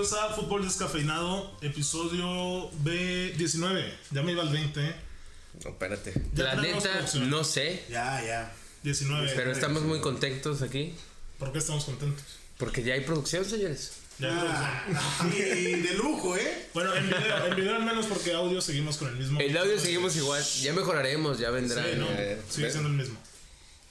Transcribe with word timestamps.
bienvenidos 0.00 0.12
a 0.30 0.34
Fútbol 0.34 0.62
Descafeinado, 0.64 1.52
episodio 1.60 2.70
B19. 2.84 3.84
Ya 4.12 4.22
me 4.22 4.32
iba 4.32 4.42
al 4.42 4.48
20, 4.48 4.80
¿eh? 4.80 4.94
No, 5.62 5.70
espérate. 5.70 6.14
Ya 6.32 6.44
La 6.44 6.54
neta, 6.54 7.06
no 7.26 7.44
sé, 7.44 7.84
Ya, 7.90 8.22
ya. 8.24 8.52
19. 8.82 9.30
pero 9.36 9.52
estamos 9.52 9.82
muy 9.82 10.00
contentos 10.00 10.62
aquí. 10.62 10.94
¿Por 11.38 11.52
qué 11.52 11.58
estamos 11.58 11.84
contentos? 11.84 12.24
Porque 12.56 12.82
ya 12.82 12.94
hay 12.94 13.02
producción, 13.02 13.44
señores. 13.44 13.92
Ya 14.18 14.28
hay 14.28 14.48
Ah, 14.50 14.84
producción. 15.18 15.58
y 15.58 15.80
de 15.82 15.94
lujo, 15.94 16.34
¿eh? 16.36 16.68
Bueno, 16.72 16.94
en 16.94 17.06
video, 17.06 17.46
en 17.46 17.56
video 17.56 17.76
al 17.76 17.84
menos 17.84 18.06
porque 18.06 18.32
audio 18.32 18.60
seguimos 18.62 18.96
con 18.96 19.08
el 19.08 19.16
mismo. 19.16 19.38
El 19.38 19.54
audio 19.56 19.78
seguimos 19.78 20.16
igual. 20.16 20.42
Ya 20.62 20.72
mejoraremos, 20.72 21.38
ya 21.38 21.50
vendrá. 21.50 21.82
Sí, 21.84 21.90
no, 21.98 22.06
sigue 22.48 22.70
siendo 22.70 22.88
el 22.88 22.94
mismo. 22.96 23.18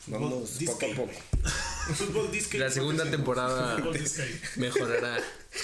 Vamos 0.10 0.58
Disque, 0.58 0.74
poco 0.76 0.86
a 0.86 0.96
poco. 1.08 1.94
Fútbol 1.94 2.32
disque. 2.32 2.58
La 2.60 2.70
segunda 2.70 3.10
temporada 3.10 3.78
mejorará. 4.56 5.18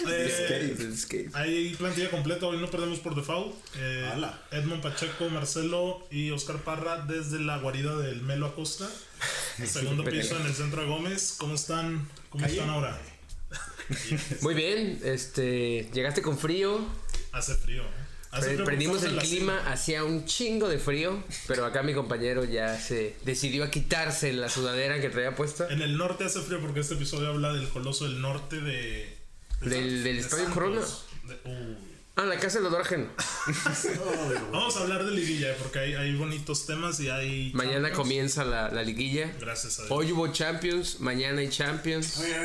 Eh. 0.07 1.29
Hay 1.33 1.75
plantilla 1.75 2.09
completa, 2.09 2.47
hoy 2.47 2.57
no 2.57 2.69
perdemos 2.69 2.99
por 2.99 3.15
default. 3.15 3.55
Eh. 3.77 4.11
Edmond 4.51 4.81
Pacheco, 4.81 5.29
Marcelo 5.29 6.05
y 6.11 6.31
Oscar 6.31 6.57
Parra 6.57 7.05
desde 7.05 7.39
la 7.39 7.57
guarida 7.57 7.97
del 7.97 8.21
Melo 8.21 8.47
Acosta. 8.47 8.89
Segundo 9.65 10.03
piso 10.03 10.37
en 10.39 10.45
el 10.45 10.53
centro 10.53 10.81
de 10.81 10.87
Gómez. 10.87 11.35
¿Cómo 11.37 11.55
están? 11.55 12.07
¿Cómo 12.29 12.43
Calle. 12.43 12.55
están 12.57 12.69
ahora? 12.69 12.99
Muy 14.41 14.53
bien, 14.55 14.99
este, 15.03 15.89
llegaste 15.93 16.21
con 16.21 16.37
frío. 16.37 16.85
Hace 17.31 17.55
frío. 17.55 17.83
¿eh? 17.83 18.04
Hace 18.35 18.53
en 18.53 18.59
el 18.61 19.17
clima, 19.19 19.63
hacía 19.71 20.03
un 20.03 20.25
chingo 20.25 20.67
de 20.69 20.77
frío, 20.77 21.23
pero 21.47 21.65
acá 21.65 21.83
mi 21.83 21.93
compañero 21.93 22.43
ya 22.43 22.79
se 22.79 23.15
decidió 23.23 23.63
a 23.63 23.71
quitarse 23.71 24.33
la 24.33 24.49
sudadera 24.49 24.99
que 24.99 25.09
traía 25.09 25.35
puesta 25.35 25.67
En 25.69 25.81
el 25.81 25.97
norte 25.97 26.25
hace 26.25 26.41
frío 26.41 26.59
porque 26.61 26.81
este 26.81 26.95
episodio 26.95 27.29
habla 27.29 27.53
del 27.53 27.67
coloso 27.69 28.05
del 28.05 28.21
norte 28.21 28.59
de. 28.61 29.17
del, 29.61 30.03
del 30.03 30.15
de 30.15 30.19
Estadio 30.19 30.45
Santos. 30.45 30.53
Corona. 30.53 30.81
De- 31.43 31.49
uy. 31.49 31.77
Ah, 32.17 32.23
la 32.23 32.37
casa 32.39 32.59
del 32.59 32.67
odor 32.67 32.81
ajeno. 32.81 33.07
Vamos 34.51 34.77
a 34.77 34.81
hablar 34.81 35.03
de 35.03 35.11
liguilla 35.11 35.51
eh, 35.51 35.55
porque 35.61 35.79
hay, 35.79 35.93
hay 35.95 36.15
bonitos 36.15 36.65
temas 36.65 36.97
y 37.01 37.09
hay. 37.09 37.51
Mañana 37.53 37.89
Champions. 37.89 37.97
comienza 37.97 38.45
la, 38.45 38.69
la 38.69 38.83
liguilla. 38.83 39.33
Gracias 39.39 39.79
a 39.79 39.83
Dios. 39.83 39.91
Hoy 39.91 40.11
hubo 40.13 40.27
Champions, 40.31 41.01
mañana 41.01 41.41
hay 41.41 41.49
Champions. 41.49 42.17
Oye, 42.19 42.35
a 42.35 42.41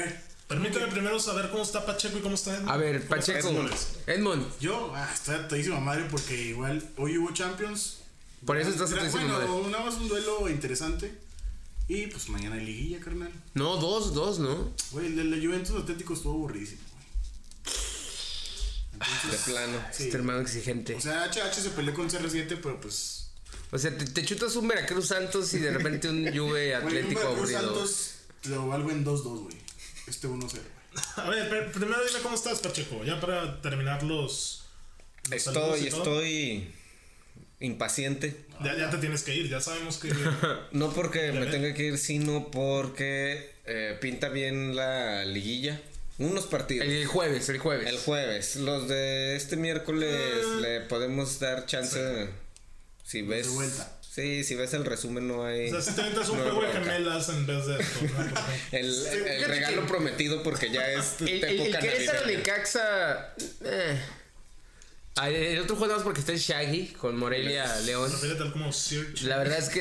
ver. 0.54 0.58
Permíteme 0.62 0.92
primero 0.92 1.18
saber 1.20 1.50
cómo 1.50 1.62
está 1.62 1.84
Pacheco 1.86 2.18
y 2.18 2.20
cómo 2.20 2.34
está 2.34 2.54
Edmond. 2.56 2.70
A 2.70 2.76
ver, 2.76 2.98
¿Cómo 2.98 3.08
Pacheco. 3.10 3.48
Edmond? 3.48 3.72
Edmond, 4.06 4.46
Yo, 4.60 4.92
ah, 4.94 5.10
estoy 5.14 5.34
a 5.36 5.48
todísima 5.48 5.80
madre 5.80 6.06
porque 6.10 6.34
igual 6.48 6.86
hoy 6.96 7.18
hubo 7.18 7.32
Champions. 7.32 7.98
por 8.44 8.56
eso 8.56 8.70
estás 8.70 8.90
a 8.90 8.94
Era- 8.94 9.02
todísima 9.10 9.36
Bueno, 9.38 9.48
madre. 9.58 9.70
nada 9.72 9.84
más 9.84 9.94
un 9.96 10.08
duelo 10.08 10.48
interesante. 10.48 11.12
Y 11.88 12.06
pues 12.06 12.28
mañana 12.28 12.54
hay 12.56 12.64
liguilla, 12.66 13.00
carnal. 13.00 13.32
No, 13.54 13.76
dos, 13.76 14.14
dos, 14.14 14.38
¿no? 14.38 14.72
Güey, 14.92 15.06
el 15.06 15.16
de 15.16 15.24
la 15.24 15.36
Juventus 15.44 15.74
Atlético 15.82 16.14
estuvo 16.14 16.34
aburridísimo, 16.34 16.80
güey. 16.92 17.00
De 19.32 19.38
plano. 19.38 19.78
Sí. 19.92 20.04
Este 20.04 20.16
hermano 20.16 20.40
exigente. 20.40 20.94
O 20.94 21.00
sea, 21.00 21.24
HH 21.30 21.52
se 21.62 21.70
peleó 21.70 21.94
con 21.94 22.08
CR7, 22.08 22.58
pero 22.62 22.80
pues. 22.80 23.30
O 23.72 23.78
sea, 23.78 23.96
te, 23.96 24.04
te 24.04 24.24
chutas 24.24 24.54
un 24.56 24.68
Veracruz 24.68 25.06
Santos 25.08 25.52
y 25.54 25.58
de 25.58 25.70
repente 25.72 26.08
un 26.08 26.24
Juve 26.36 26.76
un 26.76 26.84
Atlético 26.86 27.20
Veracruz 27.20 27.54
aburrido. 27.54 27.60
Santos 27.74 28.10
lo 28.44 28.68
valgo 28.68 28.90
en 28.90 29.04
2-2, 29.04 29.22
güey. 29.42 29.56
Este 30.10 30.28
1-0, 30.28 30.38
güey. 30.50 30.62
A 31.16 31.30
ver, 31.30 31.48
pero 31.48 31.70
primero 31.72 32.04
dime 32.04 32.18
cómo 32.20 32.34
estás, 32.34 32.58
Pacheco. 32.58 33.02
Ya 33.04 33.20
para 33.20 33.62
terminar 33.62 34.02
los. 34.02 34.64
Estoy, 35.30 35.86
estoy 35.86 36.68
impaciente. 37.60 38.44
Ya, 38.64 38.76
ya 38.76 38.90
te 38.90 38.98
tienes 38.98 39.22
que 39.22 39.34
ir, 39.34 39.48
ya 39.48 39.60
sabemos 39.60 39.98
que. 39.98 40.12
No 40.72 40.92
porque 40.92 41.32
me 41.32 41.46
tenga 41.46 41.72
que 41.74 41.84
ir, 41.84 41.98
sino 41.98 42.50
porque 42.50 43.52
eh, 43.66 43.96
pinta 44.00 44.28
bien 44.28 44.74
la 44.76 45.24
liguilla. 45.24 45.80
Unos 46.18 46.44
partidos. 46.46 46.86
El 46.86 47.06
jueves, 47.06 47.48
el 47.48 47.58
jueves. 47.58 47.86
El 47.88 47.98
jueves. 47.98 48.56
Los 48.56 48.88
de 48.88 49.36
este 49.36 49.56
miércoles 49.56 50.44
Ah. 50.44 50.58
le 50.60 50.80
podemos 50.82 51.38
dar 51.38 51.64
chance. 51.66 52.28
Si 53.04 53.22
ves. 53.22 53.48
vuelta. 53.54 53.96
Sí, 54.12 54.42
si 54.42 54.56
ves 54.56 54.74
el 54.74 54.84
resumen, 54.84 55.28
no 55.28 55.44
hay. 55.44 55.68
O 55.68 55.80
sea, 55.80 55.80
si 55.80 55.94
te 55.94 56.02
metes 56.02 56.28
un 56.30 56.38
no 56.38 56.42
juego 56.42 56.62
de 56.62 56.72
gemelas 56.72 57.28
en 57.28 57.46
vez 57.46 57.64
de 57.66 57.78
esto. 57.80 58.00
El, 58.72 59.46
regalo 59.46 59.82
que- 59.82 59.88
prometido 59.88 60.42
porque 60.42 60.68
ya 60.70 60.84
es 60.90 61.14
El, 61.20 61.28
el, 61.28 61.44
el 61.44 61.60
época 61.60 61.78
Querétaro 61.78 62.20
navideña. 62.22 62.38
Necaxa. 62.38 63.34
Eh. 63.64 64.00
El 65.22 65.58
otro 65.60 65.76
juego 65.76 65.86
nada 65.88 65.98
más 65.98 66.04
porque 66.04 66.20
está 66.20 66.32
el 66.32 66.38
Shaggy 66.38 66.88
con 66.88 67.16
Morelia 67.16 67.80
León. 67.82 68.10
Como. 68.52 68.70
La 69.22 69.38
verdad 69.38 69.58
es 69.58 69.68
que 69.68 69.80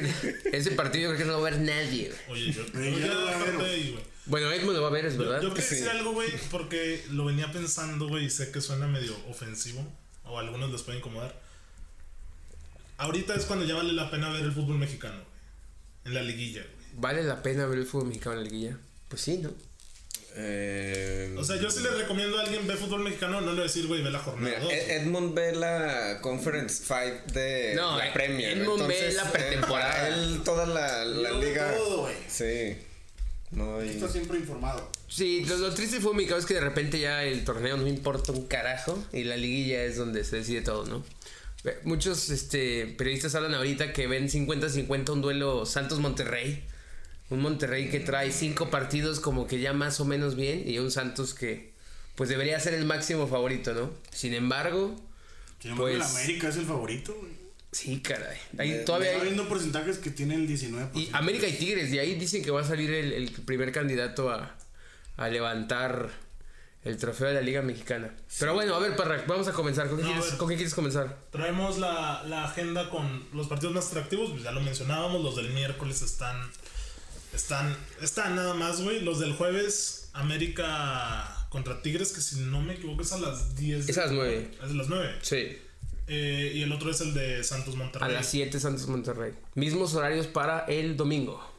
ese 0.52 0.72
partido 0.72 1.10
yo 1.10 1.16
creo 1.16 1.20
que 1.20 1.26
no 1.26 1.32
lo 1.38 1.42
va 1.42 1.48
a 1.48 1.52
ver 1.52 1.62
nadie. 1.62 2.12
Oye, 2.28 2.52
yo. 2.52 2.66
Yo 2.66 3.64
ahí, 3.66 3.92
güey. 3.92 4.04
Bueno, 4.26 4.52
Edmund 4.52 4.76
lo 4.76 4.84
va 4.84 4.90
a 4.90 4.92
ver, 4.92 5.06
es 5.08 5.14
Yo, 5.14 5.20
verdad. 5.22 5.42
yo 5.42 5.54
quería 5.56 5.70
decir 5.70 5.90
algo, 5.90 6.12
güey, 6.12 6.30
porque 6.52 7.04
lo 7.10 7.26
venía 7.26 7.52
pensando, 7.52 8.08
güey, 8.08 8.26
y 8.26 8.30
sé 8.30 8.52
que 8.52 8.62
suena 8.62 8.86
medio 8.86 9.16
ofensivo, 9.28 9.92
o 10.24 10.38
a 10.38 10.42
algunos 10.42 10.72
les 10.72 10.84
puede 10.84 11.00
incomodar. 11.00 11.34
Ahorita 13.00 13.34
es 13.36 13.46
cuando 13.46 13.66
ya 13.66 13.76
vale 13.76 13.94
la 13.94 14.12
pena 14.12 14.30
ver 14.30 14.44
el 14.44 14.52
fútbol 14.52 14.78
mexicano, 14.78 15.16
güey. 15.16 15.26
En 16.06 16.14
la 16.14 16.22
liguilla, 16.22 16.62
güey. 16.62 16.88
¿Vale 16.96 17.24
la 17.24 17.42
pena 17.42 17.66
ver 17.66 17.80
el 17.80 17.86
fútbol 17.86 18.08
mexicano 18.08 18.34
en 18.38 18.44
la 18.44 18.50
liguilla? 18.50 18.78
Pues 19.08 19.22
sí, 19.22 19.38
¿no? 19.38 19.52
Eh, 20.36 21.36
O 21.38 21.44
sea, 21.44 21.56
yo 21.58 21.70
sí 21.72 21.82
le 21.82 21.90
recomiendo 21.92 22.38
a 22.38 22.42
alguien 22.44 22.66
ver 22.68 22.78
fútbol 22.78 23.02
mexicano, 23.02 23.42
no 23.42 23.48
le 23.48 23.54
voy 23.54 23.60
a 23.62 23.64
decir, 23.64 23.88
güey, 23.88 24.04
ve 24.04 24.12
la 24.12 24.20
jornada 24.20 24.58
Mira. 24.60 24.74
Edmund 24.96 25.34
ve 25.34 25.54
la 25.56 26.20
Conference 26.22 26.84
5 26.86 27.34
de 27.34 27.74
No, 27.76 27.98
la 27.98 28.14
Premier. 28.14 28.58
Edmund 28.58 28.88
ve 28.88 29.12
la 29.14 29.24
eh, 29.24 29.30
pretemporada. 29.32 30.08
él 30.08 30.42
toda 30.46 30.66
la, 30.68 31.04
veo 31.06 31.42
liga. 31.42 31.76
todo, 31.76 32.02
güey. 32.02 32.16
Sí. 32.28 32.78
No 33.52 33.80
hay- 33.80 33.90
Está 33.90 34.08
siempre 34.08 34.38
informado. 34.38 34.92
Sí, 35.08 35.44
lo, 35.46 35.58
lo 35.58 35.74
triste 35.74 36.00
fue 36.00 36.14
mexicano 36.14 36.40
es 36.40 36.46
que 36.46 36.54
de 36.54 36.62
repente 36.62 37.00
ya 37.00 37.24
el 37.24 37.44
torneo 37.44 37.76
no 37.78 37.88
importa 37.88 38.32
un 38.32 38.46
carajo 38.46 39.04
y 39.12 39.24
la 39.24 39.36
liguilla 39.36 39.84
es 39.84 39.98
donde 39.98 40.24
se 40.24 40.38
decide 40.38 40.62
todo, 40.62 40.86
¿no? 40.86 41.04
Muchos 41.84 42.30
este, 42.30 42.86
periodistas 42.98 43.36
hablan 43.36 43.54
ahorita 43.54 43.92
que 43.92 44.08
ven 44.08 44.30
50-50 44.30 45.10
un 45.10 45.22
duelo 45.22 45.66
Santos-Monterrey. 45.66 46.64
Un 47.30 47.42
Monterrey 47.42 47.90
que 47.90 48.00
trae 48.00 48.32
cinco 48.32 48.70
partidos 48.70 49.20
como 49.20 49.46
que 49.46 49.60
ya 49.60 49.74
más 49.74 50.00
o 50.00 50.06
menos 50.06 50.36
bien 50.36 50.64
y 50.68 50.80
un 50.80 50.90
Santos 50.90 51.34
que 51.34 51.74
pues 52.16 52.30
debería 52.30 52.60
ser 52.60 52.74
el 52.74 52.86
máximo 52.86 53.28
favorito, 53.28 53.74
¿no? 53.74 53.92
Sin 54.12 54.34
embargo, 54.34 54.96
Sin 55.62 55.72
embargo, 55.72 55.94
Pues- 55.94 55.96
el 56.12 56.18
América 56.18 56.50
es 56.50 56.58
el 56.58 56.66
favorito, 56.66 57.14
güey. 57.18 57.32
sí, 57.72 58.00
caray. 58.02 58.38
Ahí 58.58 58.84
todavía 58.86 59.12
hay... 59.12 59.22
viendo 59.22 59.48
porcentajes 59.48 59.98
que 60.00 60.10
tiene 60.10 60.36
el 60.36 60.48
19%. 60.48 60.90
Y 60.96 61.10
América 61.14 61.48
y 61.48 61.54
Tigres, 61.54 61.92
y 61.94 62.00
ahí 62.00 62.16
dicen 62.16 62.42
que 62.44 62.52
va 62.52 62.62
a 62.62 62.66
salir 62.66 62.90
el, 62.92 63.14
el 63.14 63.32
primer 63.32 63.72
candidato 63.72 64.32
a, 64.32 64.58
a 65.18 65.30
levantar 65.30 66.10
el 66.84 66.98
trofeo 66.98 67.28
de 67.28 67.34
la 67.36 67.42
Liga 67.42 67.62
Mexicana. 67.62 68.16
Pero 68.40 68.54
bueno, 68.54 68.76
a 68.76 68.80
ver, 68.80 68.96
Parra, 68.96 69.24
vamos 69.28 69.48
a 69.48 69.54
comenzar. 69.54 69.88
¿Con 69.90 69.98
qué, 69.98 70.04
No, 70.04 70.10
a 70.10 70.14
quieres, 70.14 70.34
con 70.34 70.50
qué 70.50 70.56
quieres 70.56 70.74
comenzar? 70.74 71.18
Traemos 71.32 71.78
la, 71.78 72.24
la 72.26 72.46
agenda 72.46 72.90
con 72.90 73.26
los 73.34 73.48
partidos 73.48 73.74
más 73.76 73.88
atractivos, 73.88 74.32
pues 74.32 74.44
ya 74.44 74.52
lo 74.52 74.62
mencionábamos, 74.62 75.22
los 75.24 75.36
del 75.36 75.50
miércoles 75.50 76.02
están. 76.02 76.38
Están. 77.34 77.76
Están 78.02 78.36
nada 78.36 78.54
más, 78.54 78.82
güey. 78.82 79.02
Los 79.02 79.20
del 79.20 79.34
jueves, 79.34 80.10
América 80.14 81.36
contra 81.50 81.82
Tigres, 81.82 82.12
que 82.14 82.22
si 82.22 82.40
no 82.42 82.62
me 82.62 82.74
equivoco 82.74 83.02
es 83.02 83.12
a 83.14 83.20
las 83.20 83.56
10. 83.56 83.90
Es 83.90 83.98
a 83.98 84.02
las 84.06 84.12
9. 84.12 84.52
Es 84.64 84.72
a 84.72 84.74
las 84.74 84.88
9. 84.88 85.16
Sí. 85.22 85.58
Eh, 86.08 86.54
y 86.56 86.62
el 86.64 86.72
otro 86.72 86.90
es 86.90 87.02
el 87.02 87.14
de 87.14 87.44
Santos 87.44 87.76
A 87.76 87.78
Monterrey. 87.78 88.14
las 88.14 88.28
7 88.28 88.60
Santos 88.60 88.88
Monterrey. 88.88 89.34
Mismos 89.56 89.94
horarios 89.94 90.26
para 90.28 90.62
el 90.62 90.98
domingo. 90.98 91.59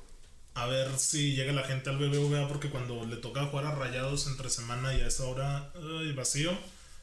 A 0.54 0.66
ver 0.66 0.98
si 0.98 1.34
llega 1.34 1.52
la 1.52 1.62
gente 1.64 1.90
al 1.90 1.96
BBVA 1.98 2.48
porque 2.48 2.70
cuando 2.70 3.04
le 3.06 3.16
toca 3.16 3.44
jugar 3.46 3.66
a 3.66 3.74
Rayados 3.74 4.26
entre 4.26 4.50
semana 4.50 4.94
y 4.94 5.00
a 5.00 5.06
esa 5.06 5.24
hora, 5.24 5.72
ay, 6.00 6.12
vacío. 6.12 6.50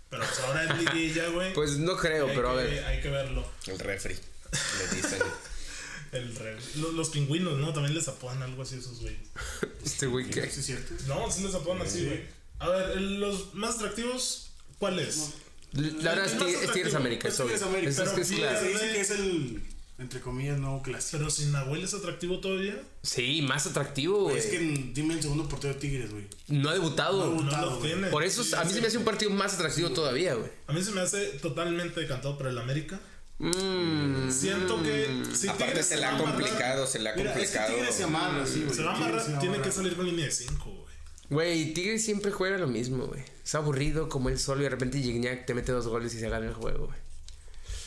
Pero 0.10 0.24
pues 0.24 0.40
ahora 0.42 0.64
es 0.64 0.78
liguilla, 0.78 1.28
güey. 1.34 1.54
Pues 1.54 1.78
no 1.78 1.96
creo, 1.98 2.28
pero 2.28 2.50
a 2.50 2.54
ver. 2.54 2.84
Hay 2.86 3.02
que 3.02 3.10
verlo. 3.10 3.46
El 3.66 3.80
refri. 3.80 4.16
Le 4.16 4.96
dicen. 4.96 5.20
El 6.14 6.34
re- 6.38 6.58
lo- 6.76 6.94
los, 6.94 7.10
pingüinos, 7.10 7.58
¿no? 7.60 7.74
También 7.74 7.94
les 7.94 8.08
apodan 8.08 8.42
algo 8.42 8.62
así 8.64 8.76
a 8.76 8.80
esos 8.80 9.02
güeyes. 9.02 9.20
Este 9.86 10.08
güey 10.08 10.30
que. 10.30 10.50
¿Sí 10.50 10.62
es 10.62 10.66
cierto? 10.66 10.94
No, 11.08 11.30
sí 11.30 11.44
les 11.44 11.54
apodan 11.54 11.82
así, 11.82 12.06
güey. 12.06 12.24
A 12.60 12.70
ver, 12.70 13.02
los 13.02 13.54
más 13.54 13.76
atractivos, 13.76 14.52
¿cuál 14.80 15.00
es? 15.00 15.32
La 15.74 16.16
verdad 16.16 16.26
es, 16.26 16.62
es 16.64 16.72
Tigres. 16.72 16.96
América, 16.96 17.28
Es 17.28 17.34
es 17.36 17.40
obvio. 17.42 17.54
Tigres 17.56 17.68
América, 17.68 17.90
Eso 17.92 18.04
es 18.04 18.32
es 18.32 18.38
claro. 18.38 18.60
Se 18.60 18.68
dice 18.70 18.92
que 18.94 19.02
es 19.02 19.10
el, 19.12 19.64
entre 20.00 20.20
comillas, 20.22 20.60
nuevo 20.60 20.82
clásico. 20.82 21.18
Pero 21.18 21.30
sin 21.32 21.52
Nahuel 21.52 21.84
es 21.84 21.94
atractivo 21.94 22.40
todavía. 22.40 22.80
Sí, 23.04 23.42
más 23.42 23.66
atractivo, 23.66 24.24
güey. 24.26 24.38
Es 24.38 24.46
que 24.48 24.58
en- 24.58 24.94
dime 24.94 25.16
el 25.16 25.22
segundo 25.22 25.48
portero 25.50 25.74
de 25.74 25.80
Tigres, 25.80 26.12
güey. 26.12 26.28
No 26.48 26.70
ha 26.70 26.74
debutado. 26.74 27.26
No, 27.26 27.36
No 27.36 27.44
Votado, 27.44 27.70
lo 27.72 27.78
güey. 27.80 27.92
tiene. 27.94 28.08
Por 28.10 28.24
eso 28.24 28.44
Sí, 28.44 28.54
a 28.56 28.64
mí 28.64 28.70
sí. 28.70 28.76
se 28.76 28.82
me 28.82 28.88
hace 28.88 28.98
un 28.98 29.06
partido 29.06 29.32
más 29.32 29.54
atractivo 29.56 29.90
todavía, 29.92 30.36
güey. 30.36 30.50
A 30.68 30.74
mí 30.74 30.84
se 30.84 30.92
me 30.92 31.02
hace 31.02 31.26
totalmente 31.40 32.00
decantado 32.00 32.38
por 32.38 32.48
el 32.48 32.58
América. 32.58 33.00
Mm. 33.40 34.32
Siento 34.32 34.82
que 34.82 35.24
si 35.36 35.48
Aparte 35.48 35.66
Tigres 35.66 35.86
se 35.86 35.98
le 35.98 36.06
ha 36.06 36.18
complicado, 36.18 36.88
se 36.88 37.00
le 37.00 37.10
ha 37.10 37.16
Mira, 37.16 37.32
es 37.34 37.38
que 37.38 37.44
complicado. 37.58 37.76
Tigres 37.76 37.96
se 37.96 38.04
amarra, 38.04 38.46
sí, 38.48 38.64
güey. 38.64 38.76
Se 38.76 38.84
va 38.84 38.94
a 38.94 38.96
amarrar, 38.96 39.40
tiene 39.40 39.62
que 39.62 39.72
salir 39.72 39.96
con 39.96 40.06
línea 40.06 40.26
de 40.26 40.32
5, 40.32 40.64
güey. 40.72 40.88
Güey, 41.30 41.74
Tigres 41.74 42.04
siempre 42.04 42.32
juega 42.32 42.58
lo 42.58 42.68
mismo, 42.68 43.06
güey. 43.06 43.22
Es 43.44 43.54
aburrido 43.56 44.10
como 44.10 44.30
él 44.30 44.40
solo 44.40 44.62
y 44.62 44.64
de 44.64 44.70
repente 44.70 45.02
Gignac 45.02 45.46
te 45.46 45.54
mete 45.54 45.72
dos 45.72 45.88
goles 45.88 46.14
y 46.16 46.20
se 46.20 46.30
gana 46.30 46.48
el 46.48 46.54
juego, 46.54 46.88
güey. 46.88 47.00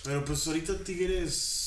Pero 0.05 0.25
pues 0.25 0.47
ahorita 0.47 0.85
Tigres. 0.85 1.60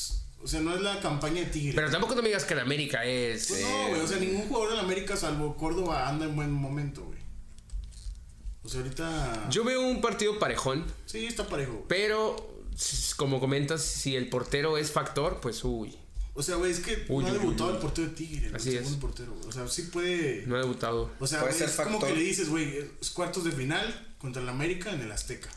O 0.44 0.46
sea, 0.46 0.60
no 0.60 0.74
es 0.74 0.82
la 0.82 1.00
campaña 1.00 1.40
de 1.40 1.46
Tigres. 1.46 1.74
Pero 1.74 1.90
tampoco 1.90 2.14
no 2.14 2.20
me 2.22 2.28
digas 2.28 2.44
que 2.44 2.52
el 2.52 2.60
América 2.60 3.04
es. 3.04 3.46
Pues 3.48 3.60
eh, 3.62 3.64
no, 3.66 3.88
güey. 3.88 4.00
O 4.02 4.06
sea, 4.06 4.18
ningún 4.18 4.46
jugador 4.46 4.70
de 4.70 4.76
la 4.76 4.82
América, 4.82 5.16
salvo 5.16 5.56
Córdoba, 5.56 6.06
anda 6.08 6.26
en 6.26 6.36
buen 6.36 6.52
momento, 6.52 7.02
güey. 7.04 7.18
O 8.62 8.68
sea, 8.68 8.80
ahorita. 8.80 9.48
Yo 9.50 9.64
veo 9.64 9.80
un 9.82 10.00
partido 10.00 10.38
parejón, 10.38 10.84
Sí, 11.06 11.26
está 11.26 11.46
parejo. 11.48 11.84
pero 11.88 12.36
como 13.16 13.40
comentas, 13.40 13.82
si 13.82 14.16
el 14.16 14.28
portero 14.28 14.76
es 14.78 14.90
factor, 14.90 15.38
pues 15.40 15.62
uy, 15.64 15.96
O 16.34 16.42
sea, 16.42 16.56
güey, 16.56 16.72
es 16.72 16.80
que 16.80 17.04
Uy, 17.08 17.24
no 17.24 17.30
ha 17.30 17.32
debutado 17.34 17.70
uy. 17.70 17.76
el 17.76 17.80
portero 17.82 18.08
de 18.08 18.14
Tigre. 18.14 18.46
el 18.48 18.56
Así 18.56 18.70
es. 18.70 18.76
segundo 18.78 18.98
portero. 19.00 19.32
güey. 19.34 19.48
O 19.48 19.52
sea, 19.52 19.68
sí 19.68 19.82
puede. 19.82 20.44
no 20.46 20.56
ha 20.56 20.60
debutado. 20.60 21.10
O 21.20 21.26
sea, 21.26 21.40
Puede 21.40 21.52
güey, 21.52 21.58
ser 21.60 21.68
es 21.70 21.76
como 21.76 21.90
factor. 22.00 22.08
que 22.08 22.16
le 22.16 22.22
dices, 22.22 22.48
güey, 22.48 22.90
cuartos 23.14 23.44
de 23.44 23.52
final 23.52 24.14
contra 24.18 24.42
el 24.42 24.48
América 24.48 24.92
en 24.92 25.00
el 25.02 25.12
Azteca. 25.12 25.48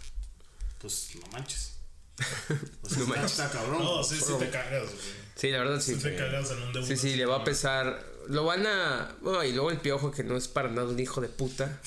Pues 0.79 1.09
no 1.15 1.27
manches. 1.31 1.76
O 2.81 2.89
sea, 2.89 2.99
No 2.99 3.15
está, 3.15 3.25
está 3.25 3.49
cabrón. 3.49 3.83
No, 3.83 4.03
sí, 4.03 4.15
sí 4.19 4.33
te 4.39 4.49
cagas, 4.49 4.83
güey. 4.83 5.27
Sí, 5.35 5.51
la 5.51 5.59
verdad 5.59 5.79
sí. 5.79 5.93
Sí 5.95 6.01
te 6.01 6.15
cagas 6.15 6.51
en 6.51 6.63
un 6.63 6.73
debut. 6.73 6.87
Sí, 6.87 6.97
sí, 6.97 7.15
le 7.15 7.25
va 7.25 7.37
a 7.37 7.43
pesar. 7.43 8.03
Lo 8.27 8.43
van 8.43 8.65
a. 8.65 9.15
Bueno, 9.21 9.43
y 9.43 9.53
luego 9.53 9.71
el 9.71 9.77
piojo, 9.77 10.11
que 10.11 10.23
no 10.23 10.35
es 10.35 10.47
para 10.47 10.69
nada 10.69 10.87
un 10.87 10.99
hijo 10.99 11.21
de 11.21 11.29
puta. 11.29 11.79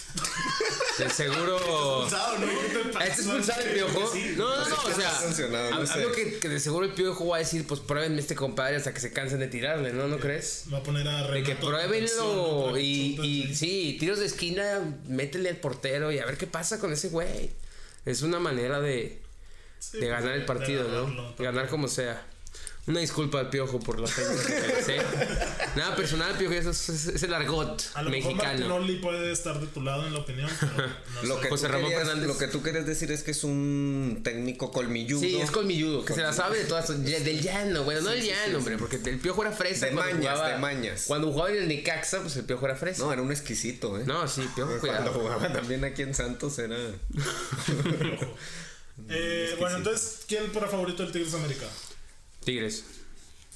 De 0.99 1.11
seguro. 1.11 1.57
Expulsado, 2.05 2.39
¿no? 2.39 2.47
¿Ah, 2.95 3.07
¿Está 3.07 3.23
expulsado 3.23 3.61
el 3.63 3.75
piojo? 3.75 4.15
No, 4.37 4.57
no, 4.57 4.69
no, 4.69 4.75
o 4.77 4.95
sea. 4.95 5.29
está 5.29 5.71
no 5.71 5.87
sé. 5.87 5.93
Hablo 5.93 6.13
que, 6.13 6.39
que 6.39 6.49
de 6.49 6.61
seguro 6.61 6.87
el 6.87 6.93
piojo 6.93 7.27
va 7.27 7.37
a 7.37 7.39
decir, 7.41 7.67
pues 7.67 7.81
pruébenme 7.81 8.21
este 8.21 8.37
compadre 8.37 8.77
hasta 8.77 8.95
que 8.95 9.01
se 9.01 9.13
cansen 9.13 9.41
de 9.41 9.49
tirarle, 9.49 9.93
¿no? 9.93 10.07
¿No 10.07 10.19
crees? 10.19 10.67
Va 10.73 10.79
a 10.79 10.83
poner 10.83 11.09
a 11.09 11.25
De 11.31 11.43
que 11.43 11.55
Renato 11.55 11.67
pruébenlo 11.67 12.79
y, 12.79 13.21
y 13.21 13.47
sí. 13.49 13.55
sí, 13.55 13.97
tiros 13.99 14.21
de 14.21 14.27
esquina, 14.27 14.97
métele 15.09 15.51
al 15.51 15.57
portero 15.57 16.13
y 16.13 16.21
a 16.21 16.25
ver 16.25 16.39
qué 16.39 16.47
pasa 16.47 16.79
con 16.79 16.93
ese 16.93 17.09
güey. 17.09 17.51
Es 18.07 18.23
una 18.23 18.39
manera 18.39 18.81
de, 18.81 19.21
Sí, 19.81 19.99
de 19.99 20.07
ganar 20.09 20.35
el 20.35 20.45
partido, 20.45 20.85
ganarlo, 20.85 21.09
¿no? 21.09 21.23
también. 21.31 21.53
Ganar 21.55 21.69
como 21.69 21.89
sea. 21.89 22.23
Una 22.87 23.01
disculpa 23.01 23.39
al 23.39 23.51
piojo 23.51 23.79
por 23.79 24.01
la 24.01 24.09
técnica 24.09 24.47
que. 24.87 25.03
Nada 25.77 25.95
personal, 25.95 26.35
piojo, 26.39 26.55
eso 26.55 26.71
es, 26.71 26.89
es- 26.89 27.07
es 27.09 27.23
el 27.23 27.33
argot 27.35 27.81
A 27.95 28.03
lo 28.03 28.11
mejor 28.11 28.33
mexicano. 28.35 28.59
Martinoli 28.69 28.97
puede 28.97 29.31
estar 29.31 29.61
de 29.61 29.67
tu 29.67 29.83
lado 29.83 30.07
en 30.07 30.15
la 30.15 30.21
opinión, 30.21 30.51
pero 30.59 30.89
no 31.15 31.23
Lo 31.29 31.37
sé. 31.37 31.43
que, 31.43 31.49
José 31.51 31.67
tú 31.67 31.73
Ramón 31.73 31.91
querías, 31.91 32.07
Fernández. 32.09 32.29
lo 32.29 32.39
que 32.39 32.49
tú 32.49 32.63
quieres 32.63 32.87
decir 32.87 33.13
es 33.13 33.23
que 33.23 33.31
es 33.33 33.45
un 33.45 34.23
técnico 34.25 34.73
colmilludo. 34.73 35.21
Sí, 35.21 35.37
es 35.37 35.51
colmilludo, 35.51 36.05
que 36.07 36.15
se 36.15 36.23
la 36.23 36.33
sabe 36.33 36.59
de 36.59 36.65
todas. 36.65 36.89
Del 37.05 37.43
llano, 37.43 37.85
bueno, 37.85 38.01
no 38.01 38.11
del 38.11 38.23
llano, 38.27 38.59
hombre, 38.59 38.79
porque 38.79 38.97
el 39.05 39.19
piojo 39.19 39.43
era 39.43 39.53
fresa. 39.53 39.87
De 39.87 39.93
cuando 39.93 40.15
mañas, 40.17 40.33
jugaba- 40.33 40.49
de 40.55 40.59
mañas. 40.59 41.05
Cuando 41.07 41.31
jugaba 41.33 41.51
en 41.51 41.57
el 41.59 41.69
Necaxa, 41.69 42.21
pues 42.23 42.35
el 42.37 42.45
piojo 42.45 42.65
era 42.65 42.77
fresa. 42.77 43.05
No, 43.05 43.13
era 43.13 43.21
un 43.23 43.31
exquisito, 43.31 44.01
¿eh? 44.01 44.05
No, 44.07 44.27
sí, 44.27 44.41
piojo, 44.57 44.79
Cuando 44.81 45.13
cuidado. 45.13 45.13
jugaba 45.13 45.53
también 45.53 45.85
aquí 45.85 46.03
en 46.03 46.15
Santos 46.15 46.59
era. 46.59 46.77
Eh, 49.09 49.57
bueno, 49.59 49.79
entonces, 49.79 50.21
¿quién 50.27 50.51
para 50.53 50.69
favorito 50.69 51.03
del 51.03 51.13
Tigres 51.13 51.35
América? 51.35 51.67
Tigres. 52.45 52.85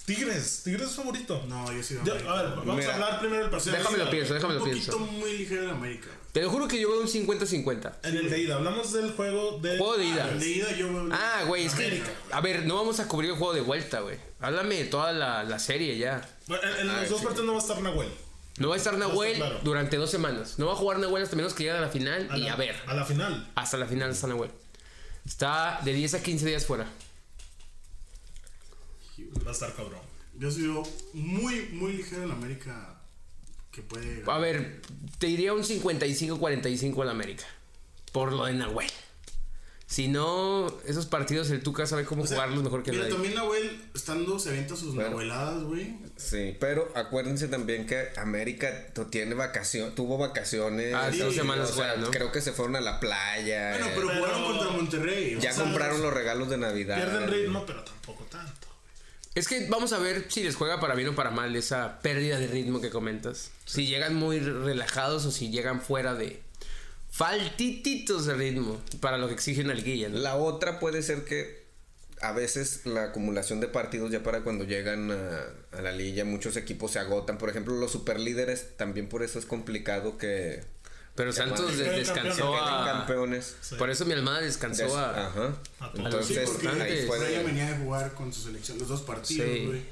Tigres, 0.04 0.62
Tigres 0.64 0.88
es 0.90 0.94
favorito. 0.96 1.42
No, 1.48 1.72
yo 1.72 1.82
sí. 1.82 1.96
América. 1.96 2.30
a 2.30 2.42
ver, 2.42 2.50
vamos 2.56 2.76
Mira, 2.76 2.90
a 2.90 2.94
hablar 2.94 3.20
primero 3.20 3.40
del 3.42 3.50
partido. 3.50 3.74
Déjame 3.76 3.96
lo 3.98 4.10
pienso, 4.10 4.34
déjame 4.34 4.54
lo 4.54 4.62
un 4.62 4.68
poquito 4.70 4.96
pienso. 4.98 5.12
muy 5.12 5.32
ligero 5.38 5.62
de 5.62 5.70
América. 5.70 6.08
Te 6.32 6.42
lo 6.42 6.50
juro 6.50 6.68
que 6.68 6.78
yo 6.78 6.90
veo 6.90 7.00
un 7.00 7.06
50-50. 7.08 7.92
En 8.02 8.16
el 8.16 8.28
de 8.28 8.38
ida, 8.40 8.56
hablamos 8.56 8.92
del 8.92 9.12
juego 9.12 9.58
de. 9.62 9.78
Juego 9.78 9.96
de 9.96 10.04
ida. 10.04 10.30
El 10.30 10.40
de 10.40 10.48
ida 10.48 10.72
yo 10.76 10.92
veo. 10.92 11.08
Ah, 11.12 11.44
güey, 11.46 11.64
es 11.64 11.74
que. 11.74 12.02
A 12.32 12.40
ver, 12.42 12.66
no 12.66 12.74
vamos 12.74 13.00
a 13.00 13.08
cubrir 13.08 13.30
el 13.30 13.36
juego 13.36 13.54
de 13.54 13.62
vuelta, 13.62 14.00
güey. 14.00 14.18
Háblame 14.40 14.74
de 14.74 14.84
toda 14.86 15.12
la, 15.12 15.42
la 15.44 15.58
serie 15.58 15.96
ya. 15.96 16.28
Bueno, 16.48 16.62
en, 16.68 16.80
en 16.80 16.90
Ah, 16.90 17.00
los 17.00 17.10
dos 17.10 17.20
sí. 17.20 17.24
partidos 17.24 17.46
no 17.46 17.52
va 17.54 17.58
a 17.60 17.62
estar 17.62 17.80
Nahuel. 17.80 18.08
No 18.58 18.68
va 18.68 18.74
a 18.74 18.78
estar 18.78 18.98
Nahuel 18.98 19.36
claro. 19.36 19.60
durante 19.64 19.96
dos 19.96 20.10
semanas. 20.10 20.58
No 20.58 20.66
va 20.66 20.72
a 20.74 20.76
jugar 20.76 20.98
Nahuel 20.98 21.22
hasta 21.22 21.34
menos 21.34 21.54
que 21.54 21.64
llegue 21.64 21.76
a 21.78 21.80
la 21.80 21.88
final. 21.88 22.28
A 22.30 22.36
y 22.36 22.42
la- 22.42 22.52
a 22.52 22.56
ver, 22.56 22.76
A 22.86 22.94
la 22.94 23.04
final. 23.06 23.50
hasta 23.54 23.76
la 23.78 23.86
final 23.86 24.10
está 24.10 24.26
Nahuel. 24.26 24.50
Está 25.24 25.80
de 25.84 25.92
10 25.92 26.14
a 26.14 26.22
15 26.22 26.46
días 26.46 26.66
fuera. 26.66 26.90
Va 29.44 29.50
a 29.50 29.52
estar 29.52 29.74
cabrón. 29.74 30.00
Yo 30.38 30.54
veo 30.54 30.82
muy, 31.12 31.68
muy 31.72 31.92
ligero 31.92 32.24
en 32.24 32.32
América 32.32 33.00
que 33.70 33.82
puede. 33.82 34.22
A 34.26 34.38
ver, 34.38 34.82
te 35.18 35.26
diría 35.28 35.52
un 35.52 35.62
55-45 35.62 37.02
al 37.02 37.10
América. 37.10 37.44
Por 38.12 38.32
lo 38.32 38.44
de 38.46 38.54
Nahuel. 38.54 38.90
Si 39.94 40.08
no, 40.08 40.66
esos 40.88 41.06
partidos 41.06 41.50
el 41.50 41.62
Tuca 41.62 41.86
sabe 41.86 42.04
cómo 42.04 42.24
O 42.24 42.26
sea, 42.26 42.34
jugarlos 42.38 42.64
mejor 42.64 42.82
que 42.82 42.90
mira, 42.90 43.04
nadie. 43.04 43.14
también 43.14 43.34
Nahuel, 43.36 43.80
estando, 43.94 44.40
se 44.40 44.48
avienta 44.48 44.74
sus 44.74 44.92
Bueno. 44.92 45.10
nahueladas, 45.10 45.62
güey. 45.62 45.94
Sí, 46.16 46.56
pero 46.58 46.90
acuérdense 46.96 47.46
también 47.46 47.86
que 47.86 48.08
América 48.16 48.88
tiene 49.10 49.34
vacación, 49.36 49.94
tuvo 49.94 50.18
vacaciones. 50.18 50.92
Ah, 50.96 51.10
sí, 51.12 51.18
dos 51.20 51.32
semanas 51.36 51.70
o 51.70 51.74
sea, 51.74 51.76
fuera, 51.76 51.96
¿no? 51.96 52.10
Creo 52.10 52.32
que 52.32 52.40
se 52.40 52.50
fueron 52.50 52.74
a 52.74 52.80
la 52.80 52.98
playa. 52.98 53.70
Bueno, 53.70 53.86
eh, 53.86 53.92
pero, 53.94 54.06
Pero- 54.08 54.18
jugaron 54.18 54.44
contra 54.44 54.70
Monterrey. 54.70 55.36
o 55.36 55.38
ya 55.38 55.52
sea, 55.52 55.62
compraron 55.62 56.02
los 56.02 56.12
regalos 56.12 56.50
de 56.50 56.56
Navidad. 56.58 56.96
Pierden 56.96 57.30
ritmo, 57.30 57.64
pero 57.64 57.84
tampoco 57.84 58.24
tanto. 58.24 58.66
Es 59.36 59.46
que 59.48 59.66
vamos 59.68 59.92
a 59.92 59.98
ver 59.98 60.26
si 60.28 60.42
les 60.42 60.56
juega 60.56 60.78
para 60.80 60.94
bien 60.94 61.08
o 61.08 61.14
para 61.14 61.30
mal 61.30 61.54
esa 61.56 62.00
pérdida 62.00 62.38
de 62.38 62.46
ritmo 62.48 62.80
que 62.80 62.90
comentas. 62.90 63.50
Si 63.64 63.86
llegan 63.86 64.14
muy 64.14 64.40
relajados 64.40 65.24
o 65.26 65.30
si 65.30 65.50
llegan 65.50 65.80
fuera 65.80 66.14
de 66.14 66.40
faltititos 67.14 68.26
de 68.26 68.34
ritmo 68.34 68.80
para 69.00 69.18
lo 69.18 69.28
que 69.28 69.34
exige 69.34 69.60
una 69.62 69.74
liguilla. 69.74 70.08
¿no? 70.08 70.18
La 70.18 70.34
otra 70.36 70.80
puede 70.80 71.00
ser 71.02 71.24
que 71.24 71.64
a 72.20 72.32
veces 72.32 72.86
la 72.86 73.04
acumulación 73.04 73.60
de 73.60 73.68
partidos 73.68 74.10
ya 74.10 74.22
para 74.24 74.42
cuando 74.42 74.64
llegan 74.64 75.12
a, 75.12 75.44
a 75.78 75.82
la 75.82 75.92
liga 75.92 76.24
muchos 76.24 76.56
equipos 76.56 76.90
se 76.92 76.98
agotan. 76.98 77.38
Por 77.38 77.50
ejemplo, 77.50 77.74
los 77.74 77.92
superlíderes 77.92 78.76
también 78.76 79.08
por 79.08 79.22
eso 79.22 79.38
es 79.38 79.46
complicado 79.46 80.18
que 80.18 80.64
Pero 81.14 81.32
Santos 81.32 81.70
queden 81.70 81.94
descansó 81.96 82.50
campeones, 82.52 82.62
a... 82.72 82.84
campeones. 82.84 83.56
Sí. 83.60 83.74
Por 83.76 83.90
eso 83.90 84.04
mi 84.06 84.12
almada 84.14 84.40
descansó 84.40 84.82
Des- 84.84 84.94
a... 84.94 85.26
Ajá. 85.28 85.56
A 85.78 85.92
todos. 85.92 86.04
Entonces 86.06 86.48
Sí, 86.60 86.66
ahí 86.66 87.44
venía 87.44 87.70
de 87.70 87.76
jugar 87.84 88.14
con 88.14 88.32
su 88.32 88.42
selección, 88.42 88.76
los 88.78 88.88
dos 88.88 89.02
partidos, 89.02 89.46
Sí. 89.46 89.66
güey. 89.66 89.82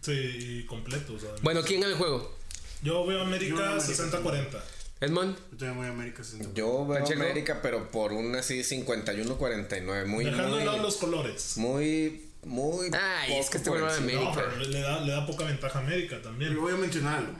Sí, 0.00 0.64
completos. 0.66 1.22
además. 1.24 1.42
Bueno, 1.42 1.62
¿quién 1.62 1.80
gana 1.82 1.92
el 1.92 1.98
juego? 1.98 2.38
Yo 2.82 3.04
veo 3.06 3.20
América 3.20 3.54
veo 3.56 3.66
América 3.72 3.92
60-40. 3.92 4.60
Edmond. 5.00 5.36
Yo 5.52 5.56
también 5.58 5.76
voy 5.78 5.86
a 5.86 5.90
América 5.90 6.22
60. 6.22 6.50
Yo 6.54 6.86
veo 6.86 7.00
Pacheco. 7.00 7.22
América, 7.22 7.60
pero 7.62 7.90
por 7.90 8.12
un 8.12 8.34
así 8.36 8.60
51-49. 8.60 10.06
Muy, 10.06 10.24
Dejando 10.26 10.56
de 10.56 10.64
lado 10.64 10.76
muy, 10.78 10.86
los 10.86 10.96
colores. 10.96 11.56
muy, 11.56 12.26
muy. 12.44 12.90
Ay, 12.92 13.36
es 13.36 13.48
que 13.50 13.56
este 13.58 13.70
güey 13.70 13.82
va 13.82 13.94
de. 13.94 14.00
No, 14.00 14.20
América. 14.20 14.32
pero 14.50 14.56
le 14.68 14.80
da, 14.80 15.00
le 15.00 15.12
da 15.12 15.26
poca 15.26 15.44
ventaja 15.44 15.78
a 15.78 15.82
América 15.82 16.20
también. 16.22 16.50
Pero 16.50 16.62
voy 16.62 16.72
a 16.74 16.76
mencionarlo. 16.76 17.30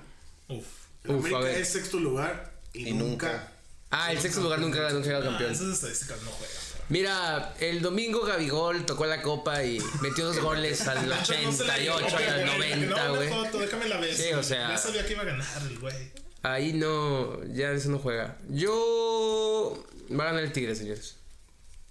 Uf. 0.49 0.65
Uf, 1.05 1.11
a 1.11 1.13
América 1.19 1.39
ver. 1.41 1.61
es 1.61 1.69
sexto 1.69 1.99
lugar 1.99 2.53
y, 2.73 2.89
Y 2.89 2.93
nunca. 2.95 3.29
nunca. 3.29 3.53
Ah, 3.91 4.13
el 4.13 4.21
sexto 4.21 4.41
lugar 4.41 4.61
nunca, 4.61 4.89
nunca 4.91 5.07
llega 5.07 5.19
Ah, 5.19 5.23
campeón. 5.25 5.53
esas 5.53 5.69
estadísticas 5.69 6.23
no 6.23 6.31
juegan. 6.31 6.57
Mira, 6.91 7.55
el 7.61 7.83
domingo 7.83 8.25
Gabigol 8.25 8.85
tocó 8.87 9.07
la 9.07 9.23
copa 9.23 9.63
y 9.65 9.79
metió 10.01 10.27
dos 10.27 10.41
goles 10.41 10.81
al 10.89 11.09
No 11.09 11.25
se 11.25 11.35
la 11.65 11.75
88 11.75 11.79
llevó, 11.79 12.01
y 12.01 12.25
al 12.25 12.57
güey. 12.57 12.71
90, 12.87 13.05
No, 13.09 13.15
güey. 13.17 13.29
déjame 13.61 13.89
la 13.89 13.97
ver. 13.99 14.15
Sí, 14.15 14.33
o 14.33 14.43
sea- 14.43 14.69
Ya 14.71 14.79
sabía 14.79 15.07
que 15.07 15.13
iba 15.13 15.23
a 15.23 15.27
ganar 15.27 15.47
el 15.69 15.79
güey. 15.79 15.95
Ahí 16.43 16.73
no, 16.73 17.45
ya 17.53 17.73
eso 17.73 17.91
no 17.91 17.99
juega. 17.99 18.39
Yo... 18.49 19.85
Va 20.11 20.25
a 20.25 20.27
ganar 20.29 20.43
el 20.45 20.53
Tigres, 20.53 20.79
señores. 20.79 21.17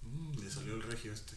Mm, 0.01 0.39
le 0.43 0.51
salió 0.51 0.73
el 0.75 0.83
regio 0.83 1.13
este. 1.13 1.33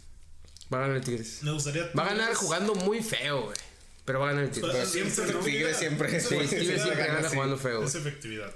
Va 0.73 0.79
a 0.79 0.81
ganar 0.83 0.97
el 0.97 1.05
Tigres. 1.05 1.43
Me 1.43 1.53
gustaría. 1.53 1.91
Va 1.97 2.05
a 2.05 2.07
ganar 2.07 2.35
jugando 2.35 2.75
muy 2.75 3.03
feo, 3.03 3.43
güey. 3.45 3.57
Pero 4.05 4.19
va 4.19 4.27
a 4.27 4.29
ganar 4.31 4.45
el 4.47 4.51
Tigres. 4.51 4.73
Pero 4.73 4.87
siempre, 4.87 5.25
Tigres 5.27 5.45
Tigres 5.45 5.77
siempre. 5.77 6.21
Sí, 6.21 6.29
Tigres 6.49 6.83
siempre 6.83 7.07
gana 7.07 7.29
jugando 7.29 7.57
feo. 7.57 7.85
Es 7.85 7.95
efectividad. 7.95 8.53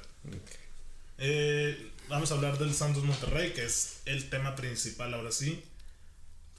Eh, 1.18 1.92
vamos 2.08 2.30
a 2.32 2.34
hablar 2.34 2.58
del 2.58 2.74
Santos 2.74 3.04
Monterrey, 3.04 3.52
que 3.52 3.64
es 3.64 3.98
el 4.06 4.28
tema 4.28 4.56
principal 4.56 5.14
ahora 5.14 5.30
sí. 5.30 5.62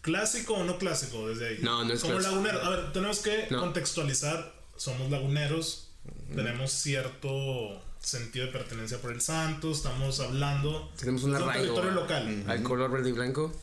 ¿Clásico 0.02 0.54
o 0.54 0.64
no 0.64 0.78
clásico 0.78 1.28
desde 1.28 1.50
ahí? 1.50 1.58
No, 1.62 1.84
no 1.84 1.94
es 1.94 2.00
Como 2.02 2.14
clásico. 2.14 2.36
lagunero. 2.36 2.62
A 2.64 2.70
ver, 2.70 2.94
tenemos 2.94 3.20
que 3.20 3.48
No. 3.50 3.60
contextualizar. 3.60 4.56
Somos 4.78 5.12
laguneros. 5.12 5.90
Tenemos 6.34 6.72
cierto 6.72 7.84
sentido 8.08 8.46
de 8.46 8.52
pertenencia 8.54 9.02
por 9.02 9.12
el 9.12 9.22
Santos. 9.22 9.78
Estamos 9.78 10.20
hablando 10.22 10.92
Tenemos 10.98 11.24
un 11.24 11.34
territorio 11.34 11.92
local. 11.92 12.44
Al 12.48 12.64
color 12.64 12.90
verde 12.90 13.10
y 13.10 13.12
blanco. 13.12 13.54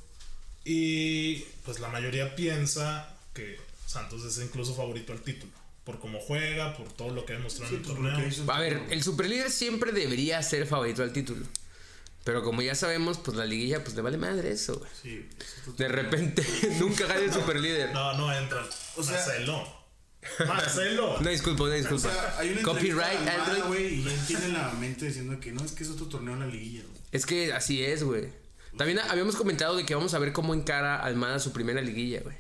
Y 0.65 1.41
pues 1.65 1.81
la 1.81 1.89
mayoría 1.89 2.37
piensa 2.37 3.09
que 3.33 3.59
Santos 3.87 4.25
es 4.25 4.39
incluso 4.45 4.75
favorito 4.75 5.13
al 5.13 5.21
título. 5.21 5.53
Por 5.85 5.99
cómo 5.99 6.19
juega, 6.21 6.77
por 6.77 6.91
todo 6.93 7.11
lo 7.11 7.25
que 7.27 7.35
ha 7.35 7.37
demostrado 7.37 7.69
Sí, 7.71 7.77
en 7.77 7.81
el 7.83 7.87
torneo. 7.87 8.55
A 8.55 8.61
ver, 8.61 8.83
el 8.91 9.03
superlíder 9.03 9.51
siempre 9.51 9.93
debería 9.93 10.43
ser 10.43 10.67
favorito 10.67 11.03
al 11.03 11.13
título. 11.13 11.47
Pero 12.25 12.43
como 12.43 12.63
ya 12.63 12.75
sabemos, 12.75 13.19
pues 13.19 13.37
la 13.37 13.45
liguilla 13.45 13.85
pues 13.85 13.95
le 13.97 14.01
vale 14.03 14.17
madre 14.17 14.51
eso. 14.51 14.81
Sí, 15.03 15.27
eso 15.39 15.73
De 15.73 15.89
repente 15.89 16.43
nunca 16.81 17.07
gana 17.07 17.21
el 17.21 17.33
superlíder. 17.33 17.93
No, 17.93 18.15
no 18.17 18.35
entra. 18.35 18.65
O 18.97 19.03
sea- 19.03 19.13
Marcelo. 19.15 19.84
Marcelo. 20.47 21.19
Una 21.21 21.31
disculpa, 21.31 21.65
una 21.65 21.75
O 21.75 21.77
disculpa. 21.77 22.11
sea, 22.13 22.39
hay 22.39 22.51
una 22.53 22.63
Copyright, 22.63 23.29
Android. 23.29 23.63
güey, 23.67 23.95
y 24.01 24.07
él 24.09 24.21
tiene 24.27 24.49
la 24.49 24.71
mente 24.73 25.07
diciendo 25.07 25.39
que 25.41 25.53
no, 25.53 25.65
es 25.65 25.73
que 25.73 25.85
es 25.85 25.91
otro 25.91 26.07
torneo 26.07 26.35
en 26.35 26.41
la 26.41 26.47
liguilla. 26.47 26.83
Es 27.13 27.27
que 27.27 27.53
así 27.53 27.83
es, 27.85 28.03
güey. 28.03 28.29
También 28.77 28.99
habíamos 28.99 29.37
comentado 29.37 29.77
de 29.77 29.85
que 29.87 29.95
vamos 29.95 30.15
a 30.15 30.19
ver 30.19 30.33
cómo 30.33 30.53
encara 30.55 30.97
Almada 31.01 31.39
su 31.39 31.53
primera 31.53 31.81
liguilla, 31.81 32.21
güey. 32.23 32.37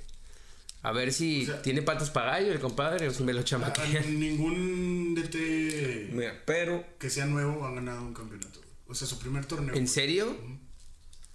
A 0.83 0.93
ver 0.93 1.13
si 1.13 1.45
O 1.45 1.47
sea- 1.47 1.63
tiene 1.63 1.81
patas 1.83 2.11
para 2.11 2.33
gallo 2.33 2.53
el 2.53 2.61
compadre 2.61 3.09
o 3.09 3.13
si 3.15 3.23
me 3.23 3.33
lo 3.33 3.43
chamaquea. 3.43 4.03
Ningún 4.03 5.15
DT 5.15 6.11
Mira, 6.13 6.43
pero 6.45 6.85
que 6.99 7.09
sea 7.09 7.25
nuevo 7.27 7.65
ha 7.65 7.73
ganado 7.73 8.03
un 8.03 8.13
campeonato. 8.13 8.61
O 8.87 8.95
sea, 8.95 9.07
su 9.09 9.19
primer 9.19 9.47
torneo. 9.47 9.75
¿En 9.75 9.89
serio? 9.89 10.37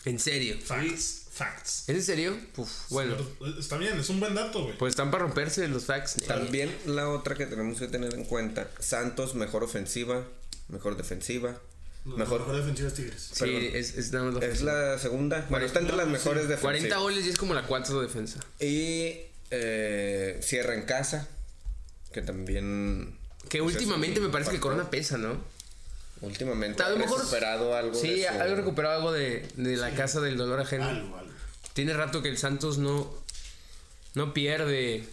¿En 0.05 0.19
serio? 0.19 0.55
Facts. 0.63 1.23
Facts. 1.31 1.83
¿Es 1.87 1.95
en 1.95 2.03
serio? 2.03 2.37
Uf, 2.57 2.69
bueno. 2.89 3.15
Está 3.57 3.77
bien, 3.77 3.97
es 3.97 4.09
un 4.09 4.19
buen 4.19 4.35
dato, 4.35 4.63
güey. 4.63 4.77
Pues 4.77 4.91
están 4.91 5.09
para 5.11 5.23
romperse 5.23 5.67
los 5.67 5.85
facts. 5.85 6.15
también 6.27 6.75
la 6.85 7.09
otra 7.09 7.35
que 7.35 7.45
tenemos 7.45 7.79
que 7.79 7.87
tener 7.87 8.13
en 8.13 8.25
cuenta: 8.25 8.69
Santos, 8.79 9.35
mejor 9.35 9.63
ofensiva, 9.63 10.25
mejor 10.67 10.97
defensiva. 10.97 11.57
No, 12.05 12.17
Mejor. 12.17 12.39
Mejor 12.41 12.57
defensiva 12.57 12.87
es 12.87 12.93
Tigres. 12.93 13.29
Sí, 13.33 13.39
Perdón. 13.45 13.63
es, 13.73 13.97
es 13.97 14.11
nada 14.11 14.31
más 14.31 14.41
la 14.41 14.45
Es 14.47 14.61
la 14.61 14.97
segunda. 14.99 15.45
Bueno, 15.49 15.65
está 15.65 15.79
entre 15.79 15.95
las 15.97 16.07
mejores 16.07 16.43
defensivas. 16.43 16.61
40 16.61 16.97
goles 16.97 17.25
y 17.25 17.29
es 17.29 17.37
como 17.37 17.53
la 17.53 17.63
4 17.67 18.01
defensa. 18.01 18.39
Y 18.59 19.15
eh, 19.51 20.39
cierra 20.41 20.75
en 20.75 20.83
casa. 20.83 21.27
Que 22.13 22.21
también. 22.21 23.17
Que 23.49 23.61
pues, 23.61 23.75
últimamente 23.75 24.19
me 24.19 24.29
parece 24.29 24.51
que. 24.51 24.59
Corona 24.59 24.89
pesa, 24.89 25.17
¿no? 25.17 25.37
Últimamente 26.21 26.83
A 26.83 26.89
lo 26.89 26.95
ha 26.95 26.99
mejor- 26.99 27.19
recuperado 27.19 27.75
algo. 27.75 27.95
Sí, 27.95 28.09
de 28.21 28.27
su- 28.27 28.41
algo 28.41 28.55
recuperado 28.55 28.95
algo 28.97 29.11
de, 29.11 29.47
de 29.55 29.77
la 29.77 29.91
casa 29.95 30.19
del 30.21 30.37
dolor 30.37 30.59
ajeno. 30.59 30.85
Algo, 30.85 31.17
algo. 31.17 31.31
Tiene 31.73 31.93
rato 31.93 32.21
que 32.21 32.29
el 32.29 32.37
Santos 32.37 32.77
no, 32.77 33.09
no 34.15 34.33
pierde. 34.33 35.07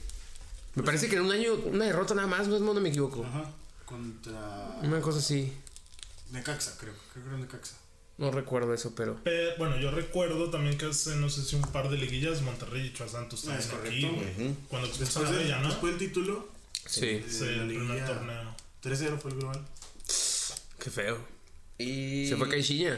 Me 0.75 0.83
parece 0.83 1.09
que 1.09 1.17
en 1.17 1.23
un 1.23 1.33
año, 1.33 1.55
una 1.67 1.85
derrota 1.87 2.15
nada 2.15 2.27
más, 2.29 2.49
no, 2.49 2.59
no 2.59 2.75
me 2.81 2.89
equivoco. 2.89 3.25
Ajá. 3.25 3.51
Contra. 3.85 4.79
Una 4.83 5.01
cosa 5.01 5.19
así. 5.21 5.53
Necaxa, 6.33 6.77
creo. 6.79 6.93
Creo 7.13 7.25
que 7.25 7.31
era 7.31 7.39
Necaxa. 7.39 7.77
No 8.19 8.31
recuerdo 8.31 8.73
eso, 8.75 8.95
pero. 8.95 9.23
Pe- 9.23 9.55
bueno, 9.59 9.79
yo 9.79 9.91
recuerdo 9.91 10.51
también 10.51 10.77
que 10.79 10.87
hace, 10.87 11.15
no 11.17 11.29
sé 11.31 11.43
si 11.45 11.55
un 11.55 11.63
par 11.63 11.89
de 11.91 11.99
liguillas, 11.99 12.41
Monterrey 12.43 12.87
y 12.87 12.93
Chua 12.93 13.07
Santos 13.09 13.45
Ah, 13.45 13.59
también 13.59 13.69
es 13.69 13.75
aquí, 13.75 14.03
correcto. 14.03 14.41
güey. 14.43 14.55
Cuando 14.69 14.89
Después, 14.89 15.29
a 15.29 15.33
después 15.63 15.93
del 15.93 15.99
título, 16.09 16.49
Sí. 16.87 17.07
de 17.07 17.31
Sí, 17.31 17.45
la 17.45 17.63
el 17.63 17.69
primer 17.69 18.07
torneo. 18.07 18.57
3-0 18.83 19.19
fue 19.19 19.31
el 19.33 19.37
global. 19.39 19.67
Qué 20.87 20.91
feo. 20.93 21.19
Y. 21.79 22.29
Se 22.29 22.37
fue 22.37 22.49
Caixinha. 22.49 22.97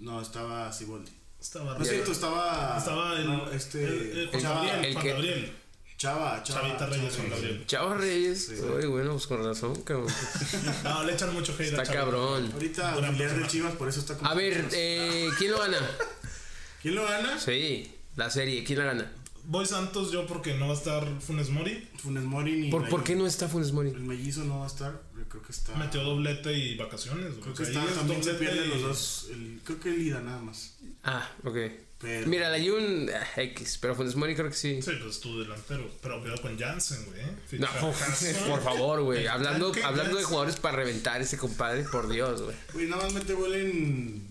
No, 0.00 0.20
estaba 0.20 0.72
Siboldi. 0.72 1.12
Estaba 1.40 1.78
No 1.78 1.84
es 1.84 1.88
cierto, 1.88 2.10
estaba. 2.10 2.76
Estaba 2.76 3.16
el, 3.16 3.26
no, 3.28 3.48
este. 3.52 3.84
el- 3.84 4.30
Chava, 4.32 4.64
Gabriel, 4.66 4.84
el 4.86 4.92
Juan 4.94 5.04
que- 5.04 5.12
Gabriel. 5.12 5.52
Chava, 5.96 6.42
Chava. 6.42 6.60
Chavita 6.62 6.86
Reyes, 6.86 7.12
Chava 7.14 7.16
Juan 7.28 7.30
Gabriel. 7.30 7.66
Chava 7.68 7.94
Reyes. 7.94 8.46
Sí. 8.46 8.54
Uy, 8.60 8.86
bueno, 8.86 9.12
pues 9.12 9.26
con 9.28 9.44
razón, 9.44 9.82
cabrón. 9.82 10.08
No, 10.82 11.04
le 11.04 11.12
echan 11.12 11.32
mucho 11.32 11.52
hate 11.52 11.60
a 11.60 11.64
Está 11.66 11.82
Chavita. 11.84 12.00
cabrón. 12.04 12.50
Ahorita 12.52 12.90
Gran 12.96 13.04
auxiliar 13.04 13.38
de. 13.40 13.46
Chivas, 13.46 13.74
por 13.76 13.88
eso 13.88 14.00
está 14.00 14.18
con 14.18 14.26
A 14.26 14.34
ver, 14.34 14.68
eh, 14.72 15.28
¿quién 15.38 15.52
lo 15.52 15.60
gana? 15.60 15.78
¿Quién 16.82 16.96
lo 16.96 17.04
gana? 17.04 17.38
Sí, 17.38 17.94
la 18.16 18.30
serie, 18.30 18.64
¿quién 18.64 18.80
la 18.80 18.84
gana? 18.86 19.12
Voy 19.44 19.64
Santos 19.64 20.10
yo 20.10 20.26
porque 20.26 20.54
no 20.54 20.66
va 20.66 20.74
a 20.74 20.76
estar 20.76 21.06
Funes 21.20 21.50
Mori. 21.50 21.88
Funes 22.02 22.24
Mori 22.24 22.56
ni. 22.56 22.70
¿Por, 22.72 22.88
¿por 22.88 23.04
qué 23.04 23.14
no 23.14 23.28
está 23.28 23.46
Funes 23.46 23.70
Mori? 23.70 23.90
El 23.90 24.00
mellizo 24.00 24.42
no 24.44 24.58
va 24.58 24.64
a 24.64 24.68
estar. 24.68 25.00
Creo 25.28 25.42
que 25.42 25.52
está. 25.52 25.74
Metió 25.76 26.02
doblete 26.02 26.52
y 26.52 26.76
vacaciones. 26.76 27.30
güey. 27.30 27.40
Creo 27.40 27.54
que 27.54 27.62
O 27.62 27.66
sea, 27.66 27.82
está. 27.84 27.94
También 27.94 28.22
se 28.24 28.32
doblete 28.32 28.52
pierden 28.52 28.70
y- 28.70 28.74
los 28.74 28.82
dos. 28.82 29.26
El, 29.30 29.60
creo 29.64 29.80
que 29.80 29.88
el 29.90 30.02
ida 30.02 30.20
nada 30.20 30.40
más. 30.40 30.74
Ah, 31.04 31.30
ok. 31.44 31.56
Pero. 32.00 32.28
Mira, 32.28 32.48
la 32.48 32.58
Jun, 32.64 33.10
ah, 33.12 33.40
X, 33.42 33.78
pero 33.80 33.94
Funes 33.96 34.14
Mori 34.14 34.34
creo 34.36 34.48
que 34.48 34.54
sí. 34.54 34.80
Sí, 34.80 34.92
pues 35.02 35.18
tu 35.20 35.40
delantero. 35.40 35.90
Pero 36.00 36.20
cuidado 36.20 36.40
con 36.40 36.56
Jansen, 36.58 37.04
güey. 37.06 37.20
¿eh? 37.20 37.58
No, 37.58 37.68
por 38.48 38.62
favor, 38.62 39.02
güey. 39.02 39.26
Hablando, 39.28 39.72
hablando 39.84 40.16
de 40.16 40.22
jugadores 40.24 40.56
para 40.56 40.76
reventar 40.76 41.20
ese 41.20 41.36
compadre, 41.36 41.82
por 41.84 42.08
Dios, 42.08 42.42
güey. 42.42 42.56
Güey, 42.72 42.86
nada 42.86 43.02
más 43.02 43.12
mete 43.14 43.34
gol 43.34 43.52
en. 43.54 44.28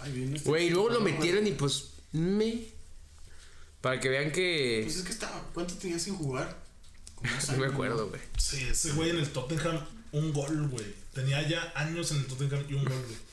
Ay, 0.00 0.12
bien. 0.12 0.36
este 0.36 0.48
Güey, 0.48 0.66
y 0.68 0.70
luego 0.70 0.90
lo 0.90 1.00
metieron 1.00 1.46
y 1.46 1.52
pues. 1.52 1.90
Me. 2.12 2.62
Para 3.80 3.98
que 4.00 4.08
vean 4.08 4.30
que. 4.32 4.82
Pues 4.84 4.96
es 4.98 5.02
que 5.02 5.12
estaba. 5.12 5.42
¿Cuánto 5.52 5.74
tenía 5.74 5.98
sin 5.98 6.14
jugar? 6.16 6.56
No 7.50 7.56
me 7.58 7.66
acuerdo, 7.66 8.08
güey. 8.08 8.20
Sí, 8.36 8.62
ese 8.70 8.92
güey 8.92 9.10
en 9.10 9.16
el 9.16 9.28
Tottenham, 9.30 9.80
un 10.12 10.32
gol, 10.32 10.68
güey. 10.68 10.86
Tenía 11.14 11.46
ya 11.48 11.72
años 11.74 12.10
en 12.12 12.18
el 12.18 12.26
Tottenham 12.26 12.64
y 12.68 12.74
un 12.74 12.84
gol, 12.84 12.92
güey. 13.06 13.28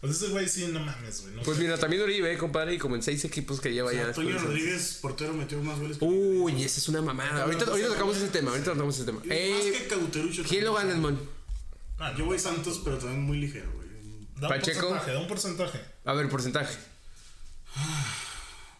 Pues 0.00 0.16
ese 0.16 0.28
güey 0.32 0.48
sí, 0.48 0.66
no 0.66 0.80
mames, 0.80 1.22
güey. 1.22 1.34
No 1.34 1.42
Pues 1.42 1.58
mira, 1.58 1.78
también 1.78 2.02
Oribe, 2.02 2.36
compadre, 2.36 2.74
y 2.74 2.78
como 2.78 2.96
en 2.96 3.02
seis 3.04 3.24
equipos 3.24 3.60
que 3.60 3.72
lleva 3.72 3.88
O 3.88 3.92
sea, 3.92 4.00
ya. 4.00 4.06
De- 4.08 4.38
Rodríguez, 4.38 4.98
portero, 5.00 5.32
metió 5.32 5.62
más 5.62 5.78
goles 5.78 5.98
que. 5.98 6.04
Uy, 6.04 6.64
esa 6.64 6.80
es 6.80 6.88
una 6.88 7.00
mamada. 7.02 7.44
Ahorita, 7.44 7.66
ahorita 7.66 7.88
tocamos 7.88 8.16
ese 8.16 8.28
tema, 8.28 8.50
ahorita 8.50 8.72
tocamos 8.72 8.96
ese 8.96 9.04
tema. 9.04 9.20
Más 9.20 9.28
Eh, 9.30 9.72
que 9.78 9.86
Cauterucho. 9.86 10.42
¿Quién 10.48 10.64
lo 10.64 10.74
gana, 10.74 10.90
Edmond? 10.92 11.20
Ah. 11.98 12.12
Yo 12.18 12.24
voy 12.24 12.36
Santos, 12.38 12.80
pero 12.84 12.98
también 12.98 13.22
muy 13.22 13.38
ligero, 13.38 13.70
güey. 13.74 13.86
Da 14.40 14.48
un 14.48 14.54
Pacheco. 14.54 14.80
porcentaje, 14.88 15.12
da 15.12 15.20
un 15.20 15.28
porcentaje. 15.28 15.80
A 16.04 16.12
ver, 16.14 16.28
porcentaje. 16.28 16.76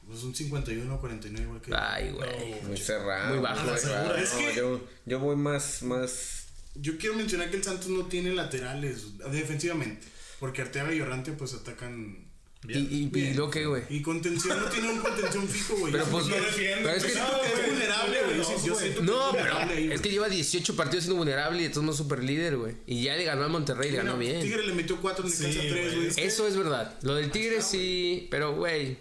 Pues 0.08 0.24
un 0.24 0.34
51 0.34 0.98
49 1.00 1.44
igual 1.46 1.60
que. 1.62 1.72
Ay, 1.74 2.10
güey. 2.10 2.62
Muy 2.64 2.76
cerrado. 2.76 3.28
Muy 3.34 3.38
bajo, 3.38 3.64
muy 3.64 3.74
eh. 3.74 3.78
cerrado. 3.78 4.16
Es 4.16 4.30
que- 4.30 4.54
yo, 4.56 4.80
yo 5.06 5.20
voy 5.20 5.36
más, 5.36 5.82
más. 5.84 6.41
Yo 6.74 6.96
quiero 6.98 7.14
mencionar 7.16 7.50
que 7.50 7.56
el 7.56 7.64
Santos 7.64 7.88
no 7.88 8.06
tiene 8.06 8.32
laterales 8.34 9.18
defensivamente. 9.30 10.06
Porque 10.40 10.62
Arteaga 10.62 10.92
y 10.94 11.00
Orrante 11.00 11.32
pues 11.32 11.54
atacan. 11.54 12.26
¿Y, 12.64 12.66
Bien. 12.68 12.88
y, 12.90 12.96
y 13.02 13.06
Bien. 13.06 13.36
luego 13.36 13.50
qué, 13.50 13.66
güey? 13.66 13.82
Y 13.90 14.02
contención 14.02 14.56
no 14.58 14.66
tiene 14.66 14.88
un 14.92 15.00
contención 15.00 15.48
fijo, 15.48 15.74
güey. 15.78 15.92
Pero 15.92 16.04
Yo 16.04 16.10
pues. 16.12 16.26
siento 16.26 16.44
no 16.44 16.44
que- 16.44 16.50
defiende, 16.62 16.82
pero 16.84 16.96
es 16.96 17.04
que. 17.04 17.12
que 17.12 17.62
es 17.62 17.70
vulnerable, 17.70 18.22
güey. 18.24 18.36
Yo 18.36 18.44
siento- 18.44 18.66
yo 18.66 18.74
siento 18.76 19.00
que 19.00 19.06
No, 19.06 19.30
es 19.30 19.36
pero 19.36 19.56
ahí, 19.58 19.92
es 19.92 20.00
que 20.00 20.10
lleva 20.10 20.28
18 20.28 20.76
partidos 20.76 21.04
siendo 21.04 21.16
vulnerable 21.18 21.62
y 21.62 21.64
entonces 21.64 21.84
no 21.84 21.90
es 21.90 21.96
super 21.98 22.22
líder, 22.22 22.56
güey. 22.56 22.76
Y 22.86 23.02
ya 23.02 23.16
le 23.16 23.24
ganó 23.24 23.42
a 23.44 23.48
Monterrey, 23.48 23.90
le 23.90 23.96
ganó 23.98 24.16
bien. 24.16 24.40
Tigre 24.40 24.64
le 24.64 24.74
metió 24.74 25.00
4 25.00 25.24
en 25.26 25.32
Sí, 25.32 25.42
Necaxa 25.42 25.60
3, 25.60 25.72
güey. 25.72 25.94
güey. 25.96 26.06
Es 26.08 26.16
que- 26.16 26.24
Eso 26.26 26.46
es 26.46 26.56
verdad. 26.56 26.96
Lo 27.02 27.14
del 27.16 27.30
Tigre 27.32 27.56
está, 27.56 27.68
sí, 27.70 28.28
pero 28.30 28.54
güey. 28.54 28.96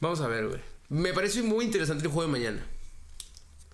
Vamos 0.00 0.20
a 0.20 0.28
ver, 0.28 0.46
güey. 0.48 0.60
Me 0.88 1.12
parece 1.12 1.42
muy 1.42 1.64
interesante 1.64 2.04
el 2.04 2.10
juego 2.10 2.32
de 2.32 2.38
mañana. 2.38 2.66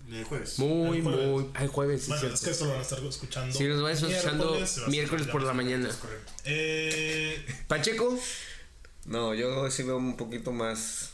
El 0.09 0.23
jueves. 0.23 0.57
Muy, 0.59 0.97
El 0.99 1.03
jueves. 1.03 1.27
muy. 1.27 1.49
Ay, 1.53 1.67
jueves, 1.67 2.01
sí, 2.03 2.07
Bueno, 2.07 2.19
cierto. 2.21 2.35
es 2.35 2.41
que 2.43 2.49
esto 2.51 2.63
lo 2.65 2.71
van 2.71 2.79
a 2.79 2.83
estar 2.83 2.99
escuchando. 3.03 3.57
Sí, 3.57 3.63
nos 3.65 3.81
van 3.81 3.91
a 3.91 3.93
estar 3.93 4.09
escuchando 4.11 4.57
miércoles, 4.87 5.27
por 5.27 5.43
la 5.43 5.53
mañana. 5.53 5.89
Correcto. 5.89 6.31
Eh, 6.45 7.45
Pacheco, 7.67 8.17
No, 9.05 9.33
yo 9.33 9.69
sí 9.71 9.83
veo 9.83 9.97
un 9.97 10.17
poquito 10.17 10.51
más 10.51 11.11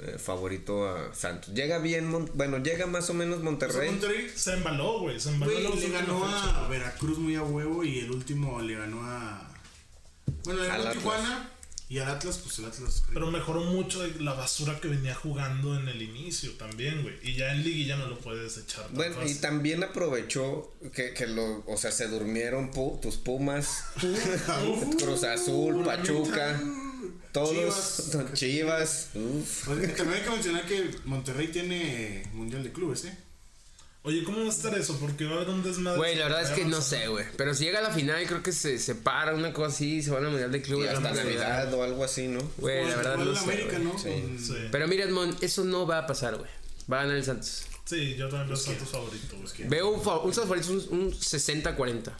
eh, 0.00 0.16
favorito 0.18 0.88
a 0.88 1.14
Santos. 1.14 1.54
Llega 1.54 1.78
bien, 1.78 2.08
Mon- 2.10 2.30
bueno, 2.34 2.58
llega 2.58 2.86
más 2.86 3.08
o 3.10 3.14
menos 3.14 3.36
O 3.36 3.40
sea, 3.40 3.50
Monterrey. 3.50 3.90
Monterrey, 3.90 4.30
se 4.34 4.52
embaló, 4.54 5.00
güey. 5.00 5.20
Se 5.20 5.28
embaló. 5.30 5.52
güey, 5.52 5.80
le 5.80 5.90
ganó 5.90 6.24
a 6.26 6.66
Veracruz 6.68 7.18
muy 7.18 7.36
a 7.36 7.42
huevo 7.42 7.84
y 7.84 8.00
el 8.00 8.10
último 8.10 8.60
le 8.60 8.74
ganó 8.74 9.00
a. 9.04 9.50
Bueno, 10.44 10.60
le 10.62 10.66
ganó 10.68 10.74
a 10.78 10.88
Atlas. 10.88 10.94
Tijuana 10.94 11.50
y 11.88 11.98
al 11.98 12.08
Atlas, 12.08 12.38
pues 12.42 12.58
el 12.58 12.64
Atlas. 12.64 13.04
Pero 13.12 13.30
mejoró 13.30 13.60
mucho 13.64 14.02
de 14.02 14.18
la 14.20 14.32
basura 14.32 14.80
que 14.80 14.88
venía 14.88 15.14
jugando 15.14 15.78
en 15.78 15.86
el 15.88 16.00
inicio 16.02 16.52
también, 16.52 17.02
güey. 17.02 17.14
Y 17.22 17.34
ya 17.34 17.52
en 17.52 17.62
liguilla 17.62 17.96
no 17.96 18.06
lo 18.06 18.18
puedes 18.18 18.56
echar. 18.56 18.84
tan 18.86 18.94
Bueno, 18.94 19.16
y 19.26 19.34
también 19.34 19.82
aprovechó 19.84 20.74
que, 20.94 21.12
que 21.14 21.26
lo, 21.26 21.62
o 21.66 21.76
sea, 21.76 21.92
se 21.92 22.08
durmieron 22.08 22.72
pu- 22.72 23.00
tus 23.00 23.16
Pumas, 23.16 23.84
Cruz 24.98 25.24
Azul, 25.24 25.84
Pachuca, 25.84 26.60
todos, 27.32 28.10
Chivas. 28.12 28.32
Chivas. 28.34 29.08
uf. 29.14 29.64
Pues, 29.66 29.96
también 29.96 30.18
hay 30.20 30.24
que 30.24 30.30
mencionar 30.30 30.66
que 30.66 30.90
Monterrey 31.04 31.48
tiene 31.48 32.22
Mundial 32.32 32.62
de 32.62 32.72
Clubes, 32.72 33.04
¿eh? 33.06 33.18
Oye, 34.06 34.22
¿cómo 34.22 34.40
va 34.40 34.44
a 34.46 34.48
estar 34.50 34.74
eso? 34.78 34.98
Porque 35.00 35.24
va 35.24 35.32
a 35.32 35.36
haber 35.36 35.48
un 35.48 35.62
desmadre. 35.62 35.96
güey, 35.96 36.14
la 36.16 36.24
verdad 36.24 36.42
es 36.42 36.50
que 36.50 36.66
no 36.66 36.76
a- 36.76 36.82
sé, 36.82 37.08
güey. 37.08 37.24
Pero 37.38 37.54
si 37.54 37.64
llega 37.64 37.78
a 37.78 37.82
la 37.82 37.90
final, 37.90 38.22
creo 38.26 38.42
que 38.42 38.52
se 38.52 38.78
separa 38.78 39.34
una 39.34 39.52
cosa 39.54 39.74
así, 39.74 40.02
se 40.02 40.10
van 40.10 40.24
al 40.24 40.30
Mundial 40.30 40.52
de 40.52 40.58
Y 40.58 40.62
Clubes. 40.62 40.90
hasta 40.90 41.08
a 41.08 41.14
Navidad 41.14 41.72
o 41.72 41.82
algo 41.82 42.04
así, 42.04 42.28
¿no? 42.28 42.40
Güey, 42.58 42.84
la 42.86 42.90
Como 42.90 42.96
verdad 42.98 43.16
no 43.16 43.30
en 43.30 43.36
sé. 43.36 43.42
América. 43.44 43.78
¿no? 43.78 43.98
Sí. 43.98 44.36
Sí. 44.38 44.54
Pero 44.70 44.86
mira, 44.88 45.04
Edmond, 45.04 45.42
eso 45.42 45.64
no 45.64 45.86
va 45.86 46.00
a 46.00 46.06
pasar, 46.06 46.36
güey. 46.36 46.50
Va 46.92 46.98
a 46.98 47.02
ganar 47.04 47.16
el 47.16 47.24
Santos. 47.24 47.64
Sí, 47.86 48.14
yo 48.14 48.28
también 48.28 48.48
veo 48.48 48.56
Santos 48.58 48.88
favorito, 48.90 49.36
güey. 49.38 49.68
Veo 49.68 49.88
un, 49.88 50.04
Santos 50.04 50.34
favorito, 50.66 50.70
un, 50.94 51.00
un 51.00 51.12
60-40. 51.12 52.12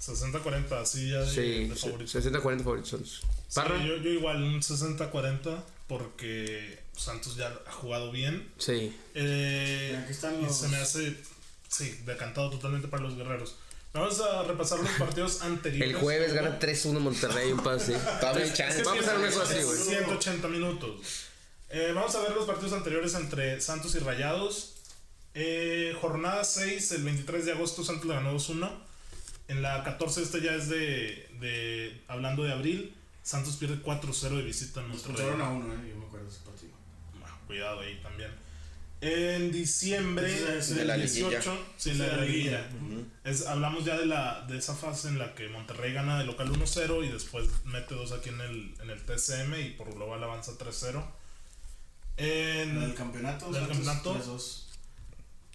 60-40, 0.00 0.72
así 0.82 1.10
ya 1.10 1.20
de, 1.20 1.30
Sí, 1.30 1.68
de 1.68 1.74
favorito. 1.76 2.10
60-40 2.18 2.58
favoritos 2.64 2.90
Santos. 2.90 3.20
Sí, 3.48 3.54
Parra. 3.54 3.78
yo, 3.84 3.96
yo 3.98 4.10
igual, 4.10 4.42
un 4.42 4.60
60-40 4.60 5.62
porque 5.86 6.78
Santos 6.96 7.36
ya 7.36 7.52
ha 7.66 7.72
jugado 7.72 8.10
bien. 8.12 8.48
Sí. 8.58 8.96
Eh, 9.14 9.98
Aquí 10.02 10.12
están 10.12 10.40
y 10.40 10.44
los- 10.44 10.56
se 10.58 10.68
me 10.68 10.76
hace, 10.76 11.16
sí, 11.68 11.98
decantado 12.06 12.50
totalmente 12.50 12.88
para 12.88 13.02
los 13.02 13.16
guerreros. 13.16 13.56
Vamos 13.92 14.20
a 14.20 14.42
repasar 14.42 14.80
los 14.80 14.90
partidos 14.92 15.42
anteriores. 15.42 15.94
El 15.94 16.00
jueves 16.00 16.32
gana 16.32 16.58
3-1 16.58 16.98
Monterrey, 17.00 17.52
un 17.52 17.62
pase. 17.62 17.92
Todavía 18.20 18.52
chance. 18.52 18.78
que 18.78 18.84
Va 18.84 18.92
a 18.92 18.96
cosa 18.96 19.42
así, 19.44 19.62
güey. 19.62 19.78
180 19.78 20.48
minutos. 20.48 21.00
Eh, 21.70 21.92
vamos 21.94 22.14
a 22.16 22.22
ver 22.22 22.32
los 22.32 22.44
partidos 22.46 22.72
anteriores 22.72 23.14
entre 23.14 23.60
Santos 23.60 23.94
y 23.94 23.98
Rayados. 24.00 24.74
Eh, 25.34 25.96
jornada 26.00 26.44
6, 26.44 26.92
el 26.92 27.02
23 27.04 27.44
de 27.46 27.52
agosto, 27.52 27.84
Santos 27.84 28.06
le 28.06 28.14
ganó 28.14 28.32
2-1. 28.34 28.70
En 29.48 29.62
la 29.62 29.82
14, 29.84 30.22
este 30.22 30.40
ya 30.40 30.54
es 30.54 30.68
de, 30.68 31.28
de. 31.40 32.00
Hablando 32.08 32.44
de 32.44 32.52
abril, 32.52 32.94
Santos 33.22 33.56
pierde 33.56 33.76
4-0 33.82 34.36
de 34.36 34.42
visita 34.42 34.80
en 34.80 34.88
Monterrey. 34.88 35.14
Controlaron 35.16 35.40
a 35.42 35.50
uno, 35.50 35.74
¿eh? 35.74 35.88
Yo 35.90 35.96
me 35.96 36.06
acuerdo 36.06 36.26
de 36.26 36.32
ese 36.32 36.40
partido. 36.44 36.63
Cuidado 37.46 37.80
ahí 37.80 37.98
también. 38.02 38.30
En 39.00 39.52
diciembre 39.52 40.30
del 40.32 40.74
de 40.76 40.84
la 40.86 40.96
liguilla. 40.96 41.28
18, 41.28 41.66
sí, 41.76 41.92
la, 41.94 42.04
de 42.06 42.16
la 42.16 42.22
liguilla. 42.24 42.68
liguilla. 42.80 43.02
Es, 43.24 43.46
hablamos 43.46 43.84
ya 43.84 43.98
de 43.98 44.06
la 44.06 44.46
de 44.48 44.56
esa 44.56 44.74
fase 44.74 45.08
en 45.08 45.18
la 45.18 45.34
que 45.34 45.48
Monterrey 45.48 45.92
gana 45.92 46.18
de 46.18 46.24
local 46.24 46.50
1-0 46.50 47.04
y 47.06 47.12
después 47.12 47.46
mete 47.66 47.94
dos 47.94 48.12
aquí 48.12 48.30
en 48.30 48.40
el, 48.40 48.74
en 48.82 48.88
el 48.90 49.02
TCM 49.04 49.54
y 49.60 49.70
por 49.72 49.92
global 49.94 50.22
avanza 50.24 50.52
3-0. 50.52 51.04
En- 52.16 52.70
En 52.76 52.82
el 52.82 52.94
campeonato, 52.94 53.50
¿Del 53.50 53.66
campeonato? 53.66 54.14
3-2. 54.16 54.62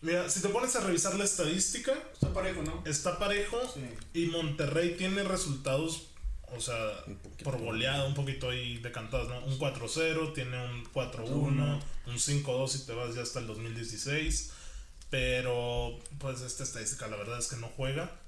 mira, 0.01 0.29
si 0.29 0.41
te 0.41 0.49
pones 0.49 0.75
a 0.75 0.81
revisar 0.81 1.15
la 1.15 1.23
estadística, 1.23 1.93
Está 2.13 2.31
parejo, 2.33 2.61
¿no? 2.63 2.83
está 2.85 3.17
parejo 3.17 3.59
Sí. 3.73 3.81
y 4.13 4.25
Monterrey 4.27 4.95
tiene 4.97 5.23
resultados, 5.23 6.07
o 6.55 6.61
sea, 6.61 7.03
por 7.43 7.57
goleada 7.59 8.05
un 8.05 8.13
poquito 8.13 8.49
ahí 8.49 8.77
decantados, 8.79 9.29
¿no? 9.29 9.43
Un 9.45 9.59
4-0, 9.59 10.33
tiene 10.33 10.63
un 10.65 10.85
4-1, 10.91 11.81
un 12.07 12.15
5-2 12.15 12.67
si 12.67 12.85
te 12.85 12.93
vas 12.93 13.15
ya 13.15 13.21
hasta 13.21 13.39
el 13.39 13.47
2016, 13.47 14.51
pero 15.09 15.99
pues 16.19 16.41
esta 16.41 16.63
estadística 16.63 17.07
la 17.07 17.17
verdad 17.17 17.39
es 17.39 17.47
que 17.47 17.57
no 17.57 17.67
juega. 17.75 18.19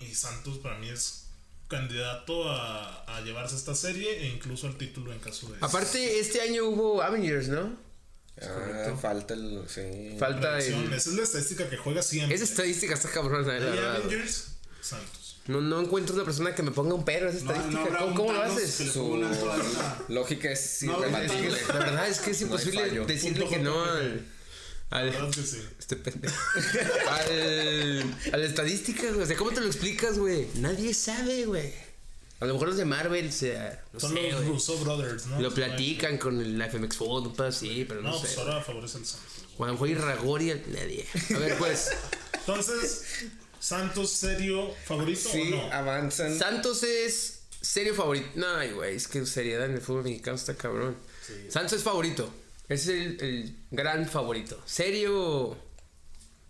Y 0.00 0.14
Santos 0.14 0.58
para 0.58 0.78
mí 0.78 0.88
es 0.88 1.26
candidato 1.68 2.48
a, 2.50 3.04
a 3.04 3.20
llevarse 3.20 3.54
esta 3.56 3.74
serie 3.74 4.22
e 4.22 4.28
incluso 4.28 4.66
al 4.66 4.76
título 4.76 5.12
en 5.12 5.20
caso 5.20 5.48
de... 5.48 5.58
Aparte, 5.60 6.18
este 6.18 6.40
año 6.40 6.64
hubo 6.66 7.02
Avengers, 7.02 7.48
¿no? 7.48 7.76
Ah, 8.42 8.96
falta 9.00 9.34
el. 9.34 9.64
Sí. 9.68 10.16
Falta 10.18 10.58
el. 10.58 10.92
Esa 10.92 11.10
es 11.10 11.16
la 11.16 11.22
estadística 11.22 11.68
que 11.68 11.76
juega 11.76 12.02
siempre. 12.02 12.34
Esa 12.34 12.44
estadística 12.44 12.94
está 12.94 13.10
cabrona, 13.10 13.46
la 13.52 13.58
Y 13.58 13.60
verdad. 13.60 13.96
Avengers, 13.96 14.56
Santos. 14.80 15.19
No, 15.46 15.60
no 15.60 15.80
encuentro 15.80 16.14
una 16.14 16.24
persona 16.24 16.54
que 16.54 16.62
me 16.62 16.70
ponga 16.70 16.94
un 16.94 17.04
pero 17.04 17.28
a 17.28 17.30
esa 17.32 17.44
No, 17.44 17.52
estadística. 17.52 17.98
no 18.00 18.14
¿Cómo, 18.14 18.32
lo 18.32 18.42
haces? 18.42 18.74
Su 18.92 19.24
lógica 20.08 20.50
es 20.52 20.82
No, 20.82 20.98
irrebatible. 20.98 21.58
La 21.68 21.74
verdad 21.78 22.08
es 22.08 22.20
que 22.20 22.30
es 22.30 22.40
No 22.42 22.46
imposible 22.48 22.90
decirle 23.06 23.40
Punto 23.40 23.50
que 23.56 23.58
no 23.62 23.84
JPG. 23.84 23.90
al. 23.96 24.26
La 24.90 24.98
al 25.20 25.34
sí. 25.34 25.64
este 25.78 25.96
pendejo. 25.96 26.34
al. 27.10 28.14
A 28.32 28.36
la 28.36 28.44
estadística, 28.46 29.02
güey. 29.10 29.22
O 29.22 29.26
sea, 29.26 29.36
¿cómo 29.36 29.50
te 29.52 29.60
lo 29.60 29.66
explicas, 29.66 30.18
güey? 30.18 30.46
Nadie 30.56 30.94
sabe, 30.94 31.46
güey. 31.46 31.72
A 32.40 32.46
lo 32.46 32.54
mejor 32.54 32.68
los 32.68 32.76
de 32.76 32.84
Marvel, 32.86 33.28
o 33.28 33.32
sea. 33.32 33.82
No 33.92 34.00
Son 34.00 34.14
sé, 34.14 34.30
los 34.32 34.40
güey. 34.42 34.52
Russo 34.52 34.78
Brothers, 34.78 35.26
¿no? 35.26 35.40
Lo 35.40 35.52
platican 35.54 36.18
con 36.18 36.40
el 36.40 36.60
FMX 36.62 36.96
Food, 36.96 37.26
un 37.28 37.34
pedo 37.36 37.46
así, 37.48 37.84
pero 37.88 38.02
no, 38.02 38.10
No, 38.10 38.14
sé. 38.16 38.20
pues 38.22 38.38
ahora 38.38 38.62
favorece 38.62 38.98
al 38.98 39.04
Santos. 39.06 39.20
O 39.58 39.64
a 39.64 39.66
lo 39.68 39.72
mejor 39.74 39.88
Irragori, 39.90 40.46
nadie. 40.68 41.06
A 41.34 41.38
ver, 41.38 41.58
pues. 41.58 41.90
Entonces, 42.34 43.04
Santos 43.60 44.10
serio 44.12 44.74
favorito 44.86 45.28
Sí, 45.30 45.52
o 45.52 45.56
no? 45.56 45.72
avanzan. 45.72 46.36
Santos 46.38 46.82
es 46.82 47.42
serio 47.60 47.94
favorito. 47.94 48.26
No, 48.34 48.56
ay, 48.56 48.72
güey, 48.72 48.96
es 48.96 49.06
que 49.06 49.24
seriedad 49.26 49.66
en 49.66 49.74
el 49.74 49.80
fútbol 49.80 50.04
mexicano 50.04 50.36
está 50.36 50.54
cabrón. 50.56 50.96
Santos 51.48 51.74
es 51.74 51.82
favorito. 51.84 52.32
Es 52.68 52.86
el, 52.88 53.20
el 53.20 53.56
gran 53.70 54.08
favorito. 54.08 54.60
Serio. 54.66 55.56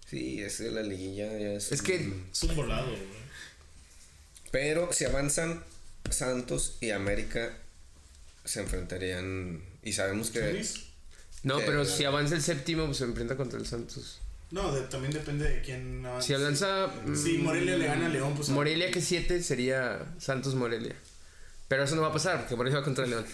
Sí, 0.08 0.40
es 0.42 0.58
de 0.58 0.70
la 0.70 0.82
liguilla. 0.82 1.32
Es, 1.56 1.72
Es 1.72 1.82
que. 1.82 2.12
Es 2.32 2.42
un 2.44 2.56
volado, 2.56 2.86
güey. 2.90 3.20
Pero 4.50 4.92
si 4.92 5.04
avanzan 5.04 5.62
Santos 6.10 6.76
y 6.80 6.90
América 6.90 7.56
se 8.44 8.60
enfrentarían. 8.60 9.62
Y 9.82 9.92
sabemos 9.92 10.30
que. 10.30 10.64
No, 11.42 11.58
que- 11.58 11.64
pero 11.64 11.84
si 11.84 12.04
avanza 12.04 12.34
el 12.34 12.42
séptimo, 12.42 12.86
pues 12.86 12.98
se 12.98 13.04
enfrenta 13.04 13.36
contra 13.36 13.58
el 13.58 13.66
Santos. 13.66 14.20
No, 14.50 14.72
de- 14.72 14.82
también 14.82 15.12
depende 15.12 15.48
de 15.48 15.60
quién 15.62 16.04
avance. 16.04 16.26
Si 16.28 16.34
avanza. 16.34 16.90
Si 17.14 17.38
mm, 17.38 17.42
Morelia 17.44 17.76
le 17.76 17.86
gana 17.86 18.06
a 18.06 18.08
León, 18.08 18.34
pues. 18.34 18.48
Morelia 18.48 18.90
que 18.90 19.00
7 19.00 19.42
sería 19.42 20.04
Santos 20.18 20.54
Morelia. 20.54 20.96
Pero 21.68 21.84
eso 21.84 21.94
no 21.94 22.02
va 22.02 22.08
a 22.08 22.12
pasar 22.12 22.38
porque 22.40 22.56
Morelia 22.56 22.80
va 22.80 22.84
contra 22.84 23.06
León. 23.06 23.24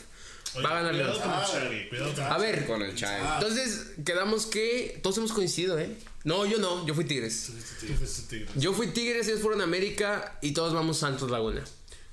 Oye, 0.54 0.64
Va 0.64 0.70
a 0.70 0.74
ganar 0.82 0.92
cuidado 0.92 1.12
León. 1.12 1.22
con 1.22 1.32
el 1.32 1.38
Ah, 1.38 1.46
Xavi, 1.50 1.88
cuidado 1.88 2.14
con 2.14 2.24
A 2.24 2.38
ver, 2.38 2.66
Con 2.66 2.82
el 2.82 2.94
Chai. 2.94 3.20
Ah. 3.22 3.38
entonces 3.40 3.86
quedamos 4.04 4.46
que 4.46 5.00
todos 5.02 5.16
hemos 5.18 5.32
coincidido, 5.32 5.78
¿eh? 5.78 5.90
No, 6.24 6.44
yo 6.44 6.58
no, 6.58 6.86
yo 6.86 6.94
fui 6.94 7.04
Tigres. 7.04 7.46
Tú 7.80 7.86
fuiste 7.94 8.22
Tigres. 8.36 8.50
Yo 8.56 8.72
fui 8.74 8.88
Tigres, 8.88 9.26
ellos 9.28 9.40
fueron 9.40 9.60
América 9.62 10.38
y 10.42 10.52
todos 10.52 10.74
vamos 10.74 10.98
Santos 10.98 11.30
Laguna. 11.30 11.64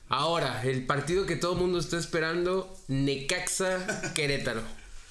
Ahora, 0.10 0.62
el 0.64 0.86
partido 0.86 1.26
que 1.26 1.36
todo 1.36 1.54
el 1.54 1.60
mundo 1.60 1.80
está 1.80 1.98
esperando, 1.98 2.76
Necaxa 2.88 4.12
Querétaro. 4.14 4.62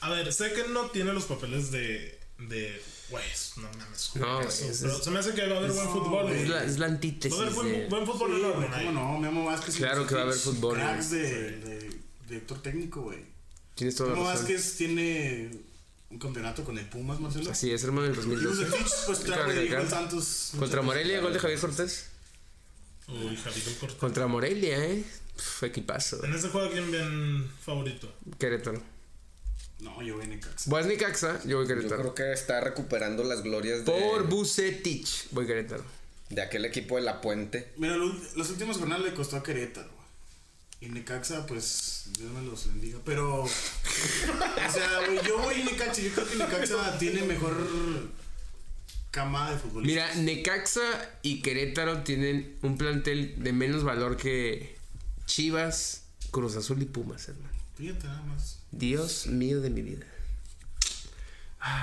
A 0.01 0.11
ver, 0.11 0.33
sé 0.33 0.53
que 0.53 0.65
no 0.69 0.91
tiene 0.91 1.13
los 1.13 1.25
papeles 1.25 1.71
de. 1.71 2.19
de. 2.39 2.81
Güey, 3.13 3.25
no 3.59 3.69
mames. 3.79 4.11
No, 4.17 4.41
es- 4.41 4.79
pero 4.83 5.03
se 5.03 5.11
me 5.11 5.19
hace 5.21 5.35
que 5.35 5.47
va 5.47 5.55
a 5.55 5.59
haber 5.59 5.71
buen 5.73 5.89
fútbol, 5.89 6.23
güey. 6.25 6.43
Es 6.43 6.49
la, 6.49 6.65
es 6.65 6.79
la 6.79 6.87
Va 6.87 6.93
a 6.93 6.95
antítesis 6.95 7.39
haber 7.39 7.53
buen, 7.53 7.89
buen 7.89 8.07
fútbol 8.07 8.31
Sí, 8.37 8.75
ahí. 8.75 8.87
¿Cómo 8.87 9.01
no? 9.13 9.19
Memo 9.21 9.45
Vázquez. 9.45 9.75
y 9.77 9.79
Claro 9.79 10.07
que 10.07 10.15
va 10.15 10.21
a 10.21 10.25
haber 10.25 10.37
fútbol, 10.37 10.75
Cracks 10.77 11.11
de, 11.11 11.51
de 11.59 11.91
director 12.27 12.61
técnico, 12.63 13.03
güey. 13.03 13.19
Tienes 13.75 13.95
toda 13.97 14.11
Memo. 14.11 14.25
Vázquez 14.25 14.77
tiene 14.77 15.51
un 16.11 16.19
campeonato 16.19 16.65
con 16.65 16.77
el 16.79 16.87
Pumas, 16.89 17.21
Marcelo. 17.21 17.51
Así 17.51 17.71
es, 17.71 17.85
hermano, 17.85 18.07
en 18.07 18.13
el 18.13 18.19
Y 18.19 18.23
2012. 18.23 18.65
Bucetich, 18.65 18.93
pues 19.07 19.29
recalcar. 19.29 19.81
el 19.83 19.89
Santos. 19.89 20.53
Contra 20.59 20.83
Morelia, 20.83 21.21
gol 21.21 21.33
de 21.33 21.39
Javier 21.39 21.61
Cortés. 21.61 22.07
Uy, 23.09 23.37
Javito 23.37 23.71
Cortés. 23.81 23.99
Contra 23.99 24.27
Morelia, 24.27 24.85
¿eh? 24.87 25.05
Pff, 25.37 25.63
equipazo. 25.65 26.25
En 26.25 26.35
este 26.35 26.49
juego, 26.49 26.71
¿quién 26.71 26.91
ven 26.91 27.51
favorito? 27.65 28.13
Querétaro. 28.39 28.83
No, 29.83 30.01
yo 30.03 30.15
voy 30.17 30.25
a 30.25 30.29
Necaxa. 30.29 30.71
Voy 30.71 30.83
a 30.83 30.87
Necaxa, 30.87 31.41
yo 31.45 31.59
voy 31.59 31.67
Yo 31.69 31.75
Querétaro. 31.75 32.01
creo 32.03 32.15
que 32.15 32.33
está 32.33 32.61
recuperando 32.61 33.25
las 33.25 33.43
glorias 33.43 33.85
de, 33.85 33.91
Por 33.93 34.29
Bucetich, 34.29 35.27
voy 35.33 35.47
Querétaro. 35.47 35.85
de 36.31 36.41
aquel 36.41 36.65
equipo 36.65 36.97
de 36.97 37.03
la 37.03 37.21
Puente. 37.21 37.73
Mira, 37.77 37.97
lo- 37.97 38.15
los 38.37 38.51
últimos 38.51 38.79
jornadas 38.79 39.05
le 39.05 39.13
costó 39.15 39.37
a 39.37 39.43
Querétaro. 39.43 39.89
güey. 39.89 40.03
Y 40.81 40.89
Necaxa, 40.95 41.47
pues, 41.47 42.05
Dios 42.19 42.33
me 42.33 42.43
los 42.43 42.67
bendiga. 42.69 42.99
Pero, 43.05 43.43
o 43.45 43.49
sea, 43.49 45.07
güey, 45.07 45.21
yo 45.27 45.39
voy 45.39 45.61
a 45.61 45.65
Necaxa. 45.65 46.01
Yo 46.01 46.11
creo 46.13 46.29
que 46.29 46.37
Necaxa 46.37 46.99
tiene 46.99 47.23
mejor 47.23 47.55
camada 49.11 49.53
de 49.53 49.59
futbolistas. 49.59 50.17
Mira, 50.17 50.23
Necaxa 50.23 51.11
y 51.23 51.43
Querétaro 51.43 52.03
tienen 52.03 52.57
un 52.63 52.79
plantel 52.79 53.35
de 53.43 53.53
menos 53.53 53.85
valor 53.85 54.17
que 54.17 54.77
Chivas, 55.27 56.05
Cruz 56.31 56.57
Azul 56.57 56.81
y 56.83 56.87
Pumas, 56.87 57.29
hermano. 57.29 57.53
Fíjate 57.77 58.07
nada 58.07 58.23
más. 58.23 58.59
Dios 58.73 59.27
mío 59.27 59.61
de 59.61 59.71
mi 59.71 59.83
vida. 59.83 60.07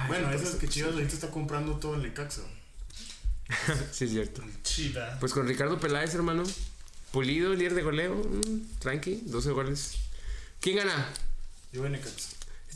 bueno, 0.08 0.32
esas 0.32 0.56
que 0.56 0.68
Chivas 0.68 0.94
ahorita 0.94 1.14
está 1.14 1.32
comprando 1.32 1.78
todo 1.78 1.96
en 1.96 2.04
Necaxa. 2.04 2.42
Sí, 3.92 4.06
es 4.06 4.12
cierto. 4.12 4.44
Chiva. 4.64 5.18
Pues 5.20 5.34
con 5.34 5.48
Ricardo 5.48 5.80
Peláez, 5.80 6.14
hermano. 6.14 6.44
Pulido, 7.12 7.54
líder 7.56 7.74
de 7.74 7.82
goleo. 7.82 8.16
mm, 8.16 8.80
tranqui, 8.80 9.22
12 9.26 9.52
goles. 9.52 9.96
¿Quién 10.60 10.78
gana? 10.78 11.10
Yo 11.72 11.82
voy 11.82 11.88
a 11.88 11.92
Necaxa. 11.92 12.30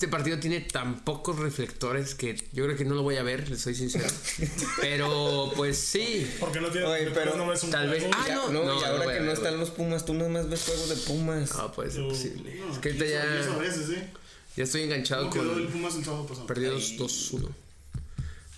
Este 0.03 0.11
partido 0.11 0.37
tiene 0.37 0.59
tan 0.59 0.99
pocos 1.05 1.39
reflectores 1.39 2.13
que 2.13 2.35
yo 2.51 2.65
creo 2.65 2.75
que 2.75 2.83
no 2.83 2.93
lo 2.93 3.03
voy 3.03 3.15
a 3.15 3.23
ver, 3.23 3.47
les 3.49 3.61
soy 3.61 3.73
sincero. 3.73 4.05
Pero 4.81 5.49
pues 5.55 5.77
sí. 5.77 6.29
Porque 6.41 6.59
no 6.59 6.67
tiene. 6.67 6.87
Oye, 6.87 7.09
pero 7.11 7.37
no 7.37 7.47
ves 7.47 7.63
un 7.63 7.71
tal 7.71 7.89
vez-. 7.89 8.03
Ah, 8.13 8.25
Ya- 8.27 8.35
no, 8.35 8.51
no, 8.51 8.65
no, 8.65 8.75
y 8.77 8.81
no 8.81 8.85
ahora 8.85 9.13
que 9.13 9.21
no 9.21 9.31
están 9.31 9.57
los 9.57 9.69
Pumas, 9.69 10.03
tú 10.05 10.13
nada 10.13 10.29
más 10.29 10.49
ves 10.49 10.61
juegos 10.65 10.89
de 10.89 10.95
Pumas. 10.97 11.55
No, 11.55 11.71
puede 11.71 11.89
ser 11.89 12.03
posible. 12.05 12.53
No, 12.59 12.73
es 12.73 12.79
que 12.79 12.89
ahorita 12.89 13.05
y 13.05 13.07
eso- 13.13 13.53
ya, 13.53 13.57
veces, 13.59 13.89
¿eh? 13.91 14.09
ya 14.57 14.63
estoy 14.65 14.81
enganchado 14.81 15.29
¿Cómo 15.29 15.41
quedó 15.41 15.53
el 15.57 15.63
con 15.63 15.71
Pumas 15.71 15.93
sábado 16.03 16.27
pasado? 16.27 16.47
perdidos 16.47 16.97
2-1. 16.97 17.49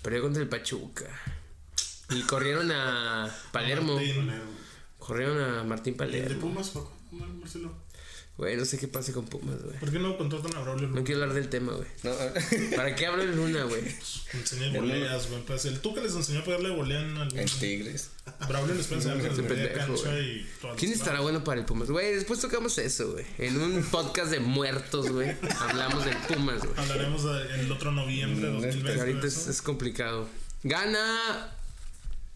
Perdió 0.02 0.22
contra 0.24 0.42
el 0.42 0.50
Pachuca. 0.50 1.06
Y 2.10 2.24
corrieron 2.24 2.72
a 2.72 3.30
Palermo. 3.52 3.94
Martín. 3.94 4.16
Palermo. 4.26 4.52
Corrieron 4.98 5.40
a 5.44 5.64
Martín 5.64 5.96
¿Y 6.00 6.02
el 6.06 6.12
de 6.12 6.18
Palermo. 6.22 6.42
Pumas, 6.42 6.72
Marcelo. 7.40 7.85
Güey, 8.38 8.58
no 8.58 8.66
sé 8.66 8.78
qué 8.78 8.90
pase 8.90 9.14
con 9.14 9.26
Pumas, 9.28 9.64
güey. 9.64 9.80
¿Por 9.80 9.90
qué 9.92 9.98
no 9.98 10.18
contratan 10.18 10.54
a 10.58 10.60
Braulio 10.60 10.88
No 10.88 10.96
Luna? 10.96 11.04
quiero 11.06 11.22
hablar 11.22 11.36
del 11.38 11.48
tema, 11.50 11.72
güey. 11.72 11.88
No, 12.04 12.12
¿Para 12.76 12.94
qué 12.94 13.06
hablo 13.06 13.26
de 13.26 13.34
Luna, 13.34 13.64
güey? 13.64 13.82
Enseñé 14.34 14.78
voleas, 14.78 15.30
güey. 15.30 15.42
Pues 15.44 15.64
el 15.64 15.80
tú 15.80 15.96
que 15.96 16.02
les 16.02 16.14
enseñó 16.14 16.40
a 16.42 16.44
pegarle 16.44 16.70
volean 16.72 17.18
al 17.18 17.38
en 17.40 17.46
Tigres. 17.48 18.10
Braulio 18.46 18.76
les 18.76 18.88
puede 18.88 19.02
enseñar 19.04 19.18
volea 19.32 19.48
pendejo, 19.48 19.94
cancha 19.96 20.20
y 20.20 20.46
¿Quién 20.78 20.92
estará 20.92 21.22
bueno 21.22 21.46
para 21.46 21.62
el 21.62 21.66
Pumas? 21.66 21.90
Güey, 21.90 22.14
después 22.14 22.42
tocamos 22.42 22.78
eso, 22.78 23.14
güey. 23.14 23.26
En 23.38 23.58
un 23.62 23.82
podcast 23.86 24.30
de 24.32 24.42
muertos, 24.42 25.10
güey. 25.12 25.34
Hablamos 25.62 26.04
del 26.04 26.18
Pumas, 26.18 26.60
güey. 26.60 26.74
Hablaremos 26.78 27.24
de- 27.24 27.62
el 27.62 27.72
otro 27.72 27.94
noviembre 27.94 28.48
de 28.48 28.52
Mm, 28.52 28.62
2020. 28.62 28.90
Pero 28.90 29.00
ahorita 29.02 29.28
es 29.28 29.62
complicado. 29.62 30.28
Gana. 30.64 31.55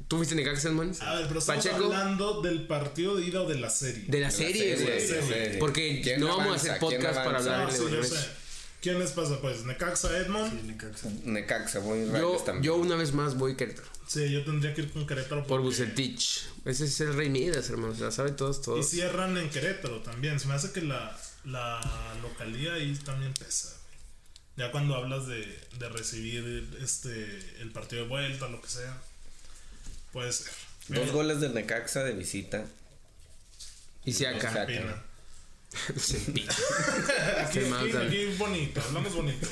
¿Tú 0.10 0.17
fuiste 0.17 0.36
Necaxa, 0.36 0.72
man? 0.72 0.91
A 1.02 1.13
ver, 1.15 1.28
pero 1.28 1.39
estamos 1.39 1.63
Pacheco. 1.65 1.86
hablando 1.86 2.41
del 2.41 2.67
partido 2.67 3.15
de 3.15 3.26
ida 3.28 3.41
o 3.43 3.48
de 3.48 3.60
la 3.60 3.69
serie. 3.69 4.04
De 4.08 4.19
la 4.19 4.28
De 4.28 4.34
serie, 4.34 4.76
güey. 4.76 4.86
de 4.88 4.95
la 5.22 5.28
serie. 5.28 5.58
Porque 5.60 6.02
¿Quién 6.04 6.19
no 6.19 6.28
vamos 6.36 6.54
a 6.54 6.56
hacer 6.56 6.80
¿Quién 6.80 7.00
podcast 7.00 7.15
para 7.24 7.38
hablar 7.38 7.62
Ah, 7.62 7.65
de 7.67 7.72
sí, 7.72 7.84
yo 7.84 7.89
Leones. 7.89 8.10
sé. 8.10 8.28
¿Quién 8.82 8.98
les 8.98 9.12
pasa? 9.12 9.39
Pues 9.39 9.65
Necaxa, 9.65 10.17
Edmond. 10.17 10.52
Sí, 10.62 10.67
Necaxa. 10.67 11.10
Necaxa, 11.26 11.80
voy 11.80 12.06
Yo, 12.08 12.38
también. 12.38 12.63
yo 12.63 12.76
una 12.78 12.95
vez 12.95 13.13
más 13.13 13.38
voy 13.38 13.56
Querétaro. 13.56 13.88
Sí, 14.08 14.32
yo 14.32 14.43
tendría 14.43 14.74
que 14.74 14.82
ir 14.82 14.91
con 14.91 15.06
Querétaro. 15.06 15.41
Por 15.41 15.62
porque- 15.62 15.63
Bucetich. 15.65 16.48
Ese 16.65 16.86
es 16.86 17.00
el 17.02 17.13
Rey 17.13 17.30
Midas, 17.30 17.69
hermano. 17.69 17.93
Se 17.93 18.02
la 18.02 18.12
sabe 18.12 18.32
todos, 18.32 18.58
Y 18.60 18.62
todos. 18.63 18.89
cierran 18.89 19.38
en 19.38 19.50
Querétaro 19.50 20.00
también. 20.00 20.39
Se 20.39 20.48
me 20.48 20.56
hace 20.56 20.72
que 20.72 20.82
la, 20.82 21.15
la 21.45 21.80
localía 22.24 22.74
ahí 22.74 22.95
también 23.06 23.34
pesa. 23.34 23.67
güey. 23.69 24.00
Ya 24.67 24.72
cuando 24.72 24.95
hablas 24.95 25.28
de, 25.28 25.60
de 25.78 25.89
recibir 25.89 26.67
este 26.82 27.12
el 27.62 27.72
partido 27.72 28.04
de 28.04 28.08
vuelta, 28.10 28.48
lo 28.48 28.60
que 28.62 28.69
sea, 28.69 28.98
puede 30.12 30.32
ser. 30.32 30.52
Dos 30.88 31.12
goles 31.12 31.39
del 31.39 31.54
Necaxa 31.54 32.04
de 32.04 32.13
visita. 32.13 32.65
Y 34.06 34.13
si 34.13 34.24
Saca. 34.24 34.63
acá. 34.63 35.04
Aquí, 35.69 37.60
aquí, 37.60 37.97
aquí 37.97 38.25
bonito, 38.38 38.82
hablamos 38.82 39.13
bonito. 39.13 39.47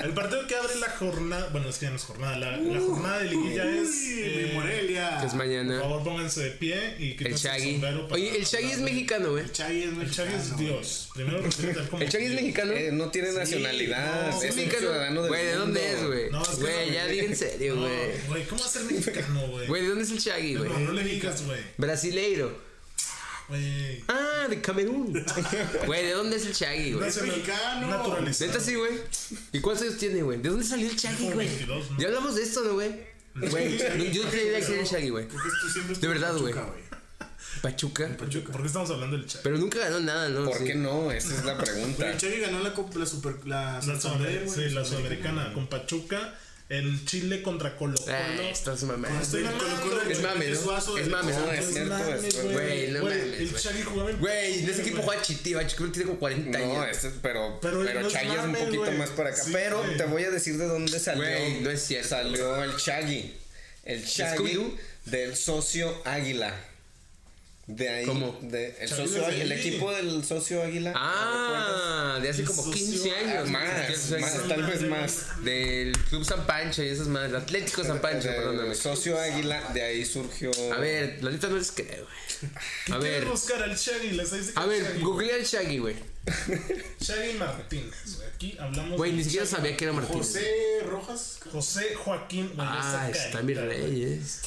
El 0.00 0.12
partido 0.12 0.46
que 0.48 0.56
abre 0.56 0.74
la 0.80 0.88
jornada, 0.90 1.48
bueno, 1.52 1.68
es 1.68 1.78
que 1.78 1.86
ya 1.86 1.90
no 1.90 1.96
es 1.96 2.02
jornada, 2.02 2.36
la, 2.38 2.56
la 2.56 2.80
jornada 2.80 3.18
de 3.20 3.30
liguilla 3.30 3.64
es. 3.64 3.88
Uy, 3.88 4.14
eh, 4.24 4.50
Morelia. 4.54 5.18
Que 5.20 5.26
es 5.26 5.32
Por 5.32 5.38
mañana. 5.38 5.80
favor, 5.80 6.02
pónganse 6.04 6.40
de 6.42 6.50
pie 6.52 6.96
y 6.98 7.10
El 7.12 7.16
quítense 7.18 7.48
Shaggy. 7.48 7.78
para 7.78 7.98
Oye, 8.10 8.36
el 8.36 8.44
Shaggy 8.44 8.70
es 8.72 8.78
mexicano, 8.80 9.30
güey. 9.30 9.44
El 9.44 9.52
Chagui 9.52 9.82
es 9.84 9.88
El. 9.92 10.10
Shaggy 10.10 10.34
es 10.34 10.56
Dios. 10.56 11.08
Primero 11.14 11.40
respeta 11.40 11.86
como 11.88 12.02
El 12.02 12.08
Shaggy 12.08 12.26
es 12.26 12.34
mexicano. 12.34 12.72
Eh, 12.72 12.90
no 12.92 13.10
tiene 13.10 13.32
nacionalidad. 13.32 14.30
no, 14.32 14.38
es 14.38 14.44
Es 14.44 14.56
mexicano. 14.56 14.80
ciudadano 14.80 15.20
del 15.22 15.28
Güey, 15.28 15.44
¿de 15.46 15.52
dónde 15.54 15.80
mundo. 15.80 15.96
es, 16.00 16.06
güey? 16.06 16.30
No, 16.30 16.42
es 16.42 16.48
que 16.48 16.56
Güey, 16.56 16.86
no, 16.88 16.94
ya 16.94 17.06
diga 17.06 17.24
en 17.24 17.36
serio, 17.36 17.74
No, 17.76 17.80
güey. 17.82 17.92
güey, 18.28 18.44
¿cómo 18.46 18.60
va 18.60 18.66
a 18.66 18.70
ser 18.70 18.82
mexicano, 18.84 19.46
güey? 19.48 19.66
Güey, 19.68 19.82
¿de 19.82 19.88
dónde 19.88 20.04
es 20.04 20.10
el 20.10 20.18
Shaggy, 20.18 20.54
güey? 20.56 20.68
No, 20.70 20.78
no 20.80 20.92
le 20.92 21.04
digas, 21.04 21.44
güey. 21.46 21.60
Brasileiro. 21.76 22.67
Ah, 24.08 24.46
de 24.48 24.60
Camerún. 24.60 25.24
Güey, 25.86 26.04
¿de 26.06 26.12
dónde 26.12 26.36
es 26.36 26.46
el 26.46 26.52
Shaggy, 26.52 26.92
güey? 26.92 27.08
Es 27.08 27.22
mexicano. 27.22 27.88
Naturalizado. 27.88 28.50
Neta 28.52 28.62
sí, 28.64 28.74
güey. 28.74 28.92
¿Y 29.52 29.60
cuántos 29.60 29.86
años 29.86 29.98
tiene, 29.98 30.22
güey? 30.22 30.40
¿De 30.40 30.48
dónde 30.48 30.64
salió 30.64 30.88
el 30.88 30.96
Shaggy, 30.96 31.30
güey? 31.32 31.48
22, 31.48 31.90
¿no? 31.92 31.98
Ya 31.98 32.08
hablamos 32.08 32.34
de 32.34 32.42
esto, 32.42 32.62
¿no, 32.62 32.74
güey? 32.74 32.90
Yo 33.40 33.48
tenía 33.50 34.44
idea 34.44 34.60
que 34.60 34.72
era 34.72 34.82
el 34.82 34.86
Shaggy, 34.86 35.08
güey. 35.10 35.28
Porque 35.28 35.48
tú 35.62 35.68
siempre 35.68 35.96
De 35.96 36.08
verdad, 36.08 36.36
güey. 36.36 36.54
Pachuca, 37.62 38.08
Pachuca. 38.16 38.52
¿Por 38.52 38.60
qué 38.60 38.66
estamos 38.66 38.90
hablando 38.90 39.16
del 39.16 39.26
Chagui? 39.26 39.42
Pero 39.42 39.58
nunca 39.58 39.78
ganó 39.78 40.00
nada, 40.00 40.28
¿no? 40.28 40.44
¿Por 40.44 40.58
Sí. 40.58 40.64
qué 40.64 40.74
no? 40.74 41.10
Esa 41.10 41.34
es 41.34 41.44
la 41.44 41.58
pregunta. 41.58 42.10
el 42.10 42.18
Chagui 42.18 42.40
ganó 42.40 42.60
la, 42.60 43.06
super. 43.06 43.46
La, 43.46 43.80
sí, 43.82 44.70
la 44.70 44.84
sudamericana 44.84 45.52
con 45.54 45.66
Pachuca 45.66 46.38
en 46.70 47.04
Chile 47.06 47.42
contra 47.42 47.76
Colo 47.76 47.96
Colo. 47.98 48.12
Ah, 48.14 48.42
estás 48.50 48.82
mamando. 48.82 49.20
Estoy 49.20 49.42
Colo 49.44 49.56
mamando, 49.56 49.82
Colo, 49.82 50.00
güey. 50.02 50.12
Es 50.12 50.20
mame, 50.20 50.46
¿no? 50.50 50.98
Es 50.98 51.08
mame, 51.08 51.32
¿no? 51.32 51.40
No, 51.46 51.52
es 51.52 51.66
cierto, 51.72 52.50
Güey, 52.50 52.90
no 52.90 53.02
mames, 53.04 53.22
El 53.40 53.48
güey. 53.48 53.62
Chagui 53.62 53.82
jugaba 53.82 54.10
en 54.10 54.18
Güey, 54.18 54.58
en 54.60 54.68
ese 54.68 54.80
equipo 54.82 55.02
juega 55.02 55.22
Chitiva. 55.22 55.66
Chitiva 55.66 55.92
tiene 55.92 56.06
como 56.08 56.18
40 56.18 56.58
No, 56.58 56.80
años. 56.82 56.96
este, 56.96 57.10
pero, 57.22 57.58
Pero 57.62 57.82
pero, 57.84 58.00
no 58.02 58.06
es 58.08 58.12
Chagui 58.12 58.36
es 58.36 58.44
un 58.44 58.54
poquito 58.54 58.84
güey. 58.84 58.98
más 58.98 59.08
para 59.10 59.30
acá. 59.30 59.42
Sí, 59.42 59.50
pero 59.52 59.82
güey. 59.82 59.96
te 59.96 60.04
voy 60.04 60.24
a 60.24 60.30
decir 60.30 60.58
de 60.58 60.66
dónde 60.66 60.98
salió. 61.00 61.22
Güey, 61.22 61.60
no 61.60 61.70
es 61.70 61.82
cierto. 61.82 62.08
Salió 62.10 62.62
el 62.62 62.76
Chagui. 62.76 63.32
El 63.84 64.04
Chagui 64.06 64.76
del 65.06 65.36
socio 65.36 66.02
Águila. 66.04 66.54
De 67.68 67.86
ahí. 67.88 68.06
¿Cómo? 68.06 68.38
De, 68.40 68.74
el, 68.80 68.88
socio, 68.88 69.28
el 69.28 69.52
equipo 69.52 69.92
del 69.92 70.24
socio 70.24 70.62
Águila. 70.62 70.94
Ah, 70.96 72.18
de 72.20 72.30
hace 72.30 72.40
El 72.40 72.46
como 72.46 72.62
socio- 72.62 72.72
15 72.86 73.10
Ah, 73.12 73.18
años. 73.40 73.50
más, 73.50 73.86
15 73.86 74.16
años. 74.16 74.20
más, 74.34 74.48
tal 74.48 74.62
vez 74.64 74.82
más. 74.82 75.44
Del 75.44 75.92
Club 76.08 76.24
San 76.24 76.46
Pancho 76.46 76.82
y 76.82 76.88
esas 76.88 77.08
madres. 77.08 77.34
Atlético 77.34 77.84
San 77.84 78.00
Pancho, 78.00 78.28
Del 78.28 78.36
perdóname. 78.38 78.74
socio 78.74 79.20
Águila, 79.20 79.62
de 79.74 79.82
ahí 79.82 80.04
surgió. 80.06 80.50
A 80.72 80.78
ver, 80.78 81.22
la 81.22 81.30
neta 81.30 81.48
no 81.48 81.56
les 81.58 81.70
creo, 81.70 82.06
güey. 82.06 82.52
A 82.90 82.98
ver, 82.98 83.10
¿Quieres 83.12 83.28
buscar 83.30 83.62
al 83.62 83.76
Shaggy? 83.76 84.10
Les 84.12 84.32
a 84.56 84.64
el 84.64 84.68
ver, 84.70 85.00
googlea 85.00 85.36
el 85.36 85.44
Shaggy, 85.44 85.78
güey. 85.78 85.96
Shaggy 87.00 87.38
Martínez, 87.38 88.16
güey. 88.16 88.28
Aquí 88.28 88.56
hablamos. 88.58 88.96
Güey, 88.96 89.12
ni 89.12 89.24
siquiera 89.24 89.46
Shaggy 89.46 89.56
sabía 89.56 89.76
que 89.76 89.84
era 89.84 89.92
Martínez. 89.92 90.26
José 90.26 90.80
Rojas. 90.86 91.38
José 91.52 91.94
Joaquín. 91.94 92.52
güey, 92.54 92.68
Ah, 92.70 93.08
esa 93.10 93.26
está 93.26 93.42
mi 93.42 93.54
rey, 93.54 94.02
es. 94.20 94.40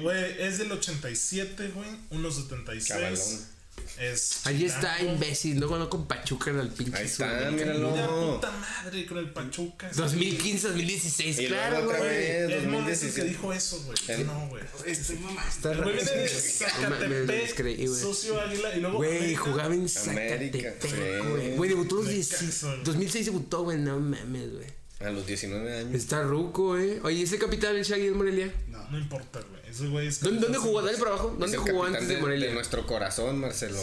Güey, 0.00 0.42
es 0.42 0.58
del 0.58 0.72
87, 0.72 1.68
güey. 1.68 1.88
1.76. 2.10 2.88
Cabalón. 2.88 3.55
Es. 3.98 4.46
Ahí 4.46 4.64
está, 4.64 5.00
imbécil. 5.02 5.58
No 5.58 5.68
ganó 5.68 5.88
con 5.88 6.06
Pachuca 6.06 6.50
en 6.50 6.60
el 6.60 6.68
pinche. 6.68 6.96
Ahí 6.96 7.06
está, 7.06 7.28
Sudamericano. 7.38 7.72
míralo. 7.78 7.96
De 7.96 8.02
No. 8.02 8.34
puta 8.34 8.50
madre 8.52 9.06
con 9.06 9.18
el 9.18 9.30
Pachuca. 9.30 9.90
2015, 9.94 10.68
2016, 10.68 11.38
Y 11.38 11.46
claro, 11.46 11.82
luego 11.82 11.98
güey. 11.98 12.10
El 12.10 12.16
es 12.16 12.40
el 12.62 12.64
2016. 12.70 13.14
que 13.14 13.24
dijo 13.24 13.52
eso, 13.52 13.82
güey. 13.84 13.98
El- 14.08 14.26
No, 14.26 14.48
güey. 14.48 14.62
Este 14.86 15.14
mamá. 15.14 15.44
Está 15.48 15.72
El 15.72 15.82
güey 15.82 15.94
viene 15.96 16.10
de 16.10 16.22
No 16.22 16.28
Zacatepec, 16.40 17.88
socio 17.88 18.40
Águila, 18.40 18.76
y 18.76 18.80
luego. 18.80 18.96
Güey, 18.98 19.34
jugaba 19.34 19.74
en 19.74 19.88
Zacatepec, 19.88 20.82
güey. 21.30 21.56
Güey, 21.56 21.70
debutó 21.70 21.96
a 21.96 21.98
los 21.98 22.06
Me 22.08 22.12
10 22.14 22.28
caso, 22.28 22.66
güey. 22.68 22.84
2006 22.84 23.26
debutó, 23.26 23.62
güey. 23.64 23.78
No 23.78 23.98
mames, 23.98 24.52
güey. 24.52 24.66
A 25.00 25.10
los 25.10 25.26
19 25.26 25.78
años. 25.78 25.94
Está 25.94 26.22
ruco, 26.22 26.78
eh. 26.78 27.00
Oye, 27.02 27.22
¿ese 27.22 27.38
capitán 27.38 27.76
el 27.76 27.84
Shaggy 27.84 28.04
del 28.04 28.14
Morelia? 28.14 28.52
No 28.90 28.98
importa, 28.98 29.40
güey. 29.40 29.60
Ese 29.76 29.88
güey 29.88 30.06
es. 30.06 30.20
¿Dónde, 30.20 30.40
dónde 30.40 30.58
jugó? 30.58 30.80
Dale 30.82 30.96
para 30.96 31.10
abajo. 31.10 31.36
¿Dónde 31.38 31.56
jugó 31.58 31.84
antes 31.84 32.08
de 32.08 32.14
de, 32.14 32.20
Morelia? 32.20 32.48
de 32.48 32.54
nuestro 32.54 32.86
corazón, 32.86 33.38
Marcelo. 33.38 33.78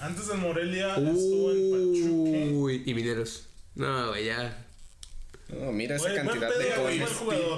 Antes 0.00 0.26
de 0.26 0.34
Morelia 0.34 0.96
estuvo 0.96 1.52
en 1.52 1.70
Pachuca. 1.70 2.54
Uy, 2.56 2.82
y 2.84 2.94
Mineros. 2.94 3.44
No, 3.76 4.08
güey, 4.08 4.24
ya. 4.26 4.62
No, 5.48 5.70
mira 5.70 5.94
esa 5.94 6.12
cantidad 6.12 6.48
pedo, 6.48 6.58
de 6.88 6.98
goles. 6.98 7.08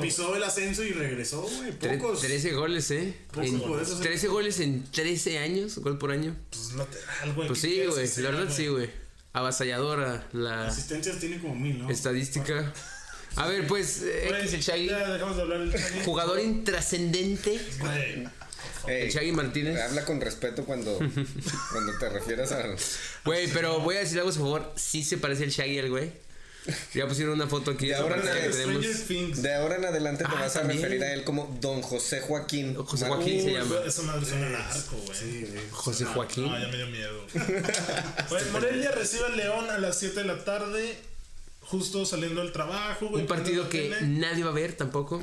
Pisó 0.03 0.37
el 0.37 0.43
ascenso 0.43 0.85
y 0.85 0.93
regresó, 0.93 1.41
güey. 1.41 1.73
Pocos. 1.73 2.21
13 2.21 2.53
goles, 2.53 2.91
eh. 2.91 3.15
Pocos 3.33 3.49
En- 3.49 3.87
se- 3.97 4.03
13 4.03 4.29
goles 4.29 4.61
en 4.61 4.85
13 4.85 5.39
años, 5.39 5.79
gol 5.79 5.97
por 5.97 6.11
año. 6.11 6.37
Pues 6.51 6.75
lateral, 6.75 7.33
güey. 7.35 7.49
Pues 7.49 7.63
¿qué 7.63 7.69
sí, 7.69 7.87
güey. 7.87 8.07
La 8.25 8.31
verdad 8.39 8.55
sí, 8.55 8.67
güey. 8.67 8.91
Avasalladora 9.33 10.27
la 10.33 10.67
Asistencias 10.67 11.19
tiene 11.19 11.39
como 11.41 11.55
mil, 11.55 11.79
¿no? 11.79 11.89
estadística. 11.91 12.73
A 13.39 13.47
ver, 13.47 13.67
pues, 13.67 14.03
eh, 14.03 14.27
Güey, 14.29 14.47
Shaggy. 14.61 14.89
Ya 14.89 15.09
dejamos 15.11 15.37
de 15.37 15.43
hablar 15.43 15.59
del 15.61 15.71
Shaggy. 15.73 16.05
Jugador 16.05 16.41
intrascendente. 16.41 17.61
Güey. 17.79 18.29
Ey, 18.87 19.03
El 19.07 19.11
Shaggy 19.11 19.33
Martínez. 19.33 19.81
Habla 19.81 20.05
con 20.05 20.21
respeto 20.21 20.65
cuando, 20.65 20.97
cuando 21.73 21.99
te 21.99 22.09
refieras 22.09 22.53
al. 22.53 22.77
Güey, 23.25 23.49
pero 23.49 23.81
voy 23.81 23.97
a 23.97 24.01
decir 24.01 24.19
algo, 24.19 24.31
por 24.31 24.39
favor. 24.41 24.73
Sí 24.77 25.05
se 25.05 25.19
parece 25.19 25.45
el 25.45 25.51
Shaggy 25.51 25.79
al 25.79 25.91
güey. 25.91 26.11
Ya 26.93 27.07
pusieron 27.09 27.35
una 27.35 27.47
foto 27.47 27.71
aquí. 27.71 27.87
De 27.87 27.95
ahora 27.95 28.17
en 28.17 28.23
que 28.23 28.29
adelante, 28.29 28.59
tenemos. 28.59 29.07
Things. 29.07 29.43
De 29.43 29.55
ahora 29.55 29.77
en 29.77 29.85
adelante 29.87 30.25
te 30.25 30.31
Ah, 30.31 30.41
vas 30.41 30.57
a 30.57 30.61
también. 30.61 30.83
referir 30.83 31.03
a 31.03 31.15
él 31.15 31.25
como 31.25 31.57
Don 31.63 31.81
José 31.81 32.21
Joaquín. 32.21 32.75
José 32.75 33.07
Mar- 33.09 33.17
Joaquín. 33.17 33.41
se 33.41 33.47
Uy, 33.47 33.53
llama? 33.55 33.77
Esa 33.87 34.03
madre 34.03 34.27
suena 34.27 34.49
narco, 34.51 34.97
güey. 35.07 35.19
Sí, 35.19 35.47
güey. 35.51 35.65
José 35.71 36.05
Joaquín. 36.05 36.45
No, 36.47 36.59
ya 36.61 36.69
me 36.69 36.77
dio 36.77 36.87
miedo. 36.89 37.27
Güey, 38.29 38.45
Morelia 38.53 38.91
recibe 38.91 39.25
al 39.27 39.37
León 39.39 39.71
a 39.71 39.79
las 39.79 39.99
7 39.99 40.21
de 40.21 40.27
la 40.27 40.45
tarde. 40.45 40.95
Justo 41.71 42.05
saliendo 42.07 42.41
del 42.43 42.53
trabajo, 42.53 43.09
güey. 43.09 43.23
Un 43.23 43.29
partido 43.29 43.69
que 43.69 43.91
tele. 43.91 44.03
nadie 44.03 44.43
va 44.45 44.51
a 44.51 44.55
ver 44.55 44.73
tampoco. 44.75 45.23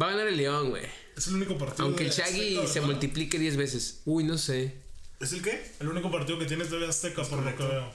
Va 0.00 0.06
a 0.08 0.10
ganar 0.10 0.28
el 0.28 0.36
León, 0.36 0.70
güey. 0.70 0.84
Es 1.16 1.26
el 1.28 1.34
único 1.34 1.58
partido. 1.58 1.84
Aunque 1.86 2.04
el 2.04 2.10
Shaggy 2.10 2.56
Azteca, 2.56 2.66
se 2.72 2.80
¿verdad? 2.80 2.92
multiplique 2.94 3.38
10 3.38 3.56
veces. 3.56 4.00
Uy, 4.04 4.24
no 4.24 4.38
sé. 4.38 4.74
¿Es 5.20 5.32
el 5.32 5.42
qué? 5.42 5.72
El 5.80 5.88
único 5.88 6.10
partido 6.10 6.38
que 6.38 6.46
tiene 6.46 6.64
es 6.64 6.70
TV 6.70 6.86
Azteca, 6.86 7.22
por 7.24 7.42
lo 7.42 7.56
que 7.56 7.62
veo. 7.62 7.92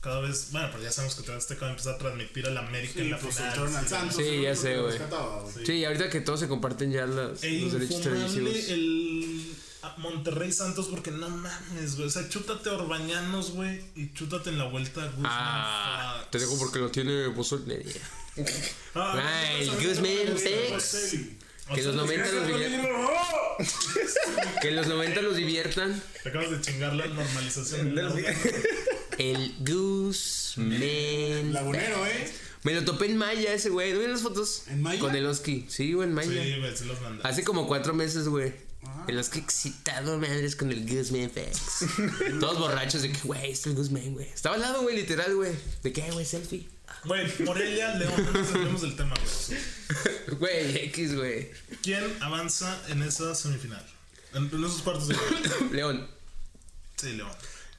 Cada 0.00 0.20
vez, 0.20 0.48
bueno, 0.52 0.68
pues 0.70 0.84
ya 0.84 0.92
sabemos 0.92 1.16
que 1.16 1.22
TV 1.22 1.36
Azteca 1.36 1.60
va 1.62 1.66
a 1.68 1.70
empezar 1.70 1.94
a 1.94 1.98
transmitir 1.98 2.46
a 2.46 2.50
la 2.50 2.60
América 2.60 2.98
en 3.00 3.04
Sí, 3.06 3.10
la 3.10 3.18
pues 3.18 3.36
final. 3.36 3.58
al 3.58 3.68
sí. 3.84 3.88
Santos. 3.88 4.16
Sí, 4.16 4.42
ya 4.42 4.54
sé, 4.54 4.78
güey. 4.78 4.98
güey. 4.98 5.66
Sí, 5.66 5.84
ahorita 5.84 6.08
que 6.10 6.20
todos 6.20 6.38
se 6.40 6.48
comparten 6.48 6.92
ya 6.92 7.06
las- 7.06 7.42
E 7.42 7.50
los 7.60 7.72
derechos 7.72 8.00
televisivos. 8.02 8.68
el 8.68 9.25
Monterrey 9.98 10.52
Santos 10.52 10.86
porque 10.86 11.10
no 11.10 11.28
mames, 11.28 11.96
güey. 11.96 12.08
O 12.08 12.10
sea, 12.10 12.28
chútate 12.28 12.70
a 12.70 12.74
Orbañanos, 12.74 13.52
güey. 13.52 13.82
Y 13.94 14.12
chútate 14.12 14.50
en 14.50 14.58
la 14.58 14.64
vuelta 14.64 15.02
a 15.02 15.06
Guzmán. 15.06 15.24
Ah, 15.26 16.24
te 16.30 16.38
dejo 16.38 16.58
porque 16.58 16.78
lo 16.78 16.90
tiene 16.90 17.26
Bozolnería. 17.28 18.02
Ah, 18.94 19.48
Ay, 19.48 19.68
Guzmán 19.68 20.38
Sex. 20.38 21.16
Que 21.74 21.82
los 21.82 21.94
90 21.96 22.32
los 22.32 22.46
diviertan. 22.46 22.86
Que 24.62 24.70
los 24.70 24.86
90 24.86 25.22
los 25.22 25.36
diviertan. 25.36 26.02
Te 26.22 26.28
acabas 26.28 26.50
de 26.50 26.60
chingar 26.60 26.94
la 26.94 27.06
normalización. 27.06 27.98
El 29.18 29.54
Guzmán. 29.60 31.52
Lagunero, 31.52 32.06
¿eh? 32.06 32.32
Me 32.62 32.74
lo 32.74 32.84
topé 32.84 33.06
en 33.06 33.16
Maya 33.16 33.52
ese 33.54 33.70
güey. 33.70 33.92
¿No 33.92 33.98
vieron 33.98 34.14
las 34.14 34.22
fotos? 34.22 34.64
¿En 34.68 34.82
Maya? 34.82 34.98
Con 34.98 35.14
el 35.14 35.24
Oski. 35.26 35.66
Sí, 35.68 35.92
güey, 35.92 36.08
en 36.08 36.14
Maya. 36.14 36.42
Sí, 36.42 36.58
güey, 36.58 36.76
sí 36.76 36.84
los 36.84 37.00
mandaste. 37.00 37.28
Hace 37.28 37.44
como 37.44 37.68
cuatro 37.68 37.94
meses, 37.94 38.26
güey. 38.28 38.52
En 39.08 39.16
los 39.16 39.28
que 39.28 39.38
excitado 39.38 40.18
madres 40.18 40.56
con 40.56 40.70
el 40.70 40.86
Guzmán 40.88 41.30
Fex. 41.30 41.84
Todos 42.40 42.58
borrachos 42.58 43.02
de 43.02 43.12
que, 43.12 43.20
güey, 43.20 43.52
es 43.52 43.66
el 43.66 43.74
Guzmán, 43.74 44.14
güey. 44.14 44.28
Estaba 44.28 44.56
al 44.56 44.60
lado, 44.60 44.82
güey, 44.82 44.96
literal, 44.96 45.34
güey. 45.34 45.52
¿De 45.82 45.92
qué, 45.92 46.10
güey? 46.10 46.24
Selfie. 46.24 46.68
Güey, 47.04 47.32
Morelia, 47.44 47.94
León, 47.96 48.12
no 48.16 48.32
nos 48.32 48.52
desviemos 48.52 48.82
del 48.82 48.96
tema, 48.96 49.14
güey. 49.14 49.60
Güey, 50.38 50.76
X, 50.86 51.14
güey. 51.16 51.50
¿Quién 51.82 52.04
avanza 52.20 52.80
en 52.88 53.02
esa 53.02 53.34
semifinal? 53.34 53.84
En, 54.34 54.50
en 54.52 54.64
esos 54.64 54.82
cuartos 54.82 55.08
de. 55.08 55.16
León, 55.72 56.08
Sí, 56.96 57.12
León. 57.12 57.30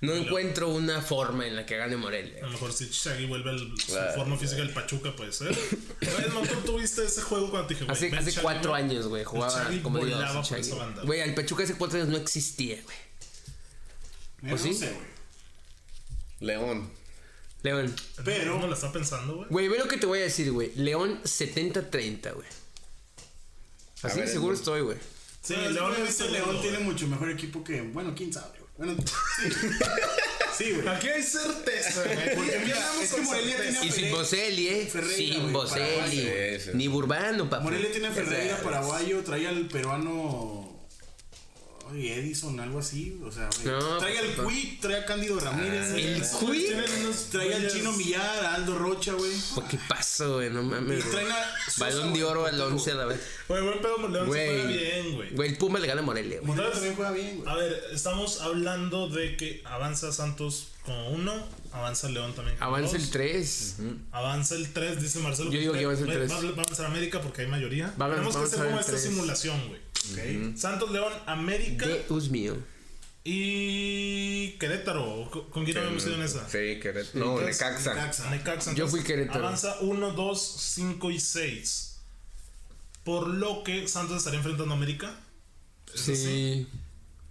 No 0.02 0.14
encuentro 0.14 0.70
una 0.70 1.02
forma 1.02 1.48
en 1.48 1.56
la 1.56 1.66
que 1.66 1.76
gane 1.78 1.98
Morelia. 1.98 2.38
A 2.44 2.46
lo 2.48 2.52
mejor 2.54 2.72
si 2.74 2.86
Shaggy 2.90 3.26
vuelve 3.26 3.50
al 3.50 3.60
su 3.60 3.88
Claro. 3.88 4.14
forma 4.16 4.38
física 4.38 4.62
del 4.62 4.72
Pachuca, 4.72 5.16
puede 5.16 5.32
ser. 5.34 5.54
Güey, 5.54 6.30
no, 6.34 6.42
tú 6.42 6.56
tuviste 6.66 7.04
ese 7.06 7.22
juego 7.22 7.50
cuando 7.50 7.68
te 7.68 7.74
dije, 7.74 7.86
güey. 7.86 7.96
Hace, 7.98 8.16
hace 8.16 8.32
Shaggy, 8.32 8.42
cuatro 8.44 8.74
años, 8.76 9.08
güey, 9.08 9.22
El 9.22 9.28
jugaba 9.28 9.64
Shaggy 9.64 9.80
como 9.82 9.98
el 10.00 10.12
por 10.12 10.44
Shaggy. 10.46 10.62
esa 10.62 10.76
banda. 10.76 11.02
Güey, 11.04 11.22
al 11.22 11.34
Pachuca 11.34 11.64
hace 11.64 11.76
cuatro 11.76 11.98
años 12.00 12.10
no 12.10 12.18
existía, 12.18 12.82
güey. 12.84 12.98
¿O 14.54 14.56
no 14.56 14.58
sí? 14.58 14.74
sé, 14.74 14.92
güey. 14.92 15.18
León. 16.40 16.90
León. 17.64 17.96
Pero- 18.24 18.60
¿No 18.60 18.68
la 18.68 18.76
está 18.76 18.92
pensando, 18.92 19.36
güey? 19.38 19.48
Güey, 19.50 19.68
ve 19.68 19.80
lo 19.80 19.88
que 19.88 19.98
te 19.98 20.06
voy 20.06 20.20
a 20.20 20.24
decir, 20.24 20.52
güey. 20.52 20.72
León 20.76 21.20
70-30, 21.24 22.34
güey. 22.34 22.48
Así 24.04 24.20
ver, 24.20 24.28
seguro 24.30 24.54
el- 24.54 24.60
estoy, 24.60 24.82
güey. 24.82 24.98
Sí, 25.42 25.56
León 25.56 25.74
León, 25.74 25.96
León 26.32 26.62
tiene 26.62 26.80
mucho 26.80 27.08
mejor 27.08 27.32
equipo 27.32 27.64
que. 27.64 27.82
Bueno, 27.82 28.14
quién 28.16 28.32
sabe. 28.32 28.57
Bueno, 28.78 28.96
sí. 29.42 29.50
Sí, 30.58 30.72
güey. 30.72 30.88
Aquí 30.88 31.08
hay 31.08 31.24
certeza, 31.24 32.04
güey. 32.04 32.36
Porque 32.36 32.60
mira, 32.64 32.78
Hablamos 32.78 33.04
es 33.04 33.14
que 33.14 33.22
Morelia 33.22 33.58
certeza. 33.58 33.80
tiene 33.82 33.86
Y 33.88 33.92
sin 33.92 34.12
Boselli, 34.12 34.68
¿eh? 34.70 34.90
Ferreira, 34.92 35.16
sin 35.16 35.42
güey, 35.42 35.54
Boselli. 35.54 36.26
Paraguay. 36.26 36.60
Ni 36.74 36.88
Burbano, 36.88 37.44
papá. 37.50 37.64
Morelia 37.64 37.92
tiene 37.92 38.08
a 38.08 38.12
Ferreira, 38.12 38.58
paraguayo, 38.64 39.24
trae 39.24 39.48
al 39.48 39.68
peruano. 39.68 40.67
Ay, 41.92 42.10
Edison, 42.10 42.60
algo 42.60 42.80
así. 42.80 43.20
O 43.26 43.32
sea, 43.32 43.50
güey. 43.62 43.68
No, 43.68 43.98
trae 43.98 44.18
al 44.20 44.26
pues, 44.28 44.48
Cui, 44.48 44.78
trae 44.82 44.96
a 44.98 45.06
Cándido 45.06 45.40
Ramírez. 45.40 45.92
¿El 45.94 46.20
güey. 46.20 46.32
Cui? 46.40 46.60
Tienen 46.66 46.86
unos 47.02 47.26
Trae 47.30 47.54
al 47.54 47.72
Chino 47.72 47.92
Millar, 47.94 48.46
a 48.46 48.56
Aldo 48.56 48.78
Rocha, 48.78 49.14
güey. 49.14 49.32
Pues, 49.56 49.68
¿Qué 49.70 49.80
pasó, 49.88 50.36
güey? 50.36 50.50
No 50.50 50.64
mames. 50.64 51.06
Y 51.06 51.10
traen 51.10 51.32
a 51.32 51.38
Balón 51.78 52.14
de 52.14 52.24
oro 52.24 52.46
al 52.46 52.52
Portero. 52.58 52.76
11 52.76 52.92
a 52.92 52.96
la 52.96 53.06
vez. 53.06 53.20
Güey, 53.48 53.64
buen 53.64 53.80
pedo, 53.82 53.98
León 54.08 54.26
se 54.26 54.32
juega 54.32 54.64
Güey. 54.64 54.78
bien, 54.78 55.16
güey. 55.16 55.30
Güey, 55.32 55.50
el 55.52 55.58
Puma 55.58 55.80
le 55.80 55.88
gana 55.88 56.02
a 56.02 56.04
Morelia, 56.04 56.38
güey. 56.40 56.48
Morelia 56.48 56.72
también 56.72 56.96
juega 56.96 57.12
bien, 57.12 57.38
güey. 57.38 57.50
A 57.50 57.56
ver, 57.56 57.84
estamos 57.94 58.42
hablando 58.42 59.10
de 59.10 59.38
que 59.38 59.62
avanza 59.66 60.12
Santos 60.12 60.70
como 60.86 61.10
uno, 61.10 61.34
avanza 61.74 62.08
León 62.08 62.34
también 62.34 62.56
como 62.58 62.70
Avanza 62.70 62.94
dos, 62.94 63.04
el 63.04 63.10
3. 63.12 63.76
Avanza 64.14 64.56
el 64.56 64.72
3, 64.72 65.02
dice 65.02 65.20
Marcelo. 65.20 65.52
Yo 65.52 65.60
digo 65.60 65.74
que 65.74 65.84
avanza 65.84 66.04
el 66.04 66.10
Va- 66.10 66.14
tres. 66.14 66.32
Va, 66.32 66.36
va 66.42 66.48
a 66.48 66.52
avanzar 66.64 66.86
América 66.86 67.22
porque 67.22 67.42
hay 67.42 67.48
mayoría. 67.48 67.94
Va 68.02 68.06
a- 68.06 68.10
Tenemos 68.12 68.36
va 68.36 68.40
que 68.40 68.46
hacer 68.46 68.60
como 68.60 68.72
el 68.72 68.80
esta 68.80 68.98
simulación, 68.98 69.68
güey. 69.68 69.82
Santos, 70.58 70.92
León, 70.92 71.12
América 71.26 71.86
Deus 71.88 72.30
mío. 72.30 72.56
y 73.24 74.52
Querétaro. 74.60 75.30
¿Con- 75.32 75.50
¿Con 75.50 75.66
quién 75.66 75.78
habíamos 75.78 76.06
ido 76.06 76.16
en 76.16 76.22
esa? 76.24 76.48
Sí, 76.50 76.80
Querétaro. 76.82 77.26
No, 77.26 77.42
Necaxa. 77.42 77.94
Necaxa. 77.94 78.30
Necaxa, 78.30 78.74
Yo 78.74 78.88
fui 78.88 79.04
Querétaro. 79.04 79.40
Avanza 79.46 79.78
1, 79.82 80.12
2, 80.14 80.42
5 80.60 81.12
y 81.12 81.20
6. 81.20 81.98
Por 83.04 83.28
lo 83.28 83.64
que 83.64 83.88
Santos 83.88 84.18
estaría 84.18 84.40
enfrentando 84.40 84.74
a 84.74 84.78
América. 84.78 85.20
¿Es 85.94 86.02
así? 86.02 86.16
Sí. 86.16 86.68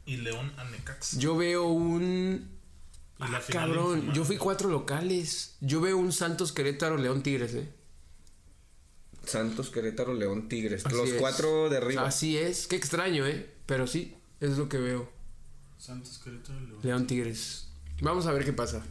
y 0.06 0.16
León 0.18 0.52
a 0.56 0.64
Necaxa. 0.64 1.18
Yo 1.18 1.36
veo 1.36 1.64
un. 1.68 2.48
Ah, 3.18 3.40
cabrón, 3.50 4.12
yo 4.12 4.24
fui 4.24 4.36
cuatro 4.36 4.68
locales. 4.68 5.56
Yo 5.60 5.80
veo 5.80 5.96
un 5.96 6.12
Santos 6.12 6.52
Querétaro 6.52 6.96
León 6.98 7.22
Tigres, 7.22 7.54
eh. 7.54 7.68
Santos, 9.26 9.70
Querétaro, 9.70 10.14
León, 10.14 10.48
Tigres. 10.48 10.86
Así 10.86 10.96
Los 10.96 11.08
es. 11.10 11.20
cuatro 11.20 11.68
de 11.68 11.76
arriba. 11.78 12.06
Así 12.06 12.38
es. 12.38 12.66
Qué 12.66 12.76
extraño, 12.76 13.26
eh. 13.26 13.46
Pero 13.66 13.86
sí, 13.86 14.14
es 14.40 14.56
lo 14.56 14.68
que 14.68 14.78
veo. 14.78 15.10
Santos 15.78 16.20
Querétaro 16.22 16.60
León. 16.60 16.78
León 16.82 17.06
Tigres. 17.06 17.68
Vamos 18.00 18.26
a 18.26 18.32
ver 18.32 18.44
qué 18.44 18.52
pasa. 18.52 18.84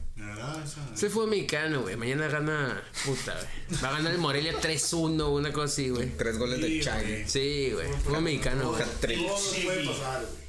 Ese 0.93 1.09
fue 1.09 1.27
mexicano, 1.27 1.83
güey. 1.83 1.95
Mañana 1.95 2.27
gana. 2.27 2.83
Puta, 3.05 3.35
güey. 3.35 3.81
Va 3.83 3.89
a 3.89 3.91
ganar 3.93 4.13
el 4.13 4.17
Morelia 4.19 4.59
3-1, 4.59 5.31
una 5.31 5.53
cosa 5.53 5.65
así, 5.65 5.89
güey. 5.89 6.17
Tres 6.17 6.37
goles 6.39 6.59
de 6.61 6.79
Chagui. 6.81 7.27
Sí, 7.27 7.71
güey. 7.73 7.87
Fue 8.03 8.19
mexicano, 8.21 8.71
güey. 8.71 8.83
Todo 8.83 9.37
puede 9.63 9.85
pasar, 9.85 10.21
güey. 10.25 10.45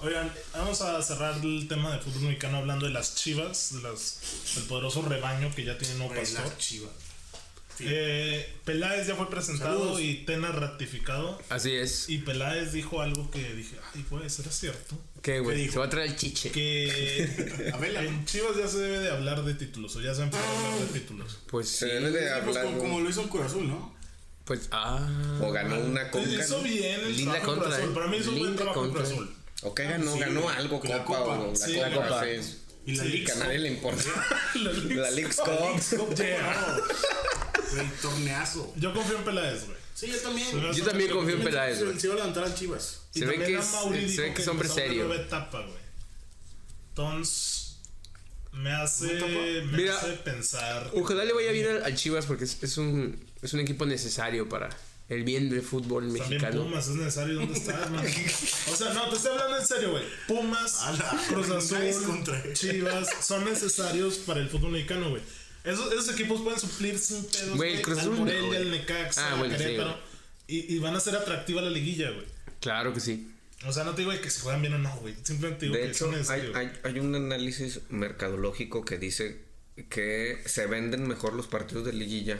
Oigan, 0.00 0.32
vamos 0.52 0.80
a 0.80 1.02
cerrar 1.02 1.40
el 1.44 1.66
tema 1.66 1.92
de 1.92 1.98
fútbol 1.98 2.22
mexicano 2.22 2.58
hablando 2.58 2.86
de 2.86 2.92
las 2.92 3.16
chivas, 3.16 3.74
de 3.74 3.82
las, 3.82 4.20
del 4.54 4.64
poderoso 4.64 5.02
rebaño 5.02 5.52
que 5.54 5.64
ya 5.64 5.76
tiene 5.76 5.94
nuevo 5.96 6.14
pastor. 6.14 6.44
la 6.44 6.56
Eh, 7.86 8.54
Peláez 8.64 9.06
ya 9.06 9.14
fue 9.14 9.28
presentado 9.30 9.78
Saludos. 9.80 10.00
y 10.00 10.14
Tena 10.24 10.50
ratificado. 10.52 11.40
Así 11.48 11.74
es. 11.74 12.08
Y 12.08 12.18
Peláez 12.18 12.72
dijo 12.72 13.00
algo 13.00 13.30
que 13.30 13.52
dije, 13.54 13.76
ay, 13.94 14.02
puede 14.08 14.28
ser 14.30 14.46
cierto. 14.50 14.96
¿Qué, 15.22 15.40
güey? 15.40 15.68
Se 15.68 15.78
va 15.78 15.86
a 15.86 15.90
traer 15.90 16.08
el 16.10 16.16
chiche. 16.16 16.50
Que 16.52 17.22
en 18.04 18.24
Chivas 18.24 18.56
ya 18.56 18.68
se 18.68 18.78
debe 18.78 18.98
de 19.00 19.10
hablar 19.10 19.44
de 19.44 19.54
títulos, 19.54 19.94
o 19.96 20.00
ya 20.00 20.14
se 20.14 20.22
empezó 20.22 20.42
a 20.42 20.66
hablar 20.74 20.88
de 20.92 20.98
títulos. 21.00 21.38
Pues 21.48 21.68
Se 21.68 21.86
debe 21.86 22.10
de 22.10 22.20
pues 22.44 22.56
hablar. 22.56 22.64
como, 22.64 22.78
como 22.78 23.00
lo 23.00 23.10
hizo 23.10 23.22
el 23.22 23.28
Cruz 23.28 23.46
Azul, 23.46 23.66
¿no? 23.68 23.96
Pues, 24.44 24.68
ah. 24.70 25.38
O 25.42 25.50
ganó 25.52 25.78
una 25.80 26.10
conca. 26.10 26.30
hizo 26.30 26.62
bien 26.62 27.00
el 27.00 27.16
Linda 27.16 27.40
contra, 27.42 27.68
Azul. 27.76 27.90
eh. 27.90 27.94
Para 27.94 28.06
mí 28.06 28.16
hizo 28.16 28.30
un 28.30 28.38
buen 28.38 28.56
trabajo 28.56 28.84
en 28.84 28.90
Cruz 28.92 29.08
contra. 29.08 29.24
Azul. 29.24 29.36
O 29.62 29.74
que 29.74 29.82
ganó, 29.84 30.12
Sí, 30.14 30.20
ganó 30.20 30.40
güey. 30.42 30.56
algo, 30.56 30.80
La 30.84 31.04
copa, 31.04 31.18
copa. 31.18 31.38
o 31.40 31.50
la 31.50 31.56
Sí, 31.56 31.74
copa. 31.74 31.88
la 31.88 31.94
copa. 31.96 32.24
sí. 32.24 32.58
Y 32.88 32.94
la 32.96 33.02
Sí, 33.04 33.08
Liga. 33.10 33.26
Que 33.34 33.40
a 33.40 33.44
nadie 33.44 33.58
le 33.58 33.68
importa. 33.68 34.02
La 34.54 35.10
Leagues 35.10 35.36
Cup. 35.36 35.48
Güey, 37.70 37.86
torneazo. 38.00 38.72
Yo 38.76 38.94
confío 38.94 39.18
en 39.18 39.24
Peláez, 39.24 39.66
güey. 39.66 39.76
Sí, 39.94 40.06
yo 40.10 40.18
también. 40.20 40.48
Yo 40.72 40.84
también 40.84 41.10
confío 41.10 41.34
en 41.36 41.44
Peláez, 41.44 41.78
Se 41.78 41.84
güey. 41.84 42.00
se 42.00 42.06
iba 42.06 42.14
a 42.14 42.18
levantar 42.18 42.44
al 42.44 42.54
Chivas. 42.54 43.02
Se 43.10 43.26
ve 43.26 43.36
que 43.36 43.56
es- 43.58 43.64
se 44.14 44.22
ve 44.22 44.32
que 44.34 44.40
es 44.42 44.48
hombre 44.48 44.68
empezaba 44.68 44.86
una 44.86 44.88
serio. 44.88 45.04
nueva 45.06 45.22
etapa, 45.22 45.60
güey. 45.60 45.78
Entonces, 46.90 47.76
me 48.52 48.72
hace, 48.72 49.06
me 49.66 49.76
Mira, 49.76 49.96
hace 49.96 50.12
pensar. 50.14 50.90
Ojalá 50.94 51.24
le 51.24 51.32
vaya 51.34 51.52
bien 51.52 51.68
al, 51.68 51.84
al 51.84 51.94
Chivas 51.94 52.24
porque 52.26 52.44
es, 52.44 52.56
es 52.62 52.78
un, 52.78 53.22
es 53.42 53.52
un 53.52 53.60
equipo 53.60 53.84
necesario 53.86 54.48
para 54.48 54.70
el 55.08 55.24
bien 55.24 55.48
del 55.48 55.62
fútbol 55.62 56.04
También 56.04 56.28
mexicano. 56.28 56.64
Pumas 56.64 56.88
es 56.88 56.94
necesario. 56.96 57.34
¿Dónde 57.36 57.54
está, 57.58 57.72
hermano? 57.84 58.08
O 58.72 58.76
sea, 58.76 58.92
no, 58.94 59.08
te 59.08 59.16
estoy 59.16 59.32
hablando 59.32 59.58
en 59.58 59.66
serio, 59.66 59.90
güey. 59.92 60.04
Pumas, 60.26 60.82
Ala, 60.82 61.20
Cruz 61.28 61.50
Azul, 61.50 62.02
contra- 62.06 62.52
Chivas 62.52 63.08
son 63.22 63.44
necesarios 63.44 64.16
para 64.18 64.40
el 64.40 64.48
fútbol 64.48 64.72
mexicano, 64.72 65.10
güey. 65.10 65.22
Esos, 65.64 65.92
esos 65.92 66.10
equipos 66.14 66.40
pueden 66.42 66.58
suplir 66.60 66.98
sin 66.98 67.24
pedos, 67.24 67.56
Güey, 67.56 67.82
Cruz 67.82 67.98
al 67.98 68.02
Azul 68.04 68.14
no, 68.14 68.20
Morelia, 68.20 68.58
al 68.58 68.70
Necaxa, 68.70 69.26
Ah, 69.28 69.32
al 69.32 69.38
bueno, 69.40 69.56
Querétaro. 69.58 69.98
y, 70.46 70.74
y 70.74 70.78
van 70.78 70.94
a 70.94 71.00
ser 71.00 71.16
atractiva 71.16 71.60
la 71.60 71.70
liguilla, 71.70 72.10
güey. 72.10 72.26
Claro 72.60 72.94
que 72.94 73.00
sí. 73.00 73.30
O 73.66 73.72
sea, 73.72 73.82
no 73.84 73.94
te 73.94 74.02
digo 74.02 74.12
que 74.20 74.30
se 74.30 74.40
juegan 74.40 74.62
bien 74.62 74.74
o 74.74 74.78
no, 74.78 74.96
güey. 74.98 75.14
Simplemente 75.24 75.66
digo 75.66 75.74
De 75.76 75.82
que 75.82 75.88
hecho, 75.88 76.04
son 76.06 76.10
hay, 76.10 76.16
necesarios. 76.20 76.56
hay, 76.56 76.70
hay 76.84 76.98
un 77.00 77.14
análisis 77.14 77.80
mercadológico 77.90 78.84
que 78.84 78.98
dice 78.98 79.42
que 79.90 80.40
se 80.46 80.66
venden 80.66 81.06
mejor 81.08 81.34
los 81.34 81.48
partidos 81.48 81.84
de 81.84 81.92
liguilla 81.92 82.38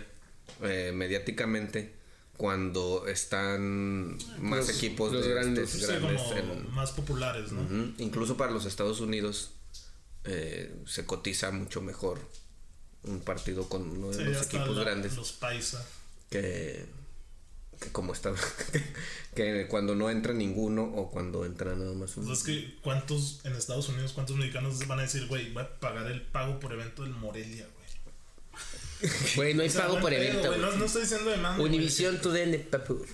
eh, 0.63 0.93
mediáticamente 0.95 1.93
cuando 2.39 3.07
están 3.09 4.17
más 4.41 4.69
Los- 4.69 4.77
equipos 4.77 5.13
los 5.13 5.25
de 5.27 5.31
grandes. 5.35 5.75
estos 5.75 5.91
Sí, 5.91 5.97
grandes 6.01 6.23
como 6.23 6.53
en- 6.55 6.71
más 6.75 6.93
populares, 6.93 7.53
¿no? 7.53 7.61
Ujú, 7.63 7.93
Incluso 7.99 8.37
para 8.39 8.51
los 8.53 8.65
Estados 8.65 9.01
Unidos 9.01 9.51
eh, 10.25 10.75
se 10.87 11.05
cotiza 11.05 11.51
mucho 11.51 11.81
mejor 11.83 12.21
un 13.03 13.21
partido 13.21 13.69
con 13.69 13.83
uno 13.91 14.09
de 14.11 14.15
Sí, 14.17 14.25
los 14.25 14.47
equipos 14.47 14.77
la- 14.77 14.85
grandes 14.85 15.17
Los 15.17 15.33
paisa. 15.33 15.85
que, 16.31 16.87
que 17.81 17.93
como 17.93 18.13
está 18.13 18.33
que 19.35 19.67
cuando 19.69 19.95
no 19.95 20.11
entra 20.11 20.33
ninguno 20.33 20.85
o 20.85 21.11
cuando 21.11 21.45
entra 21.45 21.75
nada 21.75 21.93
más 21.95 22.17
uno. 22.17 22.27
Pues 22.27 22.41
es 22.41 22.45
que, 22.45 22.77
¿cuántos 22.83 23.41
en 23.45 23.55
Estados 23.55 23.89
Unidos, 23.89 24.13
cuántos 24.13 24.37
mexicanos 24.37 24.87
van 24.87 24.99
a 25.01 25.03
decir, 25.03 25.27
güey, 25.27 25.53
voy 25.53 25.63
a 25.63 25.81
pagar 25.81 26.11
el 26.11 26.23
pago 26.23 26.59
por 26.61 26.73
evento 26.73 27.03
del 27.05 27.13
Morelia, 27.13 27.67
güey? 27.75 27.78
Güey, 29.37 29.55
no 29.55 29.63
hay 29.63 29.69
O 29.69 29.71
sea, 29.71 29.83
pago 29.83 30.01
por 30.01 30.11
pedo, 30.11 30.23
evento. 30.23 30.57
No, 30.57 30.73
no 30.73 30.85
estoy 30.85 31.03
diciendo 31.03 31.31
de 31.31 31.37
mando. 31.37 31.63
Univisión 31.63 32.21
tu 32.21 32.31
DN, 32.31 32.59
papu. 32.59 33.05